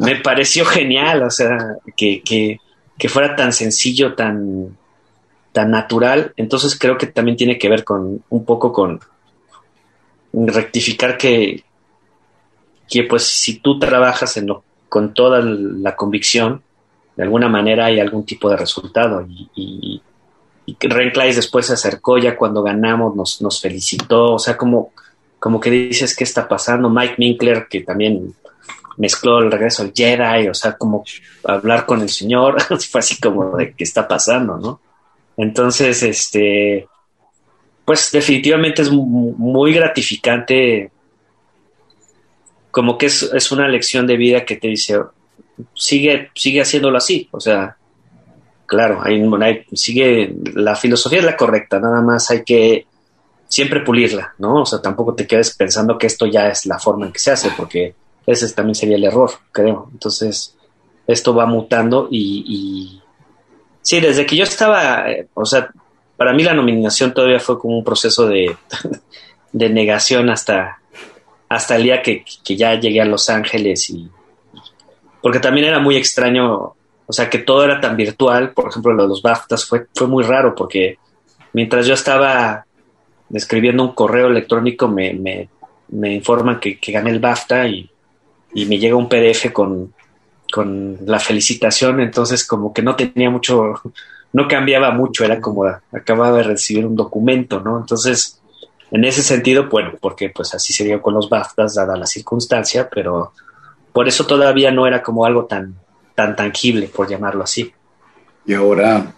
me 0.00 0.16
pareció 0.16 0.64
genial, 0.64 1.22
o 1.22 1.30
sea, 1.30 1.76
que, 1.96 2.20
que, 2.22 2.58
que 2.98 3.08
fuera 3.08 3.36
tan 3.36 3.52
sencillo, 3.52 4.16
tan, 4.16 4.76
tan 5.52 5.70
natural. 5.70 6.32
Entonces 6.36 6.76
creo 6.76 6.98
que 6.98 7.06
también 7.06 7.36
tiene 7.36 7.58
que 7.58 7.68
ver 7.68 7.84
con 7.84 8.24
un 8.28 8.44
poco 8.44 8.72
con 8.72 8.98
rectificar 10.32 11.16
que, 11.16 11.62
que 12.90 13.04
pues 13.04 13.22
si 13.22 13.60
tú 13.60 13.78
trabajas 13.78 14.36
en 14.36 14.48
lo, 14.48 14.64
con 14.88 15.14
toda 15.14 15.40
la 15.40 15.94
convicción, 15.94 16.62
de 17.18 17.24
alguna 17.24 17.48
manera 17.48 17.86
hay 17.86 17.98
algún 17.98 18.24
tipo 18.24 18.48
de 18.48 18.56
resultado. 18.56 19.26
Y, 19.28 19.50
y, 19.56 20.76
Ren 20.80 21.12
después 21.34 21.66
se 21.66 21.72
acercó 21.72 22.16
ya 22.16 22.36
cuando 22.36 22.62
ganamos, 22.62 23.16
nos, 23.16 23.42
nos 23.42 23.60
felicitó, 23.60 24.34
o 24.34 24.38
sea, 24.38 24.56
como, 24.56 24.92
como 25.40 25.58
que 25.58 25.68
dices 25.68 26.14
qué 26.14 26.22
está 26.22 26.46
pasando. 26.46 26.88
Mike 26.88 27.16
Minkler, 27.18 27.66
que 27.68 27.80
también 27.80 28.36
mezcló 28.98 29.40
el 29.40 29.50
regreso 29.50 29.82
al 29.82 29.92
Jedi, 29.92 30.46
o 30.46 30.54
sea, 30.54 30.76
como 30.76 31.02
hablar 31.42 31.86
con 31.86 32.02
el 32.02 32.08
Señor, 32.08 32.62
fue 32.88 33.00
así 33.00 33.18
como 33.18 33.56
de 33.56 33.72
qué 33.72 33.82
está 33.82 34.06
pasando, 34.06 34.56
¿no? 34.56 34.80
Entonces, 35.36 36.04
este, 36.04 36.86
pues 37.84 38.12
definitivamente 38.12 38.82
es 38.82 38.92
muy 38.92 39.72
gratificante 39.72 40.92
como 42.70 42.96
que 42.96 43.06
es, 43.06 43.50
una 43.50 43.66
lección 43.66 44.06
de 44.06 44.16
vida 44.16 44.44
que 44.44 44.54
te 44.54 44.68
dice, 44.68 45.00
sigue, 45.74 46.30
sigue 46.34 46.60
haciéndolo 46.60 46.98
así, 46.98 47.28
o 47.30 47.40
sea, 47.40 47.76
claro, 48.66 49.00
hay, 49.02 49.20
sigue, 49.72 50.34
la 50.54 50.76
filosofía 50.76 51.20
es 51.20 51.24
la 51.24 51.36
correcta, 51.36 51.78
nada 51.78 52.00
más 52.00 52.30
hay 52.30 52.44
que 52.44 52.86
siempre 53.48 53.80
pulirla, 53.80 54.34
¿no? 54.38 54.62
O 54.62 54.66
sea, 54.66 54.80
tampoco 54.80 55.14
te 55.14 55.26
quedes 55.26 55.56
pensando 55.56 55.96
que 55.96 56.06
esto 56.06 56.26
ya 56.26 56.48
es 56.48 56.66
la 56.66 56.78
forma 56.78 57.06
en 57.06 57.12
que 57.12 57.18
se 57.18 57.30
hace, 57.30 57.50
porque 57.56 57.94
ese 58.26 58.52
también 58.52 58.74
sería 58.74 58.96
el 58.96 59.04
error, 59.04 59.30
creo. 59.52 59.88
Entonces, 59.90 60.54
esto 61.06 61.34
va 61.34 61.46
mutando 61.46 62.08
y, 62.10 62.44
y 62.46 63.02
sí, 63.80 64.00
desde 64.00 64.26
que 64.26 64.36
yo 64.36 64.44
estaba, 64.44 65.10
eh, 65.10 65.28
o 65.32 65.46
sea, 65.46 65.70
para 66.18 66.34
mí 66.34 66.42
la 66.42 66.52
nominación 66.52 67.14
todavía 67.14 67.40
fue 67.40 67.58
como 67.58 67.78
un 67.78 67.84
proceso 67.84 68.26
de, 68.26 68.54
negación 69.52 70.28
hasta, 70.28 70.80
hasta 71.48 71.76
el 71.76 71.84
día 71.84 72.02
que, 72.02 72.24
ya 72.44 72.78
llegué 72.78 73.00
a 73.00 73.06
Los 73.06 73.30
Ángeles 73.30 73.88
y 73.88 74.10
porque 75.20 75.40
también 75.40 75.66
era 75.66 75.78
muy 75.78 75.96
extraño, 75.96 76.74
o 77.06 77.12
sea, 77.12 77.28
que 77.28 77.38
todo 77.38 77.64
era 77.64 77.80
tan 77.80 77.96
virtual, 77.96 78.52
por 78.52 78.68
ejemplo, 78.68 78.92
lo 78.92 79.04
de 79.04 79.08
los 79.08 79.22
BAFTAs 79.22 79.64
fue, 79.64 79.86
fue 79.94 80.06
muy 80.06 80.24
raro 80.24 80.54
porque 80.54 80.98
mientras 81.52 81.86
yo 81.86 81.94
estaba 81.94 82.64
escribiendo 83.32 83.82
un 83.82 83.92
correo 83.92 84.28
electrónico 84.28 84.88
me, 84.88 85.12
me, 85.12 85.48
me 85.88 86.14
informan 86.14 86.60
que, 86.60 86.78
que, 86.78 86.92
gané 86.92 87.10
el 87.10 87.20
BAFTA 87.20 87.66
y, 87.66 87.90
y, 88.54 88.66
me 88.66 88.78
llega 88.78 88.96
un 88.96 89.08
PDF 89.08 89.52
con, 89.52 89.92
con 90.52 90.98
la 91.04 91.18
felicitación, 91.18 92.00
entonces 92.00 92.46
como 92.46 92.72
que 92.72 92.82
no 92.82 92.96
tenía 92.96 93.30
mucho, 93.30 93.74
no 94.32 94.48
cambiaba 94.48 94.90
mucho, 94.92 95.24
era 95.24 95.40
como 95.40 95.64
acababa 95.92 96.38
de 96.38 96.44
recibir 96.44 96.86
un 96.86 96.96
documento, 96.96 97.60
¿no? 97.60 97.78
Entonces, 97.78 98.40
en 98.90 99.04
ese 99.04 99.22
sentido, 99.22 99.68
bueno, 99.68 99.92
porque 100.00 100.30
pues 100.30 100.54
así 100.54 100.72
sería 100.72 101.00
con 101.00 101.14
los 101.14 101.28
BAFTAs, 101.28 101.74
dada 101.74 101.96
la 101.96 102.06
circunstancia, 102.06 102.88
pero 102.88 103.32
por 103.98 104.06
eso 104.06 104.28
todavía 104.28 104.70
no 104.70 104.86
era 104.86 105.02
como 105.02 105.24
algo 105.26 105.46
tan, 105.46 105.74
tan 106.14 106.36
tangible, 106.36 106.86
por 106.86 107.08
llamarlo 107.08 107.42
así. 107.42 107.72
Y 108.46 108.54
ahora, 108.54 109.12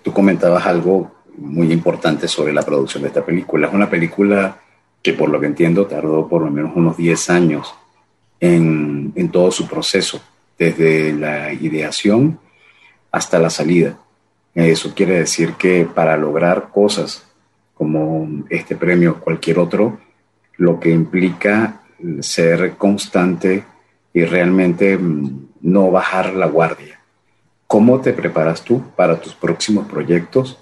tú 0.00 0.12
comentabas 0.12 0.64
algo 0.64 1.10
muy 1.36 1.72
importante 1.72 2.28
sobre 2.28 2.52
la 2.52 2.62
producción 2.62 3.02
de 3.02 3.08
esta 3.08 3.26
película. 3.26 3.66
Es 3.66 3.74
una 3.74 3.90
película 3.90 4.60
que 5.02 5.14
por 5.14 5.28
lo 5.28 5.40
que 5.40 5.46
entiendo 5.46 5.88
tardó 5.88 6.28
por 6.28 6.42
lo 6.42 6.52
menos 6.52 6.70
unos 6.76 6.96
10 6.96 7.30
años 7.30 7.74
en, 8.38 9.12
en 9.16 9.28
todo 9.32 9.50
su 9.50 9.66
proceso, 9.66 10.22
desde 10.56 11.12
la 11.12 11.52
ideación 11.52 12.38
hasta 13.10 13.40
la 13.40 13.50
salida. 13.50 13.98
Eso 14.54 14.94
quiere 14.94 15.18
decir 15.18 15.54
que 15.54 15.84
para 15.84 16.16
lograr 16.16 16.68
cosas 16.70 17.26
como 17.74 18.44
este 18.50 18.76
premio 18.76 19.10
o 19.10 19.20
cualquier 19.20 19.58
otro, 19.58 19.98
lo 20.58 20.78
que 20.78 20.90
implica 20.90 21.80
ser 22.20 22.76
constante 22.76 23.64
y 24.12 24.24
realmente 24.24 24.96
mm, 24.96 25.48
no 25.62 25.90
bajar 25.90 26.34
la 26.34 26.46
guardia. 26.46 27.00
¿Cómo 27.66 28.00
te 28.00 28.12
preparas 28.12 28.62
tú 28.62 28.82
para 28.94 29.20
tus 29.20 29.34
próximos 29.34 29.88
proyectos 29.88 30.58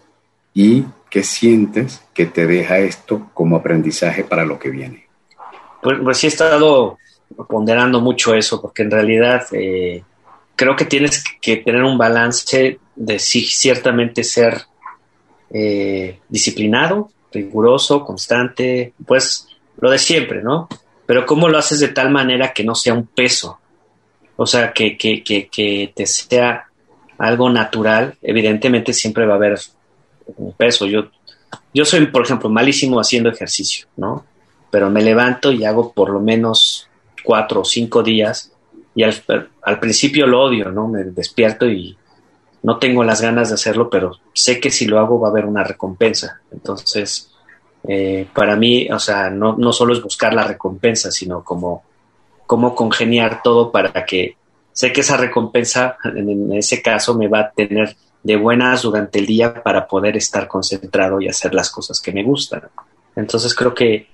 y 0.54 0.84
qué 1.10 1.22
sientes 1.22 2.02
que 2.14 2.26
te 2.26 2.46
deja 2.46 2.78
esto 2.78 3.30
como 3.34 3.56
aprendizaje 3.56 4.24
para 4.24 4.44
lo 4.44 4.58
que 4.58 4.70
viene? 4.70 5.06
Pues, 5.82 5.98
pues 6.02 6.18
sí 6.18 6.26
he 6.26 6.28
estado 6.28 6.98
ponderando 7.48 8.00
mucho 8.00 8.34
eso, 8.34 8.60
porque 8.60 8.82
en 8.82 8.90
realidad 8.90 9.46
eh, 9.52 10.02
creo 10.56 10.76
que 10.76 10.84
tienes 10.84 11.24
que 11.40 11.56
tener 11.58 11.82
un 11.82 11.98
balance 11.98 12.78
de 12.94 13.18
sí, 13.18 13.44
ciertamente 13.44 14.22
ser 14.22 14.62
eh, 15.50 16.18
disciplinado, 16.28 17.10
riguroso, 17.32 18.04
constante, 18.04 18.94
pues 19.06 19.48
lo 19.78 19.90
de 19.90 19.98
siempre, 19.98 20.42
¿no? 20.42 20.68
Pero 21.06 21.26
¿cómo 21.26 21.48
lo 21.48 21.58
haces 21.58 21.80
de 21.80 21.88
tal 21.88 22.10
manera 22.10 22.52
que 22.52 22.64
no 22.64 22.74
sea 22.74 22.94
un 22.94 23.06
peso? 23.06 23.58
O 24.36 24.46
sea, 24.46 24.72
que, 24.72 24.96
que, 24.96 25.22
que, 25.22 25.92
te 25.94 26.06
sea 26.06 26.66
algo 27.18 27.50
natural. 27.50 28.14
Evidentemente 28.22 28.92
siempre 28.92 29.26
va 29.26 29.34
a 29.34 29.36
haber 29.36 29.58
un 30.36 30.52
peso. 30.52 30.86
Yo, 30.86 31.08
yo 31.74 31.84
soy, 31.84 32.06
por 32.06 32.22
ejemplo, 32.22 32.48
malísimo 32.48 33.00
haciendo 33.00 33.30
ejercicio, 33.30 33.86
¿no? 33.96 34.24
Pero 34.70 34.90
me 34.90 35.02
levanto 35.02 35.52
y 35.52 35.64
hago 35.64 35.92
por 35.92 36.10
lo 36.10 36.20
menos 36.20 36.88
cuatro 37.22 37.60
o 37.60 37.64
cinco 37.64 38.02
días 38.02 38.52
y 38.94 39.02
al, 39.02 39.14
al 39.62 39.80
principio 39.80 40.26
lo 40.26 40.42
odio, 40.42 40.70
¿no? 40.70 40.88
Me 40.88 41.04
despierto 41.04 41.66
y 41.66 41.96
no 42.62 42.78
tengo 42.78 43.04
las 43.04 43.20
ganas 43.20 43.48
de 43.48 43.54
hacerlo, 43.54 43.90
pero 43.90 44.18
sé 44.34 44.60
que 44.60 44.70
si 44.70 44.86
lo 44.86 44.98
hago 44.98 45.20
va 45.20 45.28
a 45.28 45.30
haber 45.30 45.46
una 45.46 45.64
recompensa. 45.64 46.40
Entonces, 46.52 47.31
eh, 47.88 48.26
para 48.32 48.56
mí, 48.56 48.88
o 48.90 48.98
sea, 48.98 49.30
no, 49.30 49.56
no 49.56 49.72
solo 49.72 49.92
es 49.92 50.02
buscar 50.02 50.34
la 50.34 50.44
recompensa, 50.44 51.10
sino 51.10 51.42
como 51.42 51.84
cómo 52.46 52.74
congeniar 52.74 53.42
todo 53.42 53.72
para 53.72 54.04
que 54.04 54.36
sé 54.72 54.92
que 54.92 55.00
esa 55.00 55.16
recompensa, 55.16 55.96
en, 56.04 56.52
ese 56.52 56.82
caso, 56.82 57.14
me 57.14 57.28
va 57.28 57.40
a 57.40 57.50
tener 57.50 57.96
de 58.22 58.36
buenas 58.36 58.82
durante 58.82 59.18
el 59.18 59.26
día 59.26 59.62
para 59.62 59.86
poder 59.86 60.16
estar 60.16 60.46
concentrado 60.48 61.20
y 61.20 61.28
hacer 61.28 61.54
las 61.54 61.70
cosas 61.70 62.00
que 62.00 62.12
me 62.12 62.22
gustan. 62.22 62.62
Entonces 63.16 63.54
creo 63.54 63.74
que 63.74 64.06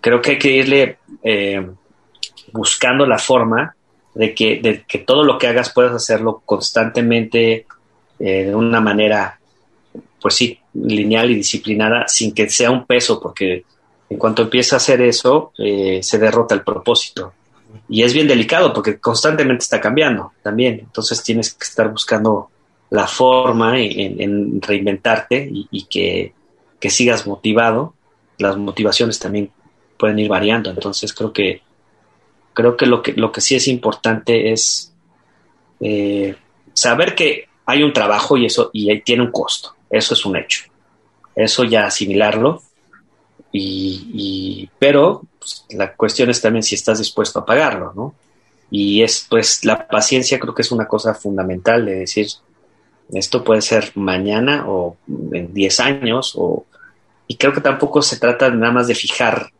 creo 0.00 0.20
que 0.20 0.32
hay 0.32 0.38
que 0.38 0.50
irle 0.50 0.98
eh, 1.22 1.66
buscando 2.52 3.06
la 3.06 3.18
forma 3.18 3.74
de 4.14 4.34
que, 4.34 4.60
de 4.60 4.84
que 4.86 4.98
todo 4.98 5.24
lo 5.24 5.38
que 5.38 5.46
hagas 5.46 5.72
puedas 5.72 5.94
hacerlo 5.94 6.42
constantemente 6.44 7.66
eh, 8.18 8.44
de 8.44 8.54
una 8.54 8.80
manera, 8.80 9.40
pues 10.20 10.34
sí, 10.34 10.60
lineal 10.74 11.30
y 11.30 11.36
disciplinada, 11.36 12.06
sin 12.08 12.34
que 12.34 12.48
sea 12.50 12.70
un 12.70 12.86
peso, 12.86 13.20
porque 13.20 13.64
en 14.10 14.18
cuanto 14.18 14.42
empieza 14.42 14.76
a 14.76 14.78
hacer 14.78 15.00
eso, 15.00 15.52
eh, 15.58 16.00
se 16.02 16.18
derrota 16.18 16.54
el 16.54 16.62
propósito. 16.62 17.32
Y 17.88 18.02
es 18.02 18.14
bien 18.14 18.28
delicado 18.28 18.72
porque 18.72 18.98
constantemente 18.98 19.62
está 19.62 19.80
cambiando 19.80 20.32
también. 20.42 20.80
Entonces 20.80 21.22
tienes 21.22 21.52
que 21.52 21.64
estar 21.64 21.90
buscando 21.90 22.50
la 22.90 23.06
forma 23.06 23.80
en, 23.80 24.62
reinventarte 24.62 25.48
y, 25.50 25.84
que, 25.86 26.32
que, 26.78 26.90
sigas 26.90 27.26
motivado. 27.26 27.94
Las 28.38 28.56
motivaciones 28.56 29.18
también 29.18 29.50
pueden 29.98 30.18
ir 30.18 30.28
variando. 30.28 30.70
Entonces 30.70 31.12
creo 31.12 31.32
que 31.32 31.62
creo 32.54 32.76
que 32.76 32.86
lo 32.86 33.02
que, 33.02 33.12
lo 33.12 33.32
que 33.32 33.40
sí 33.40 33.56
es 33.56 33.68
importante 33.68 34.52
es 34.52 34.94
eh, 35.80 36.36
saber 36.72 37.14
que 37.14 37.48
hay 37.66 37.82
un 37.82 37.92
trabajo 37.92 38.36
y 38.36 38.46
eso 38.46 38.70
y 38.72 39.00
tiene 39.00 39.24
un 39.24 39.32
costo. 39.32 39.74
Eso 39.94 40.14
es 40.14 40.26
un 40.26 40.36
hecho. 40.36 40.64
Eso 41.36 41.62
ya 41.62 41.86
asimilarlo. 41.86 42.62
Y, 43.52 44.68
pero 44.80 45.22
pues, 45.38 45.64
la 45.70 45.94
cuestión 45.94 46.28
es 46.28 46.40
también 46.40 46.64
si 46.64 46.74
estás 46.74 46.98
dispuesto 46.98 47.38
a 47.38 47.46
pagarlo, 47.46 47.92
¿no? 47.94 48.14
Y 48.68 49.02
es 49.02 49.26
pues 49.30 49.64
la 49.64 49.86
paciencia 49.86 50.40
creo 50.40 50.52
que 50.52 50.62
es 50.62 50.72
una 50.72 50.88
cosa 50.88 51.14
fundamental 51.14 51.86
de 51.86 51.94
decir, 52.00 52.26
esto 53.12 53.44
puede 53.44 53.62
ser 53.62 53.92
mañana 53.94 54.64
o 54.66 54.96
en 55.32 55.54
10 55.54 55.80
años 55.80 56.32
o 56.36 56.66
y 57.28 57.36
creo 57.36 57.52
que 57.52 57.60
tampoco 57.60 58.02
se 58.02 58.18
trata 58.18 58.50
nada 58.50 58.72
más 58.72 58.88
de 58.88 58.96
fijar 58.96 59.52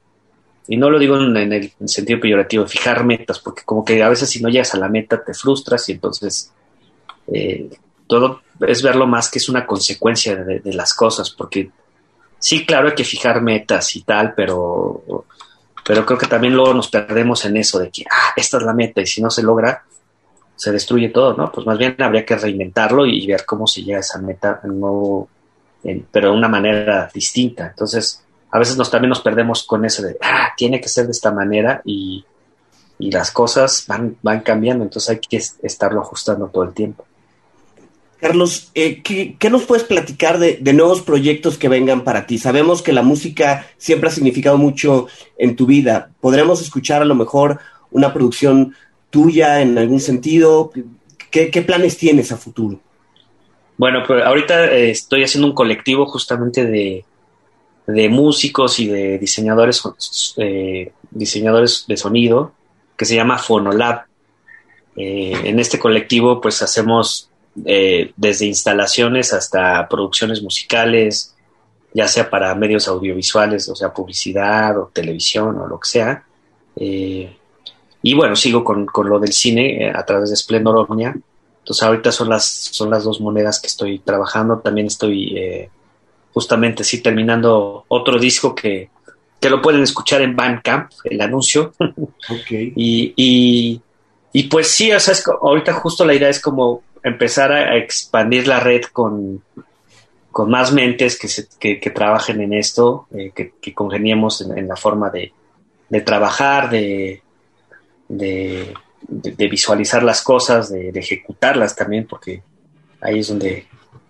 y 0.67 0.77
no 0.77 0.91
lo 0.91 0.99
digo 0.99 1.17
en, 1.17 1.53
el 1.53 1.73
sentido 1.85 2.19
peyorativo, 2.19 2.67
fijar 2.67 3.05
metas, 3.05 3.39
porque 3.39 3.63
como 3.65 3.85
que 3.85 4.03
a 4.03 4.09
veces 4.09 4.29
si 4.29 4.43
no 4.43 4.49
llegas 4.49 4.75
a 4.75 4.79
la 4.79 4.89
meta 4.89 5.23
te 5.23 5.35
frustras 5.35 5.89
y 5.89 5.93
entonces 5.93 6.53
eh, 7.33 7.71
todo 8.09 8.41
es 8.61 8.83
verlo 8.83 9.07
más 9.07 9.31
que 9.31 9.39
es 9.39 9.49
una 9.49 9.67
consecuencia 9.67 10.37
de, 10.37 10.73
las 10.73 10.95
cosas, 10.95 11.31
porque 11.31 11.71
sí, 12.39 12.65
claro, 12.65 12.89
hay 12.89 12.95
que 12.95 13.05
fijar 13.05 13.41
metas 13.41 13.97
y 13.97 14.03
tal, 14.03 14.35
pero, 14.35 15.25
pero 15.85 16.07
creo 16.07 16.19
que 16.19 16.27
también 16.27 16.55
luego 16.55 16.75
nos 16.75 16.89
perdemos 16.89 17.45
en 17.45 17.57
eso 17.57 17.79
de 17.79 17.91
que, 17.91 18.05
ah, 18.11 18.33
esta 18.37 18.59
es 18.59 18.63
la 18.63 18.73
meta 18.73 19.01
y 19.01 19.07
si 19.07 19.23
no 19.23 19.31
se 19.31 19.43
logra, 19.43 19.85
se 20.57 20.71
destruye 20.71 21.09
todo, 21.09 21.35
¿no? 21.35 21.51
Pues 21.51 21.67
más 21.67 21.77
bien 21.79 21.97
habría 21.99 22.25
que 22.25 22.37
reinventarlo 22.37 23.07
y, 23.07 23.27
ver 23.27 23.45
cómo 23.45 23.67
se 23.67 23.83
llega 23.83 23.99
a 23.99 24.01
esa 24.01 24.19
meta, 24.19 24.61
no, 24.65 25.29
pero 26.11 26.31
de 26.31 26.37
una 26.37 26.49
manera 26.49 27.11
distinta. 27.13 27.67
Entonces, 27.67 28.23
a 28.51 28.59
veces 28.59 28.77
nos, 28.77 28.91
también 28.91 29.09
nos 29.09 29.21
perdemos 29.21 29.65
con 29.65 29.85
eso 29.85 30.03
de, 30.03 30.17
ah, 30.23 30.51
tiene 30.57 30.81
que 30.81 30.89
ser 30.89 31.07
de 31.07 31.13
esta 31.13 31.33
manera 31.33 31.83
y, 31.85 32.25
y 32.99 33.11
las 33.11 33.33
cosas 33.33 33.85
van, 33.89 34.17
van 34.23 34.41
cambiando, 34.41 34.85
entonces 34.85 35.11
hay 35.11 35.19
que 35.19 35.43
estarlo 35.63 36.01
ajustando 36.01 36.47
todo 36.49 36.65
el 36.65 36.73
tiempo. 36.73 37.05
Carlos, 38.21 38.71
eh, 38.75 39.03
¿qué, 39.03 39.37
¿qué, 39.39 39.51
nos 39.51 39.65
puedes 39.65 39.85
platicar 39.85 40.39
de, 40.39 40.59
nuevos 40.73 41.03
proyectos 41.03 41.59
que 41.59 41.69
vengan 41.69 42.05
para 42.05 42.27
ti? 42.27 42.39
Sabemos 42.39 42.83
que 42.83 42.93
la 42.93 43.03
música 43.03 43.67
siempre 43.77 44.09
ha 44.09 44.13
significado 44.13 44.57
mucho 44.57 45.09
en 45.37 45.57
tu 45.57 45.67
vida. 45.67 46.11
¿Podremos 46.21 46.63
escuchar 46.63 47.03
a 47.03 47.05
lo 47.05 47.15
mejor 47.15 47.59
una 47.91 48.13
producción 48.13 48.75
tuya 49.11 49.61
en 49.61 49.77
algún 49.77 50.01
sentido? 50.01 50.73
¿Qué, 51.31 51.63
planes 51.67 51.99
tienes 51.99 52.33
a 52.33 52.37
futuro? 52.37 52.81
Bueno, 53.77 54.03
pues 54.07 54.25
ahorita 54.25 54.73
eh, 54.73 54.91
estoy 54.91 55.25
haciendo 55.25 55.49
un 55.49 55.55
colectivo 55.55 56.07
justamente 56.07 56.65
de, 56.65 57.05
de 57.87 58.09
músicos 58.09 58.79
y 58.79 58.87
de 58.87 59.19
diseñadores, 59.19 59.83
eh, 60.39 60.93
diseñadores 61.11 61.85
de 61.89 61.97
sonido 61.97 62.53
que 62.97 63.05
se 63.05 63.17
llama 63.17 63.39
Fonolab. 63.39 64.05
En 64.97 65.59
este 65.59 65.81
colectivo 65.81 66.41
pues 66.41 66.63
hacemos 66.63 67.29
eh, 67.65 68.13
desde 68.17 68.47
instalaciones 68.47 69.33
hasta 69.33 69.89
producciones 69.89 70.43
musicales, 70.43 71.35
ya 71.93 72.09
sea 72.09 72.29
para 72.29 72.55
medios 72.55 72.89
audiovisuales, 72.89 73.69
o 73.69 73.77
sea, 73.77 73.93
publicidad 73.93 74.79
o 74.79 74.91
televisión 74.93 75.59
o 75.59 75.67
lo 75.67 75.79
que 75.79 75.89
sea. 75.89 76.25
y 76.77 78.15
bueno, 78.15 78.37
sigo 78.37 78.65
con, 78.65 78.87
con 78.87 79.09
lo 79.09 79.19
del 79.19 79.33
cine 79.33 79.93
a 79.95 80.05
través 80.05 80.31
de 80.31 80.37
Splendor 80.37 80.87
Omnia 80.89 81.17
Entonces 81.61 81.83
ahorita 81.83 82.13
son 82.13 82.29
las, 82.29 82.45
son 82.45 82.91
las 82.91 83.05
dos 83.05 83.21
monedas 83.21 83.61
que 83.61 83.69
estoy 83.69 84.01
trabajando. 84.01 84.59
También 84.59 84.89
estoy 84.89 85.39
eh, 85.39 85.71
justamente 86.35 86.83
sí 86.83 87.01
terminando 87.01 87.85
otro 87.89 88.19
disco 88.19 88.55
que, 88.55 88.91
que 89.41 89.49
lo 89.49 89.63
pueden 89.63 89.83
escuchar 89.83 90.21
en 90.23 90.35
Bandcamp, 90.35 90.91
el 91.05 91.21
anuncio. 91.21 91.73
y, 92.51 93.81
y, 94.33 94.43
pues 94.45 94.69
sí, 94.69 94.91
o 94.91 94.99
sea, 94.99 95.15
ahorita 95.41 95.75
justo 95.75 96.05
la 96.05 96.15
idea 96.15 96.29
es 96.29 96.41
como 96.41 96.83
empezar 97.05 97.53
a 97.53 97.77
expandir 97.77 98.49
la 98.49 98.59
red 98.59 98.83
con, 98.85 99.43
con 100.33 100.51
más 100.51 100.73
mentes 100.73 101.17
que, 101.19 101.29
se, 101.29 101.47
que, 101.61 101.91
trabajen 101.91 102.41
en 102.41 102.55
esto, 102.55 103.07
eh, 103.15 103.31
que, 103.33 103.53
que, 103.61 103.75
congeniemos 103.75 104.41
en, 104.41 104.67
la 104.67 104.75
forma 104.75 105.11
de, 105.11 105.33
de 105.91 106.01
trabajar, 106.01 106.71
de, 106.71 107.23
de, 108.09 108.75
visualizar 109.49 110.03
las 110.03 110.23
cosas, 110.23 110.71
de, 110.71 110.89
ejecutarlas 110.89 111.77
también, 111.77 112.07
porque 112.07 112.43
ahí 113.03 113.21
es 113.21 113.29
donde 113.29 113.67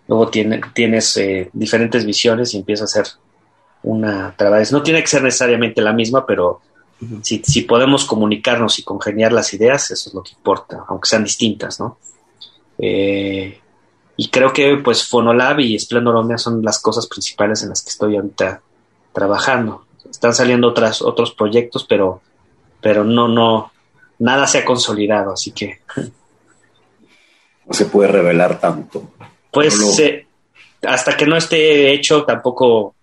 luego 0.06 0.28
tiene, 0.28 0.60
tienes 0.72 1.16
eh, 1.16 1.50
diferentes 1.52 2.06
visiones 2.06 2.54
y 2.54 2.58
empieza 2.58 2.84
a 2.84 2.86
ser 2.86 3.06
una 3.82 4.34
trabajo. 4.36 4.64
No 4.70 4.82
tiene 4.84 5.00
que 5.00 5.08
ser 5.08 5.22
necesariamente 5.22 5.82
la 5.82 5.92
misma, 5.92 6.24
pero 6.24 6.60
si, 7.22 7.42
si, 7.44 7.62
podemos 7.62 8.04
comunicarnos 8.04 8.78
y 8.78 8.84
congeniar 8.84 9.32
las 9.32 9.52
ideas, 9.52 9.90
eso 9.90 10.08
es 10.08 10.14
lo 10.14 10.22
que 10.22 10.32
importa, 10.32 10.84
aunque 10.88 11.08
sean 11.08 11.24
distintas, 11.24 11.80
¿no? 11.80 11.98
Eh, 12.78 13.60
y 14.16 14.28
creo 14.28 14.52
que 14.52 14.76
pues 14.76 15.06
Fonolab 15.06 15.60
y 15.60 15.78
Splendor 15.78 16.16
Omnia 16.16 16.38
son 16.38 16.62
las 16.62 16.80
cosas 16.80 17.06
principales 17.06 17.62
en 17.62 17.70
las 17.70 17.82
que 17.82 17.90
estoy 17.90 18.16
ahorita 18.16 18.62
trabajando. 19.12 19.86
Están 20.08 20.34
saliendo 20.34 20.68
otras, 20.68 21.02
otros 21.02 21.32
proyectos, 21.32 21.84
pero, 21.84 22.20
pero 22.80 23.04
no, 23.04 23.26
no, 23.26 23.72
nada 24.18 24.46
se 24.46 24.58
ha 24.58 24.64
consolidado, 24.64 25.32
así 25.32 25.52
que. 25.52 25.80
No 27.66 27.72
se 27.72 27.86
puede 27.86 28.08
revelar 28.08 28.60
tanto. 28.60 29.10
Pues 29.50 29.98
eh, 29.98 30.26
hasta 30.86 31.16
que 31.16 31.26
no 31.26 31.36
esté 31.36 31.92
hecho, 31.92 32.24
tampoco. 32.24 32.94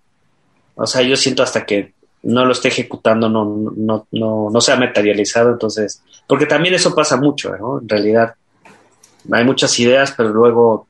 O 0.76 0.88
sea, 0.88 1.02
yo 1.02 1.16
siento 1.18 1.44
hasta 1.44 1.66
que 1.66 1.94
no 2.24 2.46
lo 2.46 2.52
esté 2.52 2.68
ejecutando, 2.68 3.28
no, 3.28 3.46
no, 3.76 4.08
no, 4.12 4.50
no 4.52 4.62
se 4.62 4.72
ha 4.72 4.76
materializado, 4.76 5.52
entonces. 5.52 6.04
Porque 6.28 6.46
también 6.46 6.76
eso 6.76 6.94
pasa 6.94 7.18
mucho, 7.18 7.56
¿no? 7.58 7.80
En 7.80 7.90
realidad, 7.90 8.36
hay 9.32 9.44
muchas 9.46 9.78
ideas, 9.80 10.14
pero 10.16 10.30
luego 10.30 10.88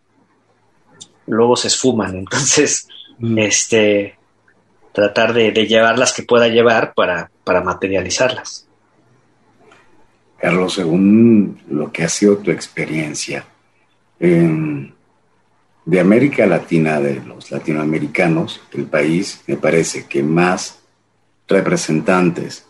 luego 1.32 1.56
se 1.56 1.68
esfuman. 1.68 2.16
Entonces, 2.20 2.88
mm. 3.20 3.38
este, 3.40 4.16
tratar 4.94 5.34
de, 5.34 5.52
llevar 5.52 5.98
las 5.98 6.14
que 6.14 6.24
pueda 6.24 6.48
llevar 6.48 6.94
para, 6.94 7.32
para 7.44 7.62
materializarlas. 7.62 8.68
Carlos, 10.38 10.74
según 10.74 11.62
lo 11.70 11.92
que 11.92 12.04
ha 12.04 12.10
sido 12.10 12.38
tu 12.38 12.52
experiencia, 12.52 13.46
de 14.20 16.00
América 16.00 16.46
Latina, 16.46 17.00
de 17.00 17.22
los 17.22 17.50
latinoamericanos, 17.50 18.62
el 18.74 18.86
país 18.86 19.42
me 19.48 19.56
parece 19.56 20.06
que 20.06 20.22
más 20.22 20.80
representantes 21.48 22.68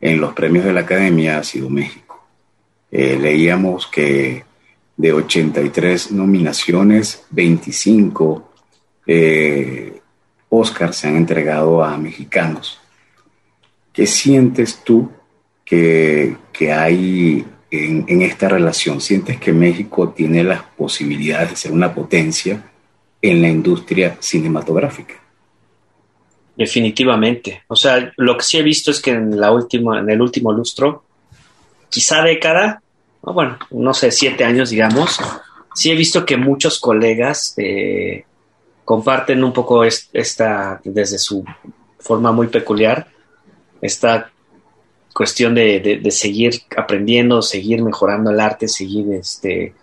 en 0.00 0.20
los 0.20 0.32
premios 0.32 0.64
de 0.64 0.72
la 0.72 0.80
Academia 0.80 1.38
ha 1.38 1.44
sido 1.44 1.68
México. 1.70 2.24
Eh, 2.90 3.18
leíamos 3.20 3.88
que 3.88 4.44
de 5.00 5.14
83 5.14 6.12
nominaciones, 6.12 7.24
25 7.30 8.52
eh, 9.06 9.98
Oscars 10.50 10.96
se 10.96 11.08
han 11.08 11.16
entregado 11.16 11.82
a 11.82 11.96
mexicanos. 11.96 12.78
¿Qué 13.94 14.06
sientes 14.06 14.84
tú 14.84 15.10
que, 15.64 16.36
hay 16.70 17.46
en, 17.70 18.04
en, 18.06 18.22
esta 18.22 18.50
relación? 18.50 19.00
¿Sientes 19.00 19.40
que 19.40 19.54
México 19.54 20.10
tiene 20.10 20.44
las 20.44 20.62
posibilidades 20.62 21.50
de 21.50 21.56
ser 21.56 21.72
una 21.72 21.94
potencia 21.94 22.62
en 23.22 23.40
la 23.40 23.48
industria 23.48 24.18
cinematográfica? 24.20 25.14
Definitivamente. 26.56 27.62
O 27.68 27.76
sea, 27.76 28.12
lo 28.18 28.36
que 28.36 28.44
sí 28.44 28.58
he 28.58 28.62
visto 28.62 28.90
es 28.90 29.00
que 29.00 29.12
en, 29.12 29.40
la 29.40 29.50
última, 29.50 30.00
en 30.00 30.10
el 30.10 30.20
último 30.20 30.52
lustro, 30.52 31.04
quizá 31.88 32.22
década, 32.22 32.82
bueno, 33.22 33.58
no 33.70 33.94
sé, 33.94 34.10
siete 34.10 34.44
años, 34.44 34.70
digamos, 34.70 35.18
sí 35.74 35.90
he 35.90 35.94
visto 35.94 36.24
que 36.24 36.36
muchos 36.36 36.80
colegas 36.80 37.54
eh, 37.56 38.24
comparten 38.84 39.44
un 39.44 39.52
poco 39.52 39.84
esta, 39.84 40.80
desde 40.84 41.18
su 41.18 41.44
forma 41.98 42.32
muy 42.32 42.48
peculiar, 42.48 43.08
esta 43.80 44.30
cuestión 45.12 45.54
de, 45.54 46.00
seguir 46.10 46.62
aprendiendo, 46.76 47.42
seguir 47.42 47.82
mejorando 47.82 48.30
el 48.30 48.40
arte, 48.40 48.68
seguir 48.68 49.12
este... 49.12 49.74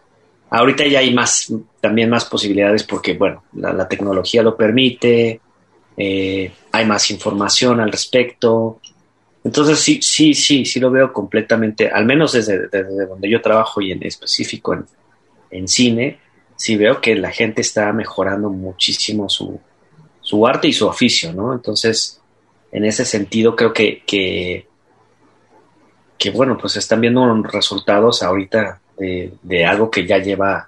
Ahorita 0.50 0.88
ya 0.88 1.00
hay 1.00 1.14
más, 1.14 1.52
también 1.82 2.10
más 2.10 2.24
posibilidades 2.24 2.84
porque, 2.84 3.14
bueno, 3.14 3.44
la, 3.54 3.88
tecnología 3.88 4.42
lo 4.42 4.56
permite, 4.56 5.42
eh, 5.98 6.54
hay 6.72 6.86
más 6.86 7.12
información 7.12 7.82
al 7.82 7.92
respecto, 7.92 8.80
entonces 9.48 9.80
sí, 9.80 10.02
sí, 10.02 10.34
sí, 10.34 10.66
sí 10.66 10.78
lo 10.78 10.92
veo 10.92 11.14
completamente, 11.14 11.88
al 11.90 12.06
menos 12.06 12.34
desde, 12.34 12.68
donde 12.68 13.30
yo 13.30 13.40
trabajo 13.40 13.80
y 13.80 13.94
en 13.94 14.06
específico 14.06 14.76
en, 15.50 15.68
cine, 15.70 16.20
sí 16.58 16.76
veo 16.76 17.00
que 17.00 17.16
la 17.16 17.32
gente 17.32 17.62
está 17.62 17.94
mejorando 17.94 18.50
muchísimo 18.50 19.30
su, 19.30 19.58
su 20.20 20.46
arte 20.46 20.68
y 20.68 20.74
su 20.74 20.86
oficio, 20.86 21.32
¿no? 21.32 21.54
Entonces, 21.54 22.20
en 22.74 22.84
ese 22.84 23.06
sentido 23.06 23.56
creo 23.56 23.72
que, 23.72 24.04
que, 24.06 24.68
bueno, 26.32 26.58
pues 26.58 26.76
están 26.76 27.00
viendo 27.00 27.42
resultados 27.44 28.24
ahorita 28.24 28.82
de, 28.98 29.32
de, 29.44 29.66
algo 29.66 29.90
que 29.90 30.06
ya 30.06 30.18
lleva 30.18 30.68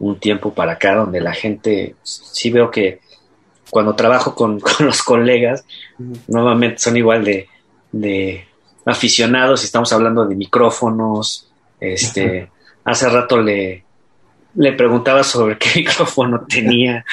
un 0.00 0.18
tiempo 0.18 0.52
para 0.52 0.72
acá, 0.72 0.96
donde 0.96 1.20
la 1.20 1.34
gente, 1.34 1.94
sí 2.02 2.50
veo 2.50 2.68
que 2.68 2.98
cuando 3.70 3.94
trabajo 3.94 4.34
con, 4.34 4.58
con 4.58 4.86
los 4.86 5.04
colegas, 5.04 5.64
nuevamente 6.26 6.80
son 6.80 6.96
igual 6.96 7.22
de 7.24 7.48
de 7.92 8.46
aficionados, 8.84 9.64
estamos 9.64 9.92
hablando 9.92 10.24
de 10.26 10.34
micrófonos, 10.34 11.48
este, 11.80 12.50
hace 12.84 13.08
rato 13.08 13.40
le, 13.40 13.84
le 14.54 14.72
preguntaba 14.72 15.22
sobre 15.22 15.58
qué 15.58 15.70
micrófono 15.76 16.44
tenía, 16.48 17.04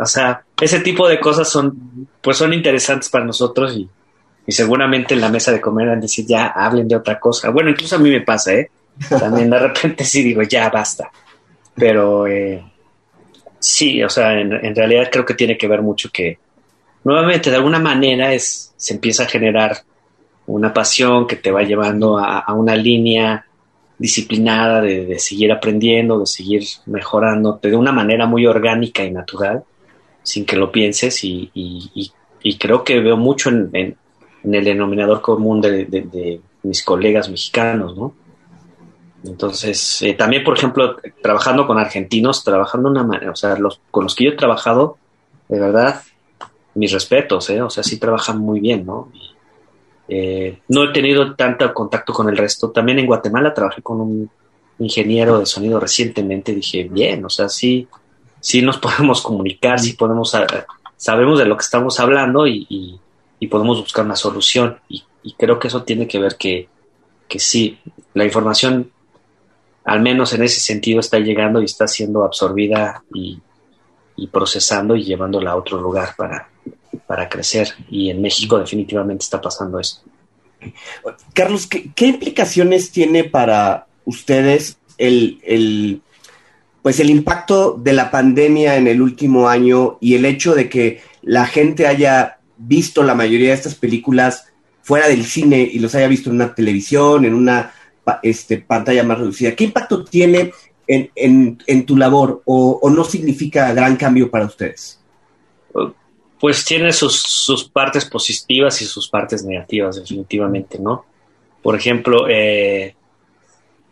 o 0.00 0.06
sea, 0.06 0.42
ese 0.60 0.80
tipo 0.80 1.08
de 1.08 1.18
cosas 1.18 1.48
son, 1.48 2.08
pues 2.20 2.36
son 2.36 2.52
interesantes 2.52 3.08
para 3.08 3.24
nosotros 3.24 3.76
y, 3.76 3.88
seguramente 4.48 5.14
en 5.14 5.20
la 5.20 5.28
mesa 5.28 5.52
de 5.52 5.60
comer 5.60 5.88
van 5.88 5.98
a 5.98 6.00
decir, 6.00 6.26
ya 6.26 6.48
hablen 6.48 6.88
de 6.88 6.96
otra 6.96 7.18
cosa. 7.18 7.50
Bueno, 7.50 7.70
incluso 7.70 7.96
a 7.96 7.98
mí 8.00 8.10
me 8.10 8.22
pasa, 8.22 8.52
¿eh? 8.52 8.70
También 9.08 9.48
de 9.48 9.58
repente 9.58 10.04
sí 10.04 10.22
digo, 10.22 10.42
ya 10.42 10.68
basta. 10.68 11.10
Pero 11.74 12.26
eh, 12.26 12.62
sí, 13.58 14.02
o 14.02 14.08
sea, 14.08 14.38
en, 14.38 14.52
en, 14.52 14.74
realidad 14.74 15.08
creo 15.10 15.24
que 15.24 15.34
tiene 15.34 15.56
que 15.56 15.68
ver 15.68 15.80
mucho 15.80 16.10
que, 16.12 16.38
nuevamente, 17.04 17.50
de 17.50 17.56
alguna 17.56 17.78
manera 17.78 18.34
es, 18.34 18.72
se 18.76 18.94
empieza 18.94 19.22
a 19.22 19.28
generar 19.28 19.84
una 20.46 20.72
pasión 20.72 21.26
que 21.26 21.36
te 21.36 21.50
va 21.50 21.62
llevando 21.62 22.18
a, 22.18 22.52
una 22.54 22.76
línea 22.76 23.46
disciplinada 23.98 24.80
de, 24.80 25.18
seguir 25.18 25.52
aprendiendo, 25.52 26.18
de 26.18 26.26
seguir 26.26 26.64
mejorando 26.86 27.58
de 27.62 27.76
una 27.76 27.92
manera 27.92 28.26
muy 28.26 28.46
orgánica 28.46 29.04
y 29.04 29.10
natural, 29.10 29.64
sin 30.22 30.44
que 30.44 30.56
lo 30.56 30.72
pienses 30.72 31.20
y, 31.22 32.12
creo 32.58 32.82
que 32.82 33.00
veo 33.00 33.16
mucho 33.16 33.50
en, 33.50 33.96
el 34.44 34.64
denominador 34.64 35.20
común 35.20 35.60
de, 35.60 36.40
mis 36.64 36.84
colegas 36.84 37.28
mexicanos, 37.28 37.96
¿no? 37.96 38.14
Entonces, 39.24 40.02
eh, 40.02 40.14
también, 40.14 40.42
por 40.42 40.56
ejemplo, 40.56 40.96
trabajando 41.22 41.66
con 41.66 41.78
argentinos, 41.78 42.42
trabajando 42.42 42.88
una 42.88 43.04
manera, 43.04 43.30
o 43.30 43.36
sea, 43.36 43.56
los, 43.56 43.80
con 43.90 44.04
los 44.04 44.16
que 44.16 44.24
yo 44.24 44.30
he 44.30 44.36
trabajado, 44.36 44.96
de 45.48 45.60
verdad, 45.60 46.02
mis 46.74 46.92
respetos, 46.92 47.50
¿eh? 47.50 47.62
O 47.62 47.70
sea, 47.70 47.82
sí 47.82 47.98
trabajan 47.98 48.38
muy 48.38 48.60
bien, 48.60 48.84
¿no? 48.84 49.10
Eh, 50.08 50.58
no 50.68 50.84
he 50.84 50.92
tenido 50.92 51.34
tanto 51.34 51.72
contacto 51.72 52.12
con 52.12 52.28
el 52.28 52.36
resto. 52.36 52.70
También 52.70 52.98
en 52.98 53.06
Guatemala 53.06 53.54
trabajé 53.54 53.82
con 53.82 54.00
un 54.00 54.30
ingeniero 54.78 55.38
de 55.38 55.46
sonido 55.46 55.80
recientemente. 55.80 56.54
Dije, 56.54 56.84
bien, 56.84 57.24
o 57.24 57.30
sea, 57.30 57.48
sí, 57.48 57.88
sí 58.40 58.62
nos 58.62 58.78
podemos 58.78 59.22
comunicar, 59.22 59.80
sí 59.80 59.94
podemos, 59.94 60.34
eh, 60.34 60.46
sabemos 60.96 61.38
de 61.38 61.46
lo 61.46 61.56
que 61.56 61.62
estamos 61.62 61.98
hablando 62.00 62.46
y, 62.46 62.98
podemos 63.50 63.80
buscar 63.80 64.04
una 64.04 64.16
solución. 64.16 64.78
Y, 64.88 65.04
creo 65.38 65.58
que 65.58 65.68
eso 65.68 65.82
tiene 65.84 66.08
que 66.08 66.18
ver 66.18 66.36
que, 66.36 66.68
que 67.28 67.38
sí, 67.38 67.78
la 68.14 68.24
información, 68.24 68.90
al 69.84 70.00
menos 70.00 70.32
en 70.32 70.42
ese 70.42 70.60
sentido, 70.60 71.00
está 71.00 71.18
llegando 71.18 71.60
y 71.60 71.64
está 71.64 71.86
siendo 71.86 72.24
absorbida 72.24 73.04
y, 73.14 73.40
y 74.16 74.26
procesando 74.26 74.96
y 74.96 75.04
llevándola 75.04 75.52
a 75.52 75.56
otro 75.56 75.80
lugar 75.80 76.14
para, 76.16 76.51
para 77.06 77.28
crecer 77.28 77.68
y 77.90 78.10
en 78.10 78.22
México 78.22 78.58
definitivamente 78.58 79.24
está 79.24 79.40
pasando 79.40 79.78
eso. 79.78 80.02
Carlos, 81.34 81.66
¿qué, 81.66 82.06
implicaciones 82.06 82.92
tiene 82.92 83.24
para 83.24 83.86
ustedes 84.04 84.78
el, 84.98 86.00
pues 86.82 87.00
el 87.00 87.10
impacto 87.10 87.72
de 87.72 87.92
la 87.92 88.10
pandemia 88.10 88.76
en 88.76 88.86
el 88.86 89.02
último 89.02 89.48
año 89.48 89.98
y 90.00 90.14
el 90.14 90.24
hecho 90.24 90.54
de 90.54 90.68
que 90.68 91.02
la 91.22 91.46
gente 91.46 91.86
haya 91.86 92.38
visto 92.56 93.02
la 93.02 93.14
mayoría 93.14 93.48
de 93.48 93.54
estas 93.54 93.74
películas 93.74 94.46
fuera 94.82 95.08
del 95.08 95.24
cine 95.24 95.68
y 95.72 95.78
los 95.78 95.94
haya 95.94 96.08
visto 96.08 96.30
en 96.30 96.36
una 96.36 96.54
televisión, 96.54 97.24
en 97.24 97.34
una 97.34 97.72
este, 98.22 98.58
pantalla 98.58 99.04
más 99.04 99.18
reducida? 99.18 99.54
¿Qué 99.54 99.64
impacto 99.64 100.04
tiene 100.04 100.52
en, 100.86 101.86
tu 101.86 101.96
labor 101.96 102.42
o, 102.44 102.90
no 102.90 103.04
significa 103.04 103.72
gran 103.72 103.96
cambio 103.96 104.30
para 104.30 104.46
ustedes? 104.46 105.00
Pues 106.42 106.64
tiene 106.64 106.92
sus, 106.92 107.70
partes 107.72 108.04
positivas 108.04 108.82
y 108.82 108.84
sus 108.84 109.08
partes 109.08 109.44
negativas, 109.44 109.94
definitivamente, 109.94 110.76
¿no? 110.80 111.04
Por 111.62 111.76
ejemplo, 111.76 112.28
eh, 112.28 112.96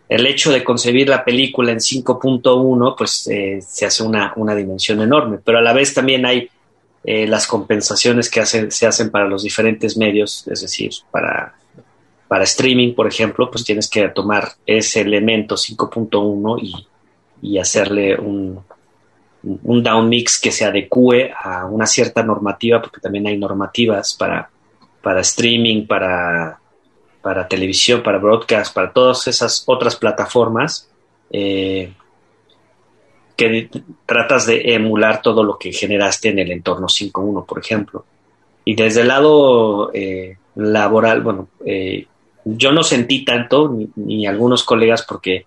el 0.09 0.26
hecho 0.26 0.51
de 0.51 0.64
concebir 0.64 1.09
la 1.09 1.24
película 1.24 1.70
en 1.70 1.78
5.1, 1.78 2.96
pues 2.98 3.28
eh, 3.28 3.61
se 3.64 3.86
hace 3.86 4.03
una, 4.03 4.34
dimensión 4.57 5.01
enorme, 5.01 5.38
pero 5.38 5.59
a 5.59 5.62
la 5.62 5.72
vez 5.72 5.94
también 5.94 6.26
hay 6.26 6.51
eh, 7.05 7.28
las 7.28 7.46
compensaciones 7.46 8.28
que 8.28 8.44
se 8.44 8.84
hacen 8.84 9.11
para 9.11 9.28
los 9.28 9.44
diferentes 9.44 9.96
medios, 9.96 10.44
es 10.48 10.62
decir, 10.62 10.90
para, 11.12 11.55
para 12.26 12.42
streaming, 12.42 12.94
por 12.94 13.07
ejemplo, 13.07 13.48
pues 13.48 13.62
tienes 13.62 13.88
que 13.88 14.09
tomar 14.09 14.55
ese 14.66 15.03
elemento 15.03 15.55
5.1 15.55 16.59
y, 16.61 16.88
y, 17.42 17.59
hacerle 17.59 18.18
un, 18.18 18.59
un 19.43 19.82
down 19.82 20.09
mix 20.09 20.41
que 20.41 20.53
se 20.53 20.64
adecue 20.64 21.32
a 21.32 21.66
una 21.66 21.86
cierta 21.86 22.22
normativa, 22.22 22.80
porque 22.80 23.01
también 23.01 23.26
hay 23.26 23.38
normativas 23.38 24.14
para, 24.14 24.51
para 25.03 25.20
streaming, 25.20 25.86
para 25.86 26.61
para 27.22 27.47
televisión, 27.49 28.03
para 28.03 28.18
broadcast, 28.18 28.74
para 28.74 28.93
todas 28.93 29.26
esas 29.28 29.62
otras 29.66 29.97
plataformas, 29.97 30.88
eh, 31.30 31.93
que 33.36 33.70
tratas 34.07 34.47
de 34.47 34.74
emular 34.74 35.22
todo 35.22 35.45
lo 35.45 35.59
que 35.59 35.72
generaste 35.72 36.30
en 36.30 36.38
el 36.38 36.51
entorno 36.51 36.86
5.1, 36.86 37.47
por 37.47 37.59
ejemplo. 37.59 38.05
Y 38.64 38.74
desde 38.74 39.03
el 39.03 39.09
lado 39.09 39.91
eh, 39.93 40.36
laboral, 40.57 41.22
bueno, 41.22 41.49
eh, 41.64 42.07
yo 42.45 42.72
no 42.72 42.82
sentí 42.82 43.24
tanto, 43.24 43.74
ni, 43.97 44.26
algunos 44.26 44.64
colegas, 44.64 45.05
porque, 45.07 45.47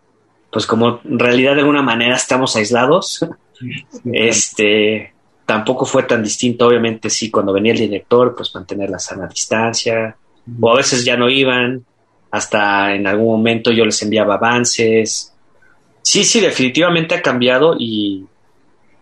pues 0.54 0.68
como 0.68 1.02
en 1.04 1.18
realidad 1.18 1.56
de 1.56 1.62
alguna 1.62 1.82
manera 1.82 2.16
estamos 2.16 2.56
aislados, 2.56 3.26
este, 4.14 5.12
tampoco 5.48 5.86
fue 5.86 6.04
tan 6.04 6.24
distinto, 6.24 6.68
obviamente 6.68 7.10
sí, 7.10 7.32
cuando 7.32 7.52
venía 7.52 7.74
el 7.74 7.80
director, 7.80 8.36
pues 8.36 8.54
mantener 8.54 8.92
la 8.92 9.00
sana 9.00 9.28
distancia, 9.28 10.16
o 10.62 10.72
a 10.72 10.78
veces 10.78 11.04
ya 11.04 11.18
no 11.18 11.28
iban, 11.28 11.84
hasta 12.30 12.94
en 12.94 13.08
algún 13.08 13.28
momento 13.28 13.72
yo 13.72 13.84
les 13.84 14.02
enviaba 14.04 14.36
avances. 14.36 15.34
Sí, 16.04 16.24
sí, 16.24 16.40
definitivamente 16.40 17.16
ha 17.16 17.22
cambiado 17.22 17.76
y 17.80 18.26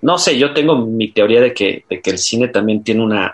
no 0.02 0.18
sé, 0.18 0.38
yo 0.38 0.54
tengo 0.54 0.78
mi 0.86 1.12
teoría 1.12 1.42
de 1.42 1.54
que, 1.54 1.84
de 1.90 2.02
que 2.02 2.12
el 2.12 2.18
cine 2.18 2.48
también 2.48 2.84
tiene 2.84 3.04
una, 3.04 3.34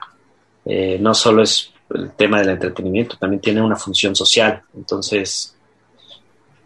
eh, 0.65 0.97
no 0.99 1.13
solo 1.13 1.43
es 1.43 1.71
el 1.93 2.11
tema 2.11 2.39
del 2.39 2.49
entretenimiento, 2.49 3.17
también 3.17 3.41
tiene 3.41 3.61
una 3.61 3.75
función 3.75 4.15
social. 4.15 4.63
Entonces, 4.75 5.56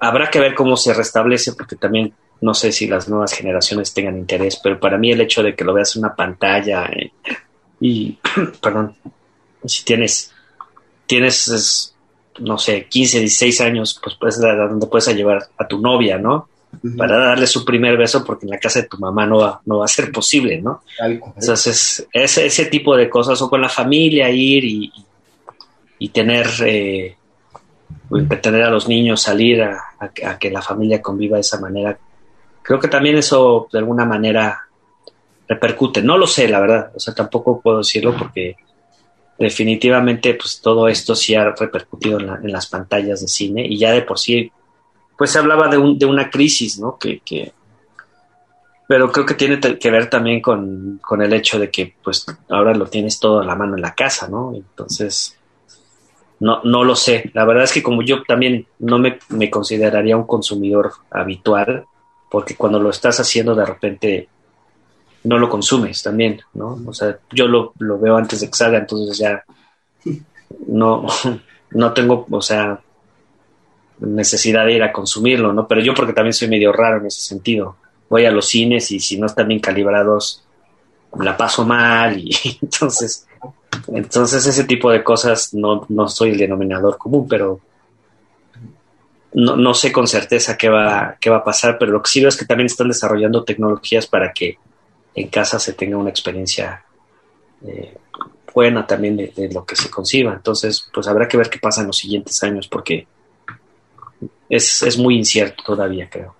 habrá 0.02 0.30
que 0.30 0.39
ver 0.39 0.54
cómo 0.54 0.76
se 0.76 0.93
restablece, 0.93 1.54
porque 1.54 1.78
también 1.78 2.14
no 2.41 2.54
sé 2.54 2.72
si 2.72 2.88
las 2.88 3.08
nuevas 3.08 3.34
generaciones 3.34 3.93
tengan 3.93 4.18
interés, 4.18 4.60
pero 4.62 4.80
para 4.80 4.97
mí 4.97 5.12
el 5.12 5.22
hecho 5.22 5.43
de 5.43 5.56
que 5.56 5.64
lo 5.64 5.74
veas 5.74 5.95
en 5.95 6.04
una 6.04 6.16
pantalla 6.16 6.86
eh, 6.88 7.12
y, 7.80 8.18
perdón, 8.62 8.95
si 9.64 9.86
tienes 9.86 10.34
tienes, 11.12 11.93
no 12.39 12.58
sé, 12.58 12.86
15, 12.86 13.20
16 13.20 13.62
años, 13.62 13.99
pues 14.02 14.16
puedes 14.16 14.41
a 14.41 14.56
donde 14.56 14.88
puedes 14.88 15.14
llevar 15.14 15.49
a 15.58 15.68
tu 15.68 15.80
novia, 15.80 16.18
¿no? 16.18 16.47
Para 16.97 17.18
darle 17.18 17.47
su 17.47 17.66
primer 17.66 17.97
beso, 17.97 18.24
porque 18.24 18.45
en 18.45 18.52
la 18.52 18.58
casa 18.58 18.82
de 18.82 18.88
tu 18.88 18.97
mamá 18.97 19.26
no 19.26 19.39
va, 19.39 19.62
no 19.66 19.80
va 19.80 19.86
a 19.86 19.89
ser 19.89 20.10
posible, 20.10 20.62
¿no? 20.62 20.84
Entonces, 21.02 22.08
ese, 22.14 22.45
ese 22.45 22.66
tipo 22.68 22.95
de 22.95 23.10
cosas, 23.10 23.41
o 23.41 23.49
con 23.49 23.60
la 23.60 23.68
familia 23.68 24.30
ir 24.30 24.64
y, 24.64 24.93
y 25.99 26.10
tener, 26.10 26.47
eh, 26.66 27.18
tener 28.42 28.64
a 28.64 28.70
los 28.70 28.88
niños 28.88 29.22
salir 29.22 29.62
a, 29.62 30.10
que 30.39 30.52
la 30.52 30.62
familia 30.62 31.02
conviva 31.02 31.38
de 31.38 31.42
esa 31.42 31.60
manera, 31.60 31.98
creo 32.62 32.80
que 32.80 32.88
también 32.88 33.18
eso 33.18 33.68
de 33.72 33.80
alguna 33.80 34.06
manera 34.06 34.68
repercute. 35.48 36.02
No 36.02 36.18
lo 36.18 36.28
sé, 36.28 36.48
la 36.48 36.60
verdad, 36.60 36.92
o 36.96 37.00
sea, 37.00 37.14
tampoco 37.14 37.62
puedo 37.62 37.80
decirlo 37.80 38.16
porque 38.18 38.56
definitivamente 39.38 40.36
pues 40.36 40.62
todo 40.62 40.88
esto 40.88 41.16
sí 41.16 41.34
ha 41.36 41.52
repercutido 41.52 42.20
en, 42.20 42.52
las 42.52 42.68
pantallas 42.68 43.22
de 43.22 43.28
cine 43.28 43.66
y 43.66 43.78
ya 43.78 43.92
de 43.92 44.04
por 44.04 44.20
sí 44.20 44.52
pues 45.18 45.32
se 45.32 45.39
hablaba 45.39 45.68
de, 45.68 45.78
un, 45.78 45.98
de 45.98 46.06
una 46.06 46.30
crisis, 46.30 46.80
¿no? 46.80 46.98
Que, 46.98 47.22
pero 48.88 49.12
creo 49.12 49.26
que 49.26 49.36
tiene 49.36 49.60
que 49.60 49.92
ver 49.92 50.10
también 50.10 50.42
con, 50.42 51.00
el 51.20 51.34
hecho 51.34 51.60
de 51.60 51.70
que 51.72 51.96
pues 52.04 52.26
ahora 52.50 52.74
lo 52.74 52.88
tienes 52.88 53.20
todo 53.20 53.39
a 53.39 53.46
la 53.46 53.56
mano 53.56 53.76
en 53.76 53.82
la 53.82 53.96
casa, 53.96 54.28
¿no? 54.28 54.54
Entonces, 54.54 55.38
no, 56.42 56.60
no 56.64 56.84
lo 56.84 56.96
sé. 56.96 57.30
La 57.34 57.46
verdad 57.46 57.64
es 57.64 57.72
que 57.72 57.84
como 57.84 58.02
yo 58.02 58.24
también 58.24 58.66
no 58.80 58.98
me, 58.98 59.20
me 59.30 59.50
consideraría 59.50 60.18
un 60.18 60.26
consumidor 60.26 60.92
habitual, 61.12 61.86
porque 62.32 62.56
cuando 62.56 62.80
lo 62.80 62.89
estás 62.89 63.20
haciendo 63.20 63.54
de 63.54 63.66
repente 63.66 64.28
no 65.24 65.38
lo 65.38 65.50
consumes 65.50 66.02
también, 66.02 66.42
¿no? 66.56 66.80
O 66.88 66.94
sea, 66.94 67.20
yo 67.32 67.48
lo, 67.48 67.74
veo 67.78 68.18
antes 68.18 68.42
de 68.42 68.48
que 68.48 68.54
salga, 68.56 68.80
entonces 68.80 69.20
ya 69.20 69.44
no, 70.68 71.06
no 71.72 71.94
tengo, 71.94 72.26
o 72.32 72.42
sea, 72.42 72.82
necesidad 74.00 74.66
de 74.66 74.74
ir 74.74 74.84
a 74.84 74.92
consumirlo, 74.92 75.54
¿no? 75.54 75.68
Pero 75.68 75.82
yo 75.82 75.94
porque 75.94 76.14
también 76.14 76.34
soy 76.34 76.48
medio 76.48 76.72
raro 76.74 76.98
en 76.98 77.06
ese 77.06 77.22
sentido. 77.22 77.76
Voy 78.10 78.26
a 78.26 78.32
los 78.32 78.48
cines 78.48 78.89
y 78.92 79.00
si 79.00 79.20
no 79.20 79.28
están 79.28 79.48
bien 79.48 79.60
calibrados, 79.60 80.44
la 81.20 81.38
paso 81.38 81.66
mal 81.66 82.18
y 82.18 82.32
entonces, 82.64 83.28
entonces 83.88 84.46
ese 84.46 84.64
tipo 84.64 84.92
de 84.92 85.04
cosas 85.04 85.54
no, 85.54 85.86
no 85.89 86.08
soy 86.08 86.32
el 86.32 86.38
denominador 86.38 86.98
común, 86.98 87.28
pero 87.28 87.60
no, 89.34 89.56
no 89.56 89.74
sé 89.74 89.92
con 89.92 90.08
certeza 90.08 90.58
qué 90.58 90.70
va, 90.70 91.18
qué 91.20 91.30
va 91.30 91.38
a 91.38 91.44
pasar, 91.44 91.78
pero 91.80 91.92
lo 91.92 92.02
que 92.02 92.10
sí 92.10 92.20
veo 92.20 92.30
es 92.30 92.38
que 92.38 92.46
también 92.46 92.66
están 92.66 92.88
desarrollando 92.88 93.44
tecnologías 93.44 94.08
para 94.08 94.32
que 94.34 94.58
en 95.16 95.28
casa 95.30 95.60
se 95.60 95.74
tenga 95.74 95.98
una 95.98 96.10
experiencia 96.10 96.84
eh, 97.66 97.98
buena 98.54 98.86
también 98.86 99.18
de, 99.18 99.50
lo 99.54 99.66
que 99.66 99.76
se 99.76 99.89
conciba. 99.89 100.34
Entonces, 100.34 100.89
pues 100.94 101.08
habrá 101.08 101.28
que 101.28 101.38
ver 101.38 101.50
qué 101.50 101.60
pasa 101.60 101.82
en 101.82 101.88
los 101.88 101.98
siguientes 101.98 102.42
años 102.44 102.68
porque 102.68 103.08
es, 104.50 104.98
muy 104.98 105.18
incierto 105.18 105.64
todavía, 105.64 106.10
creo. 106.10 106.36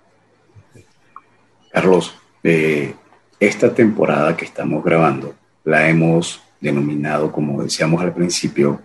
Carlos, 1.70 2.14
eh, 2.42 2.94
esta 3.40 3.74
temporada 3.74 4.36
que 4.36 4.44
estamos 4.44 4.84
grabando 4.84 5.34
la 5.64 5.88
hemos 5.88 6.40
denominado, 6.62 7.30
como 7.30 7.62
decíamos 7.62 8.00
al 8.00 8.14
principio, 8.14 8.80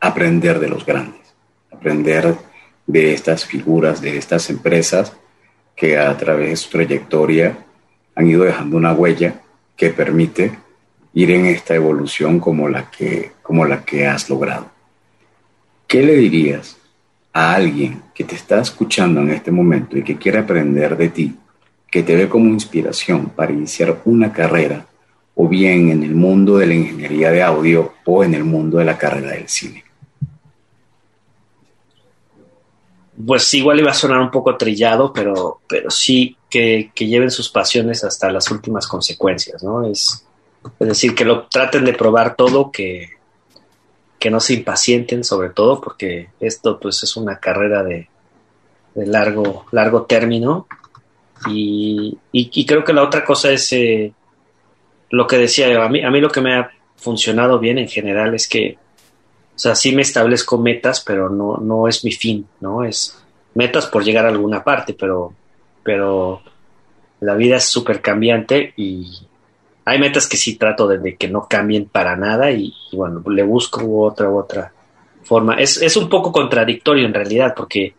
aprender 0.00 0.60
de 0.60 0.68
los 0.68 0.84
grandes, 0.84 1.34
aprender 1.72 2.36
de 2.86 3.14
estas 3.14 3.46
figuras, 3.46 4.02
de 4.02 4.18
estas 4.18 4.50
empresas 4.50 5.12
que 5.74 5.98
a 5.98 6.14
través 6.16 6.50
de 6.50 6.56
su 6.56 6.70
trayectoria 6.70 7.56
han 8.14 8.26
ido 8.26 8.44
dejando 8.44 8.76
una 8.76 8.92
huella 8.92 9.40
que 9.76 9.90
permite 9.90 10.52
ir 11.14 11.30
en 11.30 11.46
esta 11.46 11.74
evolución 11.74 12.40
como 12.40 12.68
la 12.68 12.90
que, 12.90 13.32
como 13.42 13.64
la 13.64 13.84
que 13.84 14.06
has 14.06 14.28
logrado. 14.28 14.70
¿Qué 15.86 16.02
le 16.02 16.16
dirías 16.16 16.76
a 17.32 17.54
alguien 17.54 18.02
que 18.14 18.24
te 18.24 18.34
está 18.34 18.60
escuchando 18.60 19.20
en 19.20 19.30
este 19.30 19.50
momento 19.50 19.96
y 19.96 20.02
que 20.02 20.16
quiere 20.16 20.38
aprender 20.38 20.96
de 20.96 21.10
ti, 21.10 21.36
que 21.90 22.02
te 22.02 22.16
ve 22.16 22.28
como 22.28 22.46
inspiración 22.48 23.30
para 23.30 23.52
iniciar 23.52 24.00
una 24.04 24.32
carrera, 24.32 24.86
o 25.36 25.48
bien 25.48 25.90
en 25.90 26.02
el 26.02 26.14
mundo 26.14 26.56
de 26.56 26.66
la 26.66 26.74
ingeniería 26.74 27.30
de 27.30 27.42
audio 27.42 27.94
o 28.06 28.24
en 28.24 28.34
el 28.34 28.42
mundo 28.42 28.78
de 28.78 28.86
la 28.86 28.98
carrera 28.98 29.32
del 29.32 29.48
cine? 29.48 29.84
Pues 33.24 33.52
igual 33.54 33.80
iba 33.80 33.90
a 33.90 33.94
sonar 33.94 34.20
un 34.20 34.30
poco 34.30 34.56
trillado, 34.56 35.12
pero, 35.12 35.60
pero 35.68 35.90
sí 35.90 36.36
que, 36.50 36.90
lleven 36.96 37.30
sus 37.30 37.50
pasiones 37.50 38.02
hasta 38.02 38.30
las 38.32 38.50
últimas 38.50 38.86
consecuencias, 38.86 39.62
¿no? 39.62 39.86
Es, 39.86 40.26
decir, 40.80 41.14
que 41.14 41.24
lo 41.24 41.46
traten 41.46 41.84
de 41.84 41.92
probar 41.92 42.34
todo, 42.34 42.70
que, 42.70 43.10
que 44.18 44.30
no 44.30 44.40
se 44.40 44.54
impacienten 44.54 45.22
sobre 45.22 45.50
todo, 45.50 45.80
porque 45.80 46.30
esto 46.40 46.80
pues 46.80 47.02
es 47.02 47.16
una 47.16 47.38
carrera 47.38 47.82
de, 47.82 48.08
largo, 48.94 49.66
largo 49.70 50.04
término. 50.04 50.66
Y, 51.48 52.18
creo 52.66 52.84
que 52.84 52.92
la 52.92 53.02
otra 53.02 53.24
cosa 53.24 53.50
es 53.50 53.72
eh, 53.72 54.12
lo 55.10 55.26
que 55.26 55.38
decía, 55.38 55.82
a 55.82 55.88
mí, 55.88 56.02
a 56.02 56.10
mí 56.10 56.20
lo 56.20 56.30
que 56.30 56.40
me 56.40 56.54
ha 56.54 56.70
funcionado 56.96 57.58
bien 57.58 57.78
en 57.78 57.88
general 57.88 58.34
es 58.34 58.48
que, 58.48 58.78
o 59.54 59.58
sea, 59.58 59.74
sí 59.74 59.94
me 59.94 60.02
establezco 60.02 60.58
metas, 60.58 61.00
pero 61.00 61.30
no, 61.30 61.56
no 61.58 61.88
es 61.88 62.04
mi 62.04 62.12
fin, 62.12 62.46
¿no? 62.60 62.84
Es 62.84 63.22
metas 63.54 63.86
por 63.86 64.04
llegar 64.04 64.26
a 64.26 64.28
alguna 64.28 64.62
parte, 64.62 64.94
pero 64.94 65.32
pero 65.86 66.42
la 67.20 67.34
vida 67.34 67.56
es 67.56 67.64
súper 67.64 68.02
cambiante 68.02 68.74
y 68.76 69.06
hay 69.84 70.00
metas 70.00 70.26
que 70.26 70.36
sí 70.36 70.56
trato 70.56 70.88
de, 70.88 71.14
que 71.14 71.28
no 71.28 71.46
cambien 71.48 71.86
para 71.86 72.16
nada 72.16 72.50
y, 72.50 72.74
bueno, 72.92 73.22
le 73.30 73.44
busco 73.44 74.00
otra 74.00 74.28
otra 74.28 74.72
forma. 75.22 75.54
Es, 75.54 75.80
es 75.80 75.96
un 75.96 76.08
poco 76.08 76.32
contradictorio 76.32 77.06
en 77.06 77.14
realidad 77.14 77.54
porque 77.56 77.94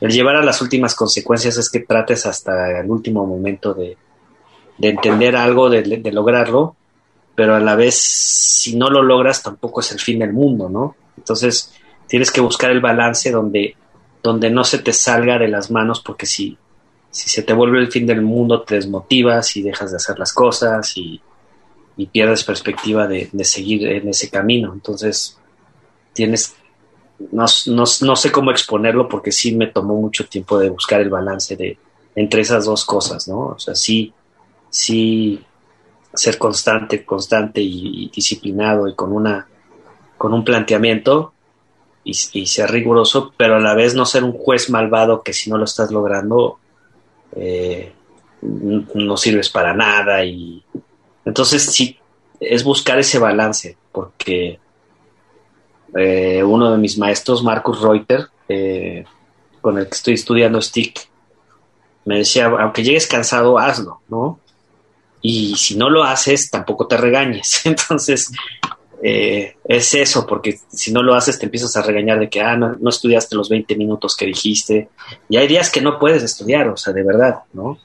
el 0.00 0.10
llevar 0.10 0.34
a 0.36 0.44
las 0.44 0.60
últimas 0.60 0.96
consecuencias 0.96 1.56
es 1.56 1.70
que 1.70 1.80
trates 1.80 2.26
hasta 2.26 2.80
el 2.80 2.90
último 2.90 3.24
momento 3.24 3.74
de, 3.74 3.96
de 4.80 4.88
entender 4.88 5.36
algo, 5.36 5.70
de, 5.70 5.82
de, 5.82 6.12
lograrlo, 6.12 6.74
pero 7.34 7.54
a 7.54 7.60
la 7.60 7.76
vez 7.76 7.94
si 7.94 8.76
no 8.76 8.90
lo 8.90 9.02
logras 9.02 9.42
tampoco 9.42 9.80
es 9.80 9.92
el 9.92 10.00
fin 10.00 10.18
del 10.18 10.32
mundo, 10.32 10.68
¿no? 10.68 10.96
Entonces 11.16 11.74
tienes 12.06 12.30
que 12.30 12.40
buscar 12.40 12.70
el 12.70 12.80
balance 12.80 13.30
donde, 13.30 13.76
donde 14.22 14.50
no 14.50 14.64
se 14.64 14.78
te 14.78 14.92
salga 14.92 15.38
de 15.38 15.48
las 15.48 15.70
manos 15.70 16.00
porque 16.00 16.26
si 16.26 16.58
si 17.10 17.28
se 17.28 17.42
te 17.42 17.52
vuelve 17.52 17.80
el 17.80 17.90
fin 17.90 18.06
del 18.06 18.22
mundo, 18.22 18.62
te 18.62 18.76
desmotivas 18.76 19.56
y 19.56 19.62
dejas 19.62 19.90
de 19.90 19.96
hacer 19.96 20.18
las 20.18 20.32
cosas 20.32 20.96
y, 20.96 21.20
pierdes 22.12 22.44
perspectiva 22.44 23.06
de, 23.06 23.28
seguir 23.44 23.86
en 23.86 24.08
ese 24.08 24.30
camino. 24.30 24.72
Entonces, 24.72 25.36
tienes, 26.14 26.54
no, 27.30 27.44
no, 27.66 28.16
sé 28.16 28.32
cómo 28.32 28.50
exponerlo 28.50 29.06
porque 29.06 29.32
sí 29.32 29.54
me 29.54 29.66
tomó 29.66 30.00
mucho 30.00 30.26
tiempo 30.26 30.58
de 30.58 30.70
buscar 30.70 31.02
el 31.02 31.10
balance 31.10 31.56
de 31.56 31.76
entre 32.14 32.40
esas 32.40 32.64
dos 32.64 32.86
cosas, 32.86 33.28
¿no? 33.28 33.48
O 33.48 33.58
sea, 33.58 33.74
sí, 33.74 34.14
sí 34.70 35.44
ser 36.14 36.38
constante, 36.38 37.04
constante 37.04 37.60
y, 37.60 38.10
disciplinado 38.14 38.88
y 38.88 38.94
con 38.94 39.12
una 39.12 39.46
con 40.16 40.34
un 40.34 40.44
planteamiento 40.44 41.32
y, 42.04 42.14
ser 42.14 42.70
riguroso, 42.70 43.32
pero 43.36 43.56
a 43.56 43.60
la 43.60 43.74
vez 43.74 43.94
no 43.94 44.04
ser 44.04 44.24
un 44.24 44.32
juez 44.32 44.68
malvado 44.70 45.22
que 45.22 45.32
si 45.32 45.48
no 45.48 45.58
lo 45.58 45.64
estás 45.64 45.90
logrando 45.90 46.58
eh, 47.36 47.92
no 48.42 49.16
sirves 49.16 49.50
para 49.50 49.74
nada 49.74 50.24
y 50.24 50.64
entonces 51.24 51.62
sí 51.62 51.98
es 52.40 52.64
buscar 52.64 52.98
ese 52.98 53.18
balance 53.18 53.76
porque 53.92 54.58
eh, 55.96 56.42
uno 56.42 56.72
de 56.72 56.78
mis 56.78 56.98
maestros 56.98 57.44
Marcus 57.44 57.80
Reuter 57.80 58.26
eh, 58.48 59.04
con 59.60 59.78
el 59.78 59.84
que 59.84 59.94
estoy 59.94 60.14
estudiando 60.14 60.60
stick 60.62 61.08
me 62.06 62.18
decía 62.18 62.46
aunque 62.46 62.82
llegues 62.82 63.06
cansado 63.06 63.58
hazlo 63.58 64.00
no 64.08 64.39
y 65.22 65.54
si 65.56 65.76
no 65.76 65.90
lo 65.90 66.04
haces 66.04 66.50
tampoco 66.50 66.86
te 66.86 66.96
regañes 66.96 67.60
entonces 67.66 68.32
eh, 69.02 69.56
es 69.64 69.94
eso, 69.94 70.26
porque 70.26 70.58
si 70.68 70.92
no 70.92 71.02
lo 71.02 71.14
haces 71.14 71.38
te 71.38 71.46
empiezas 71.46 71.76
a 71.76 71.82
regañar 71.82 72.18
de 72.18 72.28
que, 72.28 72.40
ah, 72.40 72.56
no, 72.56 72.88
estudiaste 72.88 73.34
los 73.34 73.48
20 73.48 73.74
minutos 73.76 74.14
que 74.14 74.26
dijiste. 74.26 74.90
Y 75.28 75.38
hay 75.38 75.48
días 75.48 75.70
que 75.70 75.80
no 75.80 75.98
puedes 75.98 76.22
estudiar, 76.22 76.68
o 76.68 76.76
sea, 76.76 76.92
de 76.92 77.02
verdad, 77.02 77.40
¿no? 77.52 77.78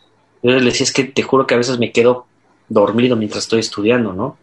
Yo 0.43 0.51
le 0.51 0.61
decía, 0.61 0.83
es 0.83 0.91
que 0.91 1.05
te 1.05 1.23
juro 1.23 1.47
que 1.47 1.53
a 1.53 1.57
veces 1.57 1.79
me 1.79 1.91
quedo 1.91 2.25
dormido 2.67 3.15
mientras 3.15 3.45
estoy 3.45 3.61
estudiando, 3.61 4.13
¿no? 4.13 4.37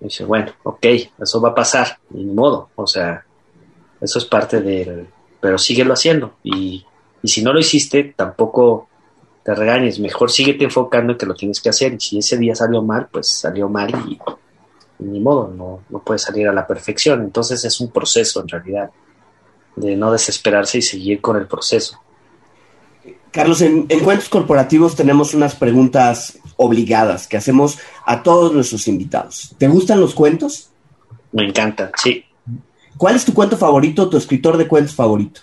Dice, 0.00 0.24
bueno, 0.24 0.52
ok, 0.62 0.86
eso 1.20 1.40
va 1.40 1.50
a 1.50 1.54
pasar, 1.54 1.98
ni 2.10 2.24
modo, 2.24 2.70
o 2.76 2.86
sea, 2.86 3.24
eso 4.00 4.18
es 4.18 4.24
parte 4.26 4.60
del... 4.60 5.08
Pero 5.40 5.58
síguelo 5.58 5.92
haciendo. 5.92 6.34
Y, 6.42 6.84
y 7.22 7.28
si 7.28 7.42
no 7.42 7.52
lo 7.52 7.60
hiciste, 7.60 8.14
tampoco 8.16 8.88
te 9.46 9.54
regañes, 9.54 10.00
mejor 10.00 10.28
síguete 10.28 10.64
enfocando 10.64 11.12
en 11.12 11.18
que 11.18 11.24
lo 11.24 11.32
tienes 11.32 11.60
que 11.60 11.68
hacer. 11.68 11.94
Y 11.94 12.00
si 12.00 12.18
ese 12.18 12.36
día 12.36 12.56
salió 12.56 12.82
mal, 12.82 13.06
pues 13.12 13.28
salió 13.28 13.68
mal 13.68 13.90
y 14.08 14.18
ni 14.98 15.20
modo, 15.20 15.46
no, 15.56 15.82
no 15.88 15.98
puede 16.00 16.18
salir 16.18 16.48
a 16.48 16.52
la 16.52 16.66
perfección. 16.66 17.22
Entonces 17.22 17.64
es 17.64 17.80
un 17.80 17.92
proceso 17.92 18.40
en 18.40 18.48
realidad, 18.48 18.90
de 19.76 19.94
no 19.94 20.10
desesperarse 20.10 20.78
y 20.78 20.82
seguir 20.82 21.20
con 21.20 21.36
el 21.36 21.46
proceso. 21.46 22.00
Carlos, 23.30 23.60
en, 23.60 23.86
cuentos 24.02 24.28
corporativos 24.28 24.96
tenemos 24.96 25.32
unas 25.32 25.54
preguntas 25.54 26.40
obligadas 26.56 27.28
que 27.28 27.36
hacemos 27.36 27.78
a 28.04 28.24
todos 28.24 28.52
nuestros 28.52 28.88
invitados. 28.88 29.54
¿Te 29.58 29.68
gustan 29.68 30.00
los 30.00 30.12
cuentos? 30.12 30.70
Me 31.30 31.46
encantan, 31.46 31.92
sí. 32.02 32.24
¿Cuál 32.96 33.14
es 33.14 33.24
tu 33.24 33.32
cuento 33.32 33.56
favorito, 33.56 34.10
tu 34.10 34.16
escritor 34.16 34.56
de 34.56 34.66
cuentos 34.66 34.96
favorito? 34.96 35.42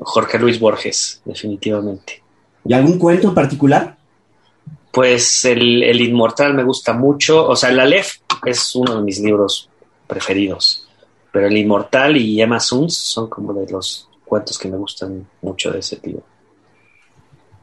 Jorge 0.00 0.40
Luis 0.40 0.58
Borges, 0.58 1.22
definitivamente. 1.24 2.21
¿Y 2.64 2.74
algún 2.74 2.98
cuento 2.98 3.28
en 3.28 3.34
particular? 3.34 3.96
Pues 4.90 5.44
el, 5.44 5.82
el 5.82 6.00
Inmortal 6.00 6.54
me 6.54 6.62
gusta 6.62 6.92
mucho, 6.92 7.46
o 7.46 7.56
sea, 7.56 7.70
el 7.70 7.80
Aleph 7.80 8.18
es 8.44 8.74
uno 8.74 8.96
de 8.96 9.02
mis 9.02 9.20
libros 9.20 9.68
preferidos, 10.06 10.86
pero 11.32 11.46
el 11.46 11.56
Inmortal 11.56 12.16
y 12.16 12.40
Emma 12.40 12.60
Suns 12.60 12.96
son 12.96 13.28
como 13.28 13.54
de 13.54 13.70
los 13.70 14.08
cuentos 14.24 14.58
que 14.58 14.68
me 14.68 14.76
gustan 14.76 15.26
mucho 15.40 15.70
de 15.70 15.80
ese 15.80 15.96
tipo. 15.96 16.22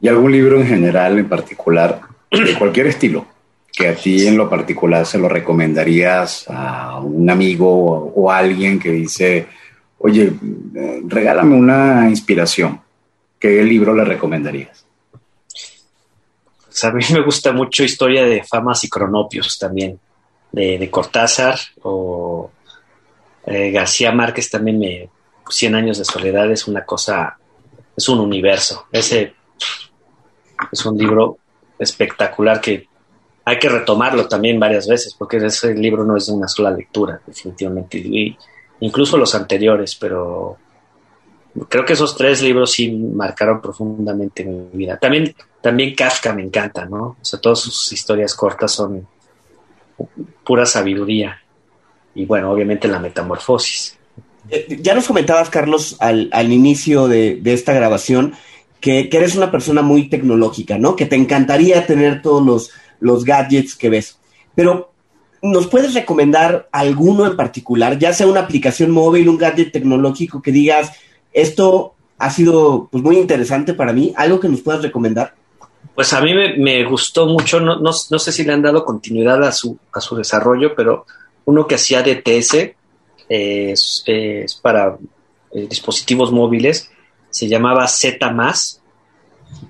¿Y 0.00 0.08
algún 0.08 0.32
libro 0.32 0.60
en 0.60 0.66
general, 0.66 1.18
en 1.18 1.28
particular, 1.28 2.00
de 2.30 2.58
cualquier 2.58 2.86
estilo, 2.86 3.26
que 3.72 3.88
a 3.88 3.94
ti 3.94 4.26
en 4.26 4.36
lo 4.36 4.48
particular 4.48 5.06
se 5.06 5.18
lo 5.18 5.28
recomendarías 5.28 6.46
a 6.48 7.00
un 7.00 7.28
amigo 7.28 8.12
o, 8.14 8.30
a 8.30 8.38
alguien 8.38 8.78
que 8.78 8.90
dice, 8.90 9.46
oye, 9.98 10.32
eh, 10.74 11.02
regálame 11.06 11.54
una 11.54 12.08
inspiración? 12.08 12.80
¿Qué 13.38 13.62
libro 13.62 13.94
le 13.94 14.04
recomendarías? 14.04 14.86
A 16.82 16.90
mí 16.92 17.02
me 17.12 17.22
gusta 17.22 17.52
mucho 17.52 17.82
Historia 17.84 18.24
de 18.24 18.44
Famas 18.44 18.84
y 18.84 18.88
Cronopios 18.88 19.58
también, 19.58 19.98
de, 20.52 20.90
Cortázar 20.90 21.58
o 21.82 22.50
eh, 23.46 23.70
García 23.70 24.12
Márquez 24.12 24.50
también 24.50 24.78
me... 24.78 25.08
Cien 25.48 25.74
años 25.74 25.98
de 25.98 26.04
soledad 26.04 26.48
es 26.52 26.68
una 26.68 26.84
cosa, 26.84 27.36
es 27.96 28.08
un 28.08 28.20
universo. 28.20 28.86
Ese 28.92 29.34
es 30.70 30.86
un 30.86 30.96
libro 30.96 31.38
espectacular 31.76 32.60
que 32.60 32.86
hay 33.44 33.58
que 33.58 33.68
retomarlo 33.68 34.28
también 34.28 34.60
varias 34.60 34.86
veces, 34.86 35.14
porque 35.14 35.38
ese 35.38 35.74
libro 35.74 36.04
no 36.04 36.16
es 36.16 36.26
de 36.26 36.34
una 36.34 36.46
sola 36.46 36.70
lectura, 36.70 37.20
definitivamente. 37.26 37.98
Y 37.98 38.36
incluso 38.80 39.16
los 39.16 39.34
anteriores, 39.34 39.96
pero 39.96 40.56
creo 41.68 41.84
que 41.84 41.94
esos 41.94 42.16
tres 42.16 42.42
libros 42.42 42.70
sí 42.72 42.92
marcaron 42.92 43.60
profundamente 43.60 44.44
mi 44.44 44.68
vida. 44.72 44.98
También, 44.98 45.34
también 45.60 45.94
Kafka 45.94 46.32
me 46.32 46.42
encanta, 46.42 46.86
¿no? 46.86 47.16
O 47.20 47.24
sea, 47.24 47.40
todas 47.40 47.60
sus 47.60 47.92
historias 47.92 48.34
cortas 48.34 48.72
son 48.72 49.06
pura 50.44 50.66
sabiduría. 50.66 51.40
Y 52.14 52.24
bueno, 52.24 52.50
obviamente 52.50 52.88
la 52.88 52.98
metamorfosis. 52.98 53.98
Eh, 54.48 54.78
ya 54.80 54.94
nos 54.94 55.06
comentabas, 55.06 55.50
Carlos, 55.50 55.96
al, 56.00 56.52
inicio 56.52 57.08
de, 57.08 57.40
esta 57.44 57.72
grabación, 57.72 58.34
que, 58.80 59.08
eres 59.12 59.36
una 59.36 59.50
persona 59.50 59.82
muy 59.82 60.08
tecnológica, 60.08 60.78
¿no? 60.78 60.96
Que 60.96 61.06
te 61.06 61.16
encantaría 61.16 61.86
tener 61.86 62.22
todos 62.22 62.44
los, 62.44 62.70
los 62.98 63.24
gadgets 63.24 63.76
que 63.76 63.90
ves. 63.90 64.18
Pero, 64.54 64.92
¿nos 65.42 65.66
puedes 65.66 65.94
recomendar 65.94 66.68
alguno 66.72 67.26
en 67.26 67.36
particular, 67.36 67.98
ya 67.98 68.12
sea 68.12 68.26
una 68.26 68.40
aplicación 68.40 68.90
móvil, 68.90 69.28
un 69.28 69.38
gadget 69.38 69.72
tecnológico 69.72 70.40
que 70.40 70.52
digas, 70.52 70.92
esto 71.32 71.94
ha 72.18 72.30
sido 72.30 72.88
pues, 72.90 73.04
muy 73.04 73.18
interesante 73.18 73.74
para 73.74 73.92
mí. 73.92 74.12
¿Algo 74.16 74.40
que 74.40 74.48
nos 74.48 74.62
puedas 74.62 74.82
recomendar? 74.82 75.34
Pues 76.00 76.14
a 76.14 76.22
mí 76.22 76.32
me, 76.32 76.82
gustó 76.84 77.26
mucho, 77.26 77.60
no, 77.60 77.92
sé 77.92 78.32
si 78.32 78.42
le 78.42 78.54
han 78.54 78.62
dado 78.62 78.86
continuidad 78.86 79.44
a 79.44 79.52
su, 79.52 79.76
a 79.92 80.00
su 80.00 80.16
desarrollo, 80.16 80.74
pero 80.74 81.04
uno 81.44 81.66
que 81.66 81.74
hacía 81.74 82.02
DTS 82.02 82.70
es, 83.28 84.02
es 84.06 84.54
para 84.54 84.96
eh, 85.52 85.66
dispositivos 85.68 86.32
móviles, 86.32 86.90
se 87.28 87.48
llamaba 87.48 87.86
Z 87.86 88.30
más, 88.30 88.80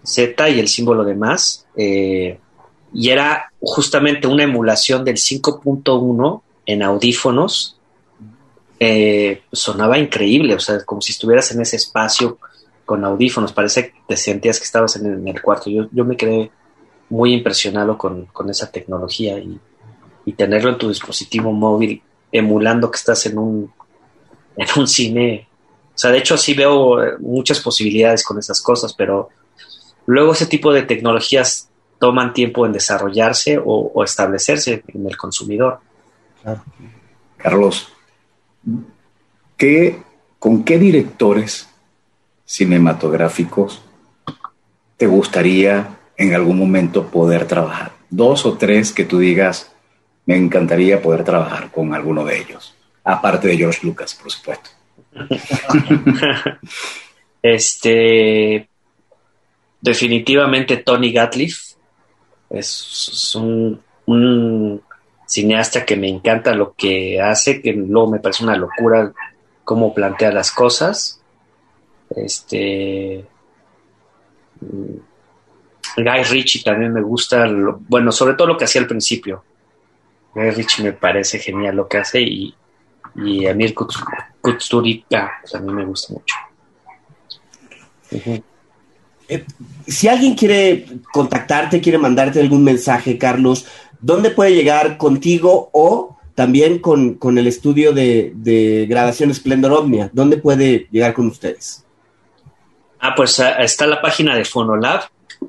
Z 0.04 0.50
y 0.50 0.60
el 0.60 0.68
símbolo 0.68 1.02
de 1.02 1.16
más, 1.16 1.66
eh, 1.76 2.38
y 2.94 3.10
era 3.10 3.50
justamente 3.60 4.28
una 4.28 4.44
emulación 4.44 5.04
del 5.04 5.16
5.1 5.16 6.42
en 6.64 6.82
audífonos. 6.84 7.76
Eh, 8.78 9.42
sonaba 9.50 9.98
increíble, 9.98 10.54
o 10.54 10.60
sea, 10.60 10.84
como 10.84 11.00
si 11.00 11.10
estuvieras 11.10 11.50
en 11.50 11.62
ese 11.62 11.74
espacio 11.74 12.38
con 12.91 13.05
audífonos, 13.05 13.53
parece 13.53 13.93
que 13.93 14.01
te 14.09 14.16
sentías 14.16 14.59
que 14.59 14.64
estabas 14.64 14.97
en, 14.97 15.28
el 15.28 15.41
cuarto. 15.41 15.70
Yo, 15.70 15.86
yo 15.93 16.05
me 16.05 16.16
quedé 16.16 16.51
muy 17.09 17.32
impresionado 17.32 17.97
con, 17.97 18.26
esa 18.49 18.72
tecnología 18.72 19.38
y, 19.38 19.61
tenerlo 20.36 20.70
en 20.70 20.78
tu 20.78 20.88
dispositivo 20.88 21.53
móvil 21.53 22.03
emulando 22.32 22.91
que 22.91 22.97
estás 22.97 23.26
en 23.26 23.38
un, 23.38 23.72
en 24.57 24.66
un 24.76 24.88
cine. 24.88 25.47
O 25.95 25.99
sea, 25.99 26.11
de 26.11 26.18
hecho 26.18 26.36
sí 26.36 26.53
veo 26.55 27.01
eh, 27.01 27.12
muchas 27.20 27.61
posibilidades 27.61 28.24
con 28.24 28.41
esas 28.41 28.61
cosas, 28.61 28.93
pero 28.93 29.28
luego 30.07 30.32
ese 30.32 30.47
tipo 30.47 30.72
de 30.72 30.82
tecnologías 30.82 31.68
toman 32.01 32.32
tiempo 32.32 32.66
en 32.66 32.72
desarrollarse 32.72 33.61
o, 33.64 34.03
establecerse 34.03 34.82
en 34.88 35.07
el 35.07 35.16
consumidor. 35.16 35.78
Carlos, 37.36 37.93
¿Qué, 39.57 40.03
¿Con 40.41 40.64
qué 40.64 40.76
directores 40.76 41.69
cinematográficos 42.51 43.80
te 44.96 45.07
gustaría 45.07 45.98
en 46.16 46.34
algún 46.34 46.59
momento 46.59 47.07
poder 47.07 47.46
trabajar? 47.46 47.92
Dos 48.11 48.44
o 48.44 48.55
tres 48.59 48.92
que 48.92 49.05
tú 49.05 49.20
digas, 49.20 49.72
me 50.26 50.36
encantaría 50.36 51.01
poder 51.01 51.22
trabajar 51.22 51.70
con 51.70 51.94
alguno 51.94 52.24
de 52.24 52.38
ellos, 52.38 52.74
aparte 53.05 53.46
de 53.46 53.57
George 53.57 53.86
Lucas, 53.86 54.14
por 54.14 54.32
supuesto. 54.32 54.70
este, 57.42 58.68
definitivamente 59.80 60.78
Tony 60.78 61.12
Gatliff 61.12 61.74
es, 62.51 63.34
un, 63.36 63.80
cineasta 65.24 65.84
que 65.84 65.94
me 65.94 66.09
encanta 66.09 66.53
lo 66.53 66.74
que 66.74 67.20
hace, 67.20 67.62
que 67.62 67.72
luego 67.72 68.11
me 68.11 68.18
parece 68.18 68.42
una 68.42 68.57
locura 68.57 69.12
cómo 69.62 69.94
plantea 69.94 70.32
las 70.32 70.51
cosas. 70.51 71.19
Este. 72.16 73.24
Mm, 74.61 75.11
Guy 75.96 76.22
Ritchie 76.30 76.62
también 76.62 76.92
me 76.92 77.02
gusta, 77.02 77.46
bueno, 77.88 78.12
sobre 78.12 78.34
todo 78.34 78.48
lo 78.48 78.56
que 78.56 78.64
hacía 78.64 78.80
al 78.80 78.86
principio. 78.86 79.42
Guy 80.34 80.50
Ritchie 80.50 80.84
me 80.84 80.92
parece 80.92 81.38
genial 81.38 81.76
lo 81.76 81.88
que 81.88 81.98
hace 81.98 82.20
y, 82.20 82.54
y 83.16 83.46
Amir 83.46 83.74
Kusturica 83.74 85.40
también 85.50 85.76
me 85.76 85.84
gusta 85.84 86.14
mucho. 86.14 86.36
Eh, 89.28 89.44
si 89.86 90.08
alguien 90.08 90.34
quiere 90.34 90.86
contactarte, 91.12 91.80
quiere 91.80 91.98
mandarte 91.98 92.40
algún 92.40 92.64
mensaje, 92.64 93.18
Carlos, 93.18 93.66
¿dónde 94.00 94.30
puede 94.30 94.54
llegar 94.54 94.96
contigo 94.98 95.70
o 95.72 96.16
también 96.34 96.78
con, 96.78 97.18
el 97.38 97.46
estudio 97.46 97.92
de, 97.92 98.32
de, 98.34 98.86
grabación 98.88 99.32
Splendor 99.32 99.72
Omnia? 99.72 100.11
¿Dónde 100.12 100.36
puede 100.36 100.88
llegar 100.90 101.14
con 101.14 101.26
ustedes? 101.26 101.84
Ah, 103.01 103.14
pues 103.16 103.40
ah, 103.40 103.62
está 103.62 103.86
la 103.86 104.01
página 104.03 104.36
de 104.36 104.44
Fonolab. 104.44 105.05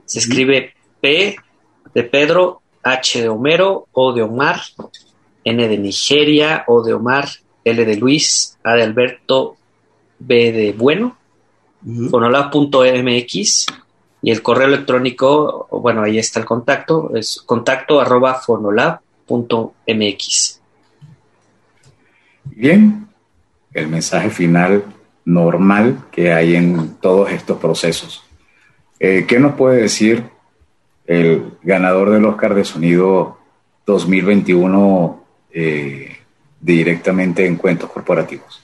Se 0.05 0.19
escribe 0.19 0.73
P 1.01 1.35
de 1.93 2.03
Pedro, 2.03 2.61
H 2.81 3.21
de 3.21 3.29
Homero, 3.29 3.87
O 3.91 4.13
de 4.13 4.21
Omar, 4.21 4.61
N 5.43 5.67
de 5.67 5.77
Nigeria, 5.77 6.63
O 6.67 6.81
de 6.81 6.93
Omar, 6.93 7.27
L 7.63 7.85
de 7.85 7.95
Luis, 7.97 8.57
A 8.63 8.75
de 8.75 8.83
Alberto, 8.83 9.57
B 10.19 10.51
de 10.51 10.71
Bueno, 10.71 11.17
fonolab.mx 12.09 13.65
y 14.23 14.29
el 14.29 14.43
correo 14.43 14.67
electrónico, 14.67 15.67
bueno, 15.71 16.03
ahí 16.03 16.19
está 16.19 16.39
el 16.39 16.45
contacto, 16.45 17.11
es 17.15 17.41
contacto 17.43 17.99
arroba 17.99 18.35
fonolab.mx. 18.35 19.01
Bien, 22.45 23.07
el 23.73 23.87
mensaje 23.87 24.29
final 24.29 24.83
normal 25.31 26.05
que 26.11 26.33
hay 26.33 26.55
en 26.55 26.95
todos 26.95 27.31
estos 27.31 27.57
procesos. 27.57 28.23
Eh, 28.99 29.25
¿Qué 29.27 29.39
nos 29.39 29.55
puede 29.55 29.81
decir 29.81 30.23
el 31.07 31.53
ganador 31.63 32.11
del 32.11 32.25
Oscar 32.25 32.53
de 32.53 32.63
Sonido 32.63 33.37
2021 33.85 35.23
eh, 35.51 36.17
directamente 36.59 37.45
en 37.45 37.55
cuentos 37.55 37.89
corporativos? 37.89 38.61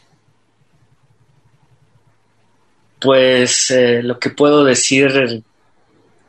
Pues 2.99 3.71
eh, 3.71 4.01
lo 4.03 4.19
que 4.19 4.29
puedo 4.29 4.63
decir 4.63 5.43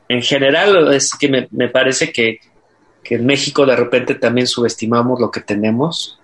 en 0.09 0.23
general 0.23 0.93
es 0.93 1.15
que 1.15 1.47
me, 1.51 1.69
parece 1.69 2.13
que, 2.13 2.41
en 3.05 3.27
México 3.27 3.65
de 3.65 3.77
repente 3.77 4.15
también 4.15 4.47
subestimamos 4.47 5.21
lo 5.21 5.31
que 5.31 5.41
tenemos. 5.41 6.18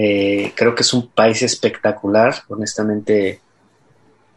Eh, 0.00 0.52
creo 0.54 0.76
que 0.76 0.82
es 0.82 0.94
un 0.94 1.08
país 1.08 1.42
espectacular, 1.42 2.32
honestamente. 2.46 3.40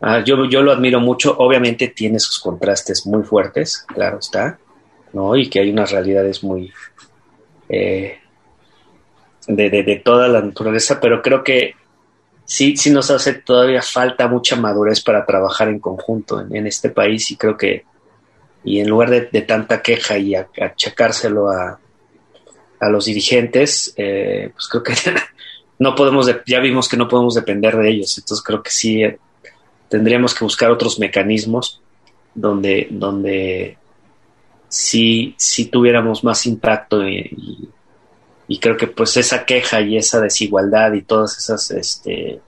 Ah, 0.02 0.24
yo, 0.26 0.46
yo 0.46 0.64
lo 0.64 0.72
admiro 0.72 1.00
mucho. 1.00 1.36
Obviamente 1.38 1.90
tiene 1.90 2.20
sus 2.20 2.40
contrastes 2.40 3.06
muy 3.06 3.22
fuertes, 3.22 3.86
claro 3.88 4.18
está, 4.18 4.58
¿no? 5.14 5.36
Y 5.36 5.52
que 5.52 5.60
hay 5.60 5.70
unas 5.70 5.92
realidades 5.92 6.44
muy. 6.44 6.74
Eh, 7.70 8.18
de, 9.48 9.70
de, 9.70 10.02
toda 10.04 10.28
la 10.28 10.42
naturaleza, 10.42 11.00
pero 11.00 11.22
creo 11.22 11.44
que 11.44 11.76
sí, 12.44 12.76
sí 12.76 12.90
nos 12.90 13.12
hace 13.12 13.34
todavía 13.34 13.84
falta 13.84 14.28
mucha 14.28 14.56
madurez 14.56 15.02
para 15.02 15.28
trabajar 15.28 15.68
en 15.68 15.80
conjunto 15.80 16.42
en, 16.42 16.66
este 16.66 16.90
país 16.90 17.30
y 17.30 17.38
creo 17.38 17.56
que, 17.56 17.86
y 18.64 18.80
en 18.80 18.90
lugar 18.90 19.10
de, 19.12 19.42
tanta 19.42 19.84
queja 19.84 20.18
y 20.18 20.34
achacárselo 20.36 21.50
a, 21.50 21.80
a 22.80 22.90
los 22.90 23.06
dirigentes, 23.06 23.94
eh, 23.96 24.52
pues 24.54 24.68
creo 24.68 24.84
que 24.84 24.94
no 25.82 25.96
podemos, 25.96 26.30
ya 26.46 26.60
vimos 26.60 26.88
que 26.88 26.98
no 26.98 27.08
podemos 27.08 27.36
depender 27.36 27.76
de 27.76 27.90
ellos, 27.90 28.18
entonces 28.18 28.44
creo 28.44 28.62
que 28.62 28.72
sí 28.72 29.04
eh, 29.04 29.20
tendríamos 29.90 30.34
que 30.34 30.44
buscar 30.44 30.72
otros 30.72 31.00
mecanismos 31.00 31.82
donde, 32.34 32.88
donde 32.92 33.78
sí, 34.68 35.36
sí 35.38 35.66
tuviéramos 35.66 36.24
más 36.24 36.46
impacto 36.46 37.08
y 37.08 37.72
y 38.52 38.60
creo 38.60 38.76
que 38.76 38.88
pues 38.88 39.16
esa 39.16 39.46
queja 39.46 39.80
y 39.80 39.96
esa 39.96 40.20
desigualdad 40.20 40.92
y 40.92 41.04
todas 41.04 41.38
esas 41.38 41.72
este, 41.72 42.42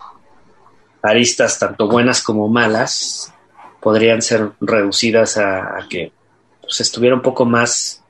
aristas, 1.02 1.58
tanto 1.58 1.88
buenas 1.88 2.22
como 2.22 2.50
malas, 2.50 3.34
podrían 3.80 4.22
ser 4.22 4.52
reducidas 4.60 5.38
a, 5.38 5.88
que 5.90 6.12
pues, 6.60 6.82
estuviera 6.82 7.16
un 7.16 7.22
poco 7.22 7.46
más 7.46 8.04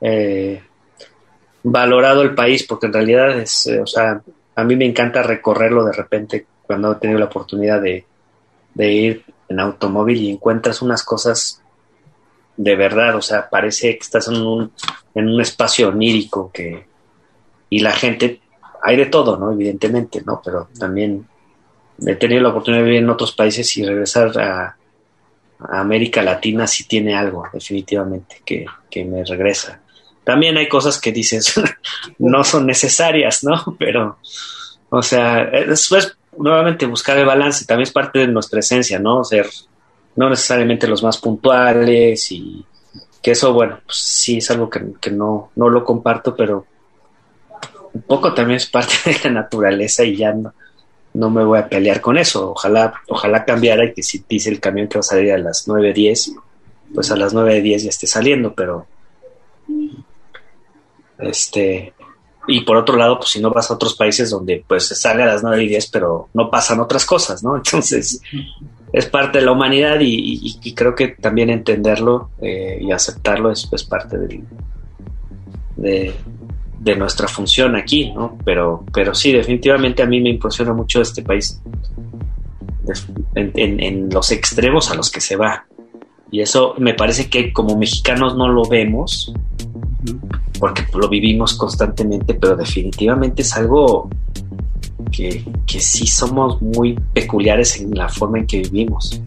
eh, 0.00 0.62
valorado 1.62 2.22
el 2.22 2.34
país, 2.34 2.64
porque 2.64 2.86
en 2.86 2.94
realidad 2.94 3.38
es, 3.38 3.66
eh, 3.66 3.82
o 3.82 3.86
sea, 3.86 4.22
a 4.56 4.64
mí 4.64 4.74
me 4.74 4.86
encanta 4.86 5.22
recorrerlo 5.22 5.84
de 5.84 5.92
repente 5.92 6.46
cuando 6.62 6.92
he 6.92 6.96
tenido 6.96 7.20
la 7.20 7.26
oportunidad 7.26 7.80
de, 7.80 8.04
ir 8.76 9.24
en 9.48 9.60
automóvil 9.60 10.20
y 10.20 10.30
encuentras 10.30 10.82
unas 10.82 11.04
cosas 11.04 11.62
de 12.56 12.74
verdad, 12.74 13.14
o 13.16 13.22
sea, 13.22 13.48
parece 13.48 13.92
que 13.96 14.02
estás 14.02 14.28
en 14.28 14.36
un, 14.38 14.72
en 15.14 15.28
un 15.28 15.40
espacio 15.40 15.88
onírico 15.88 16.50
que, 16.52 16.86
y 17.68 17.80
la 17.80 17.92
gente, 17.92 18.40
hay 18.82 18.96
de 18.96 19.06
todo, 19.06 19.36
¿no? 19.36 19.52
Evidentemente, 19.52 20.22
¿no? 20.24 20.40
Pero 20.44 20.68
también 20.78 21.26
he 22.04 22.14
tenido 22.16 22.42
la 22.42 22.50
oportunidad 22.50 22.82
de 22.82 22.86
vivir 22.86 23.02
en 23.02 23.10
otros 23.10 23.32
países 23.32 23.76
y 23.76 23.84
regresar 23.84 24.38
a, 24.38 24.76
América 25.58 26.22
Latina 26.22 26.66
sí 26.66 26.86
tiene 26.86 27.16
algo, 27.16 27.44
definitivamente, 27.50 28.42
que, 28.44 28.66
me 29.04 29.24
regresa. 29.24 29.80
También 30.26 30.56
hay 30.56 30.68
cosas 30.68 31.00
que 31.00 31.12
dices, 31.12 31.54
no 32.18 32.42
son 32.42 32.66
necesarias, 32.66 33.44
¿no? 33.44 33.76
Pero, 33.78 34.18
o 34.90 35.00
sea, 35.00 35.44
después, 35.44 36.16
nuevamente, 36.36 36.84
buscar 36.86 37.16
el 37.16 37.26
balance 37.26 37.64
también 37.64 37.84
es 37.84 37.92
parte 37.92 38.18
de 38.18 38.26
nuestra 38.26 38.58
esencia, 38.58 38.98
¿no? 38.98 39.22
Ser 39.22 39.48
no 40.16 40.28
necesariamente 40.28 40.88
los 40.88 41.04
más 41.04 41.18
puntuales 41.18 42.32
y 42.32 42.64
que 43.22 43.30
eso, 43.30 43.52
bueno, 43.52 43.78
pues 43.84 43.98
sí 43.98 44.38
es 44.38 44.50
algo 44.50 44.68
que, 44.68 44.80
que 45.00 45.12
no, 45.12 45.50
no 45.54 45.68
lo 45.68 45.84
comparto, 45.84 46.34
pero 46.34 46.66
un 47.94 48.02
poco 48.02 48.34
también 48.34 48.56
es 48.56 48.66
parte 48.66 48.94
de 49.04 49.20
la 49.22 49.42
naturaleza 49.42 50.02
y 50.02 50.16
ya 50.16 50.32
no, 50.32 50.52
no 51.14 51.30
me 51.30 51.44
voy 51.44 51.60
a 51.60 51.68
pelear 51.68 52.00
con 52.00 52.18
eso. 52.18 52.50
Ojalá, 52.50 52.94
ojalá 53.06 53.44
cambiara 53.44 53.84
y 53.84 53.94
que 53.94 54.02
si 54.02 54.24
dice 54.28 54.50
el 54.50 54.58
camión 54.58 54.88
que 54.88 54.98
va 54.98 55.00
a 55.00 55.04
salir 55.04 55.32
a 55.32 55.38
las 55.38 55.68
9.10, 55.68 56.36
pues 56.94 57.12
a 57.12 57.16
las 57.16 57.32
9.10 57.32 57.78
ya 57.78 57.88
esté 57.90 58.08
saliendo, 58.08 58.54
pero 58.54 58.88
este 61.18 61.92
y 62.48 62.60
por 62.60 62.76
otro 62.76 62.96
lado, 62.96 63.18
pues 63.18 63.30
si 63.30 63.40
no 63.40 63.50
vas 63.50 63.70
a 63.70 63.74
otros 63.74 63.94
países 63.96 64.30
donde 64.30 64.64
pues 64.66 64.86
se 64.86 64.94
sale 64.94 65.24
a 65.24 65.26
las 65.26 65.42
9 65.42 65.64
y 65.64 65.68
10, 65.68 65.88
pero 65.88 66.28
no 66.32 66.48
pasan 66.48 66.78
otras 66.78 67.04
cosas, 67.04 67.42
¿no? 67.42 67.56
Entonces, 67.56 68.20
es 68.92 69.06
parte 69.06 69.38
de 69.38 69.44
la 69.44 69.52
humanidad 69.52 69.98
y, 70.00 70.74
creo 70.74 70.94
que 70.94 71.08
también 71.08 71.50
entenderlo 71.50 72.30
eh, 72.40 72.78
y 72.80 72.92
aceptarlo 72.92 73.50
es, 73.50 73.66
parte 73.88 74.16
del, 74.16 74.44
de, 75.76 76.14
de 76.78 76.96
nuestra 76.96 77.26
función 77.26 77.74
aquí, 77.74 78.12
¿no? 78.12 78.38
Pero, 78.44 78.84
pero 78.92 79.12
sí, 79.12 79.32
definitivamente 79.32 80.02
a 80.02 80.06
mí 80.06 80.20
me 80.20 80.30
impresiona 80.30 80.72
mucho 80.72 81.00
este 81.00 81.22
país 81.22 81.60
en, 83.34 84.08
los 84.10 84.30
extremos 84.30 84.90
a 84.90 84.94
los 84.94 85.10
que 85.10 85.20
se 85.20 85.36
va. 85.36 85.65
Y 86.30 86.40
eso 86.40 86.74
me 86.78 86.94
parece 86.94 87.28
que 87.28 87.52
como 87.52 87.76
mexicanos 87.76 88.36
no 88.36 88.48
lo 88.48 88.66
vemos, 88.66 89.32
porque 90.58 90.84
lo 90.94 91.08
vivimos 91.08 91.54
constantemente, 91.54 92.34
pero 92.34 92.56
definitivamente 92.56 93.42
es 93.42 93.56
algo 93.56 94.08
que, 95.12 95.44
que 95.66 95.80
sí 95.80 96.06
somos 96.06 96.60
muy 96.60 96.98
peculiares 97.12 97.80
en 97.80 97.90
la 97.90 98.08
forma 98.08 98.38
en 98.38 98.46
que 98.46 98.62
vivimos. 98.62 99.20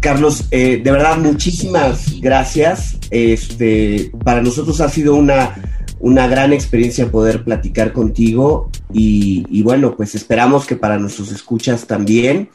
Carlos, 0.00 0.44
eh, 0.50 0.80
de 0.82 0.90
verdad, 0.90 1.18
muchísimas 1.18 2.20
gracias. 2.20 2.98
Este, 3.10 4.12
para 4.22 4.42
nosotros 4.42 4.80
ha 4.80 4.88
sido 4.88 5.14
una 5.14 5.54
una 6.00 6.28
gran 6.28 6.52
experiencia 6.52 7.10
poder 7.10 7.44
platicar 7.44 7.92
contigo 7.92 8.70
y, 8.92 9.62
bueno, 9.62 9.96
pues 9.96 10.14
esperamos 10.14 10.66
que 10.66 10.76
para 10.76 10.98
nuestros 10.98 11.32
escuchas 11.32 11.86
también. 11.86 12.48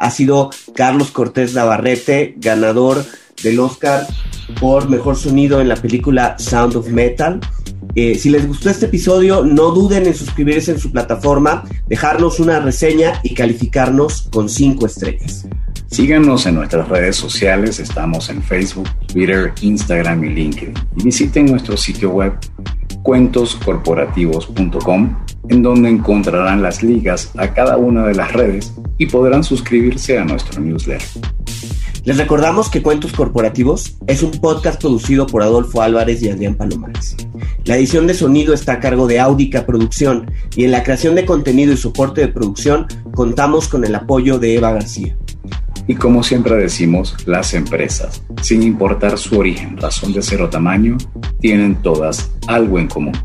Ha 0.00 0.10
sido 0.10 0.50
Carlos 0.74 1.10
Cortés 1.10 1.54
Navarrete, 1.54 2.34
ganador 2.38 3.04
del 3.42 3.60
Oscar 3.60 4.06
por 4.58 4.88
Mejor 4.88 5.16
Sonido 5.16 5.60
en 5.60 5.68
la 5.68 5.76
película 5.76 6.38
Sound 6.38 6.74
of 6.74 6.88
Metal. 6.88 7.38
Eh, 7.94 8.14
si 8.14 8.30
les 8.30 8.46
gustó 8.46 8.70
este 8.70 8.86
episodio, 8.86 9.44
no 9.44 9.72
duden 9.72 10.06
en 10.06 10.14
suscribirse 10.14 10.70
en 10.72 10.78
su 10.78 10.90
plataforma, 10.90 11.64
dejarnos 11.86 12.40
una 12.40 12.60
reseña 12.60 13.20
y 13.22 13.34
calificarnos 13.34 14.28
con 14.32 14.48
cinco 14.48 14.86
estrellas. 14.86 15.46
Síganos 15.90 16.46
en 16.46 16.54
nuestras 16.54 16.88
redes 16.88 17.16
sociales, 17.16 17.78
estamos 17.80 18.30
en 18.30 18.42
Facebook, 18.42 18.88
Twitter, 19.08 19.52
Instagram 19.60 20.24
y 20.24 20.30
LinkedIn. 20.30 20.72
Y 20.96 21.02
visiten 21.02 21.44
nuestro 21.46 21.76
sitio 21.76 22.10
web 22.10 22.32
cuentoscorporativos.com, 23.02 25.16
en 25.50 25.62
donde 25.62 25.90
encontrarán 25.90 26.62
las 26.62 26.82
ligas 26.82 27.32
a 27.36 27.52
cada 27.52 27.76
una 27.76 28.06
de 28.06 28.14
las 28.14 28.32
redes 28.32 28.72
y 28.98 29.06
podrán 29.06 29.44
suscribirse 29.44 30.16
a 30.16 30.24
nuestro 30.24 30.60
newsletter. 30.60 31.08
Les 32.04 32.16
recordamos 32.16 32.70
que 32.70 32.82
Cuentos 32.82 33.12
Corporativos 33.12 33.98
es 34.06 34.22
un 34.22 34.30
podcast 34.30 34.80
producido 34.80 35.26
por 35.26 35.42
Adolfo 35.42 35.82
Álvarez 35.82 36.22
y 36.22 36.30
Adrián 36.30 36.54
Palomares. 36.54 37.16
La 37.64 37.76
edición 37.76 38.06
de 38.06 38.14
sonido 38.14 38.54
está 38.54 38.74
a 38.74 38.80
cargo 38.80 39.06
de 39.06 39.20
Audica 39.20 39.66
Producción 39.66 40.30
y 40.56 40.64
en 40.64 40.70
la 40.70 40.82
creación 40.82 41.14
de 41.14 41.26
contenido 41.26 41.72
y 41.72 41.76
soporte 41.76 42.22
de 42.22 42.28
producción 42.28 42.86
contamos 43.12 43.68
con 43.68 43.84
el 43.84 43.94
apoyo 43.94 44.38
de 44.38 44.54
Eva 44.54 44.72
García. 44.72 45.16
Y 45.86 45.96
como 45.96 46.22
siempre 46.22 46.54
decimos, 46.54 47.16
las 47.26 47.52
empresas, 47.52 48.22
sin 48.40 48.62
importar 48.62 49.18
su 49.18 49.38
origen, 49.38 49.76
razón 49.76 50.12
de 50.12 50.22
ser 50.22 50.40
o 50.42 50.48
tamaño, 50.48 50.96
tienen 51.40 51.82
todas 51.82 52.30
algo 52.46 52.78
en 52.78 52.86
común. 52.86 53.18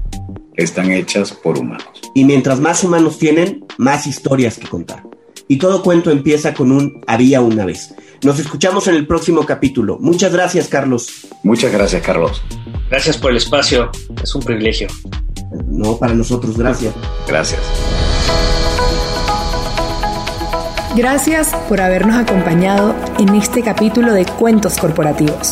Están 0.55 0.91
hechas 0.91 1.31
por 1.31 1.57
humanos. 1.57 2.04
Y 2.15 2.23
mientras 2.23 2.59
más 2.61 2.83
humanos 2.83 3.19
tienen, 3.19 3.65
más 3.77 4.07
historias 4.07 4.57
que 4.57 4.67
contar. 4.67 5.03
y 5.47 5.57
todo 5.57 5.83
cuento 5.83 6.09
empieza 6.09 6.53
con 6.53 6.71
un 6.71 7.03
había 7.05 7.41
una 7.41 7.65
vez. 7.65 7.93
Nos 8.23 8.39
escuchamos 8.39 8.87
en 8.87 8.95
el 8.95 9.05
próximo 9.05 9.45
capítulo. 9.45 9.97
Muchas 9.99 10.31
gracias, 10.31 10.67
Carlos. 10.67 11.27
Muchas 11.43 11.71
gracias, 11.71 12.01
Carlos. 12.01 12.41
Gracias 12.89 13.17
por 13.17 13.31
el 13.31 13.37
espacio. 13.37 13.91
Es 14.23 14.33
un 14.33 14.41
privilegio. 14.41 14.87
No, 15.67 15.97
para 15.97 16.13
nosotros, 16.13 16.57
gracias. 16.57 16.93
Gracias. 17.27 17.61
Gracias 20.95 21.51
por 21.67 21.81
habernos 21.81 22.15
acompañado 22.15 22.95
en 23.19 23.35
este 23.35 23.61
capítulo 23.61 24.13
de 24.13 24.25
Cuentos 24.25 24.77
Corporativos. 24.77 25.51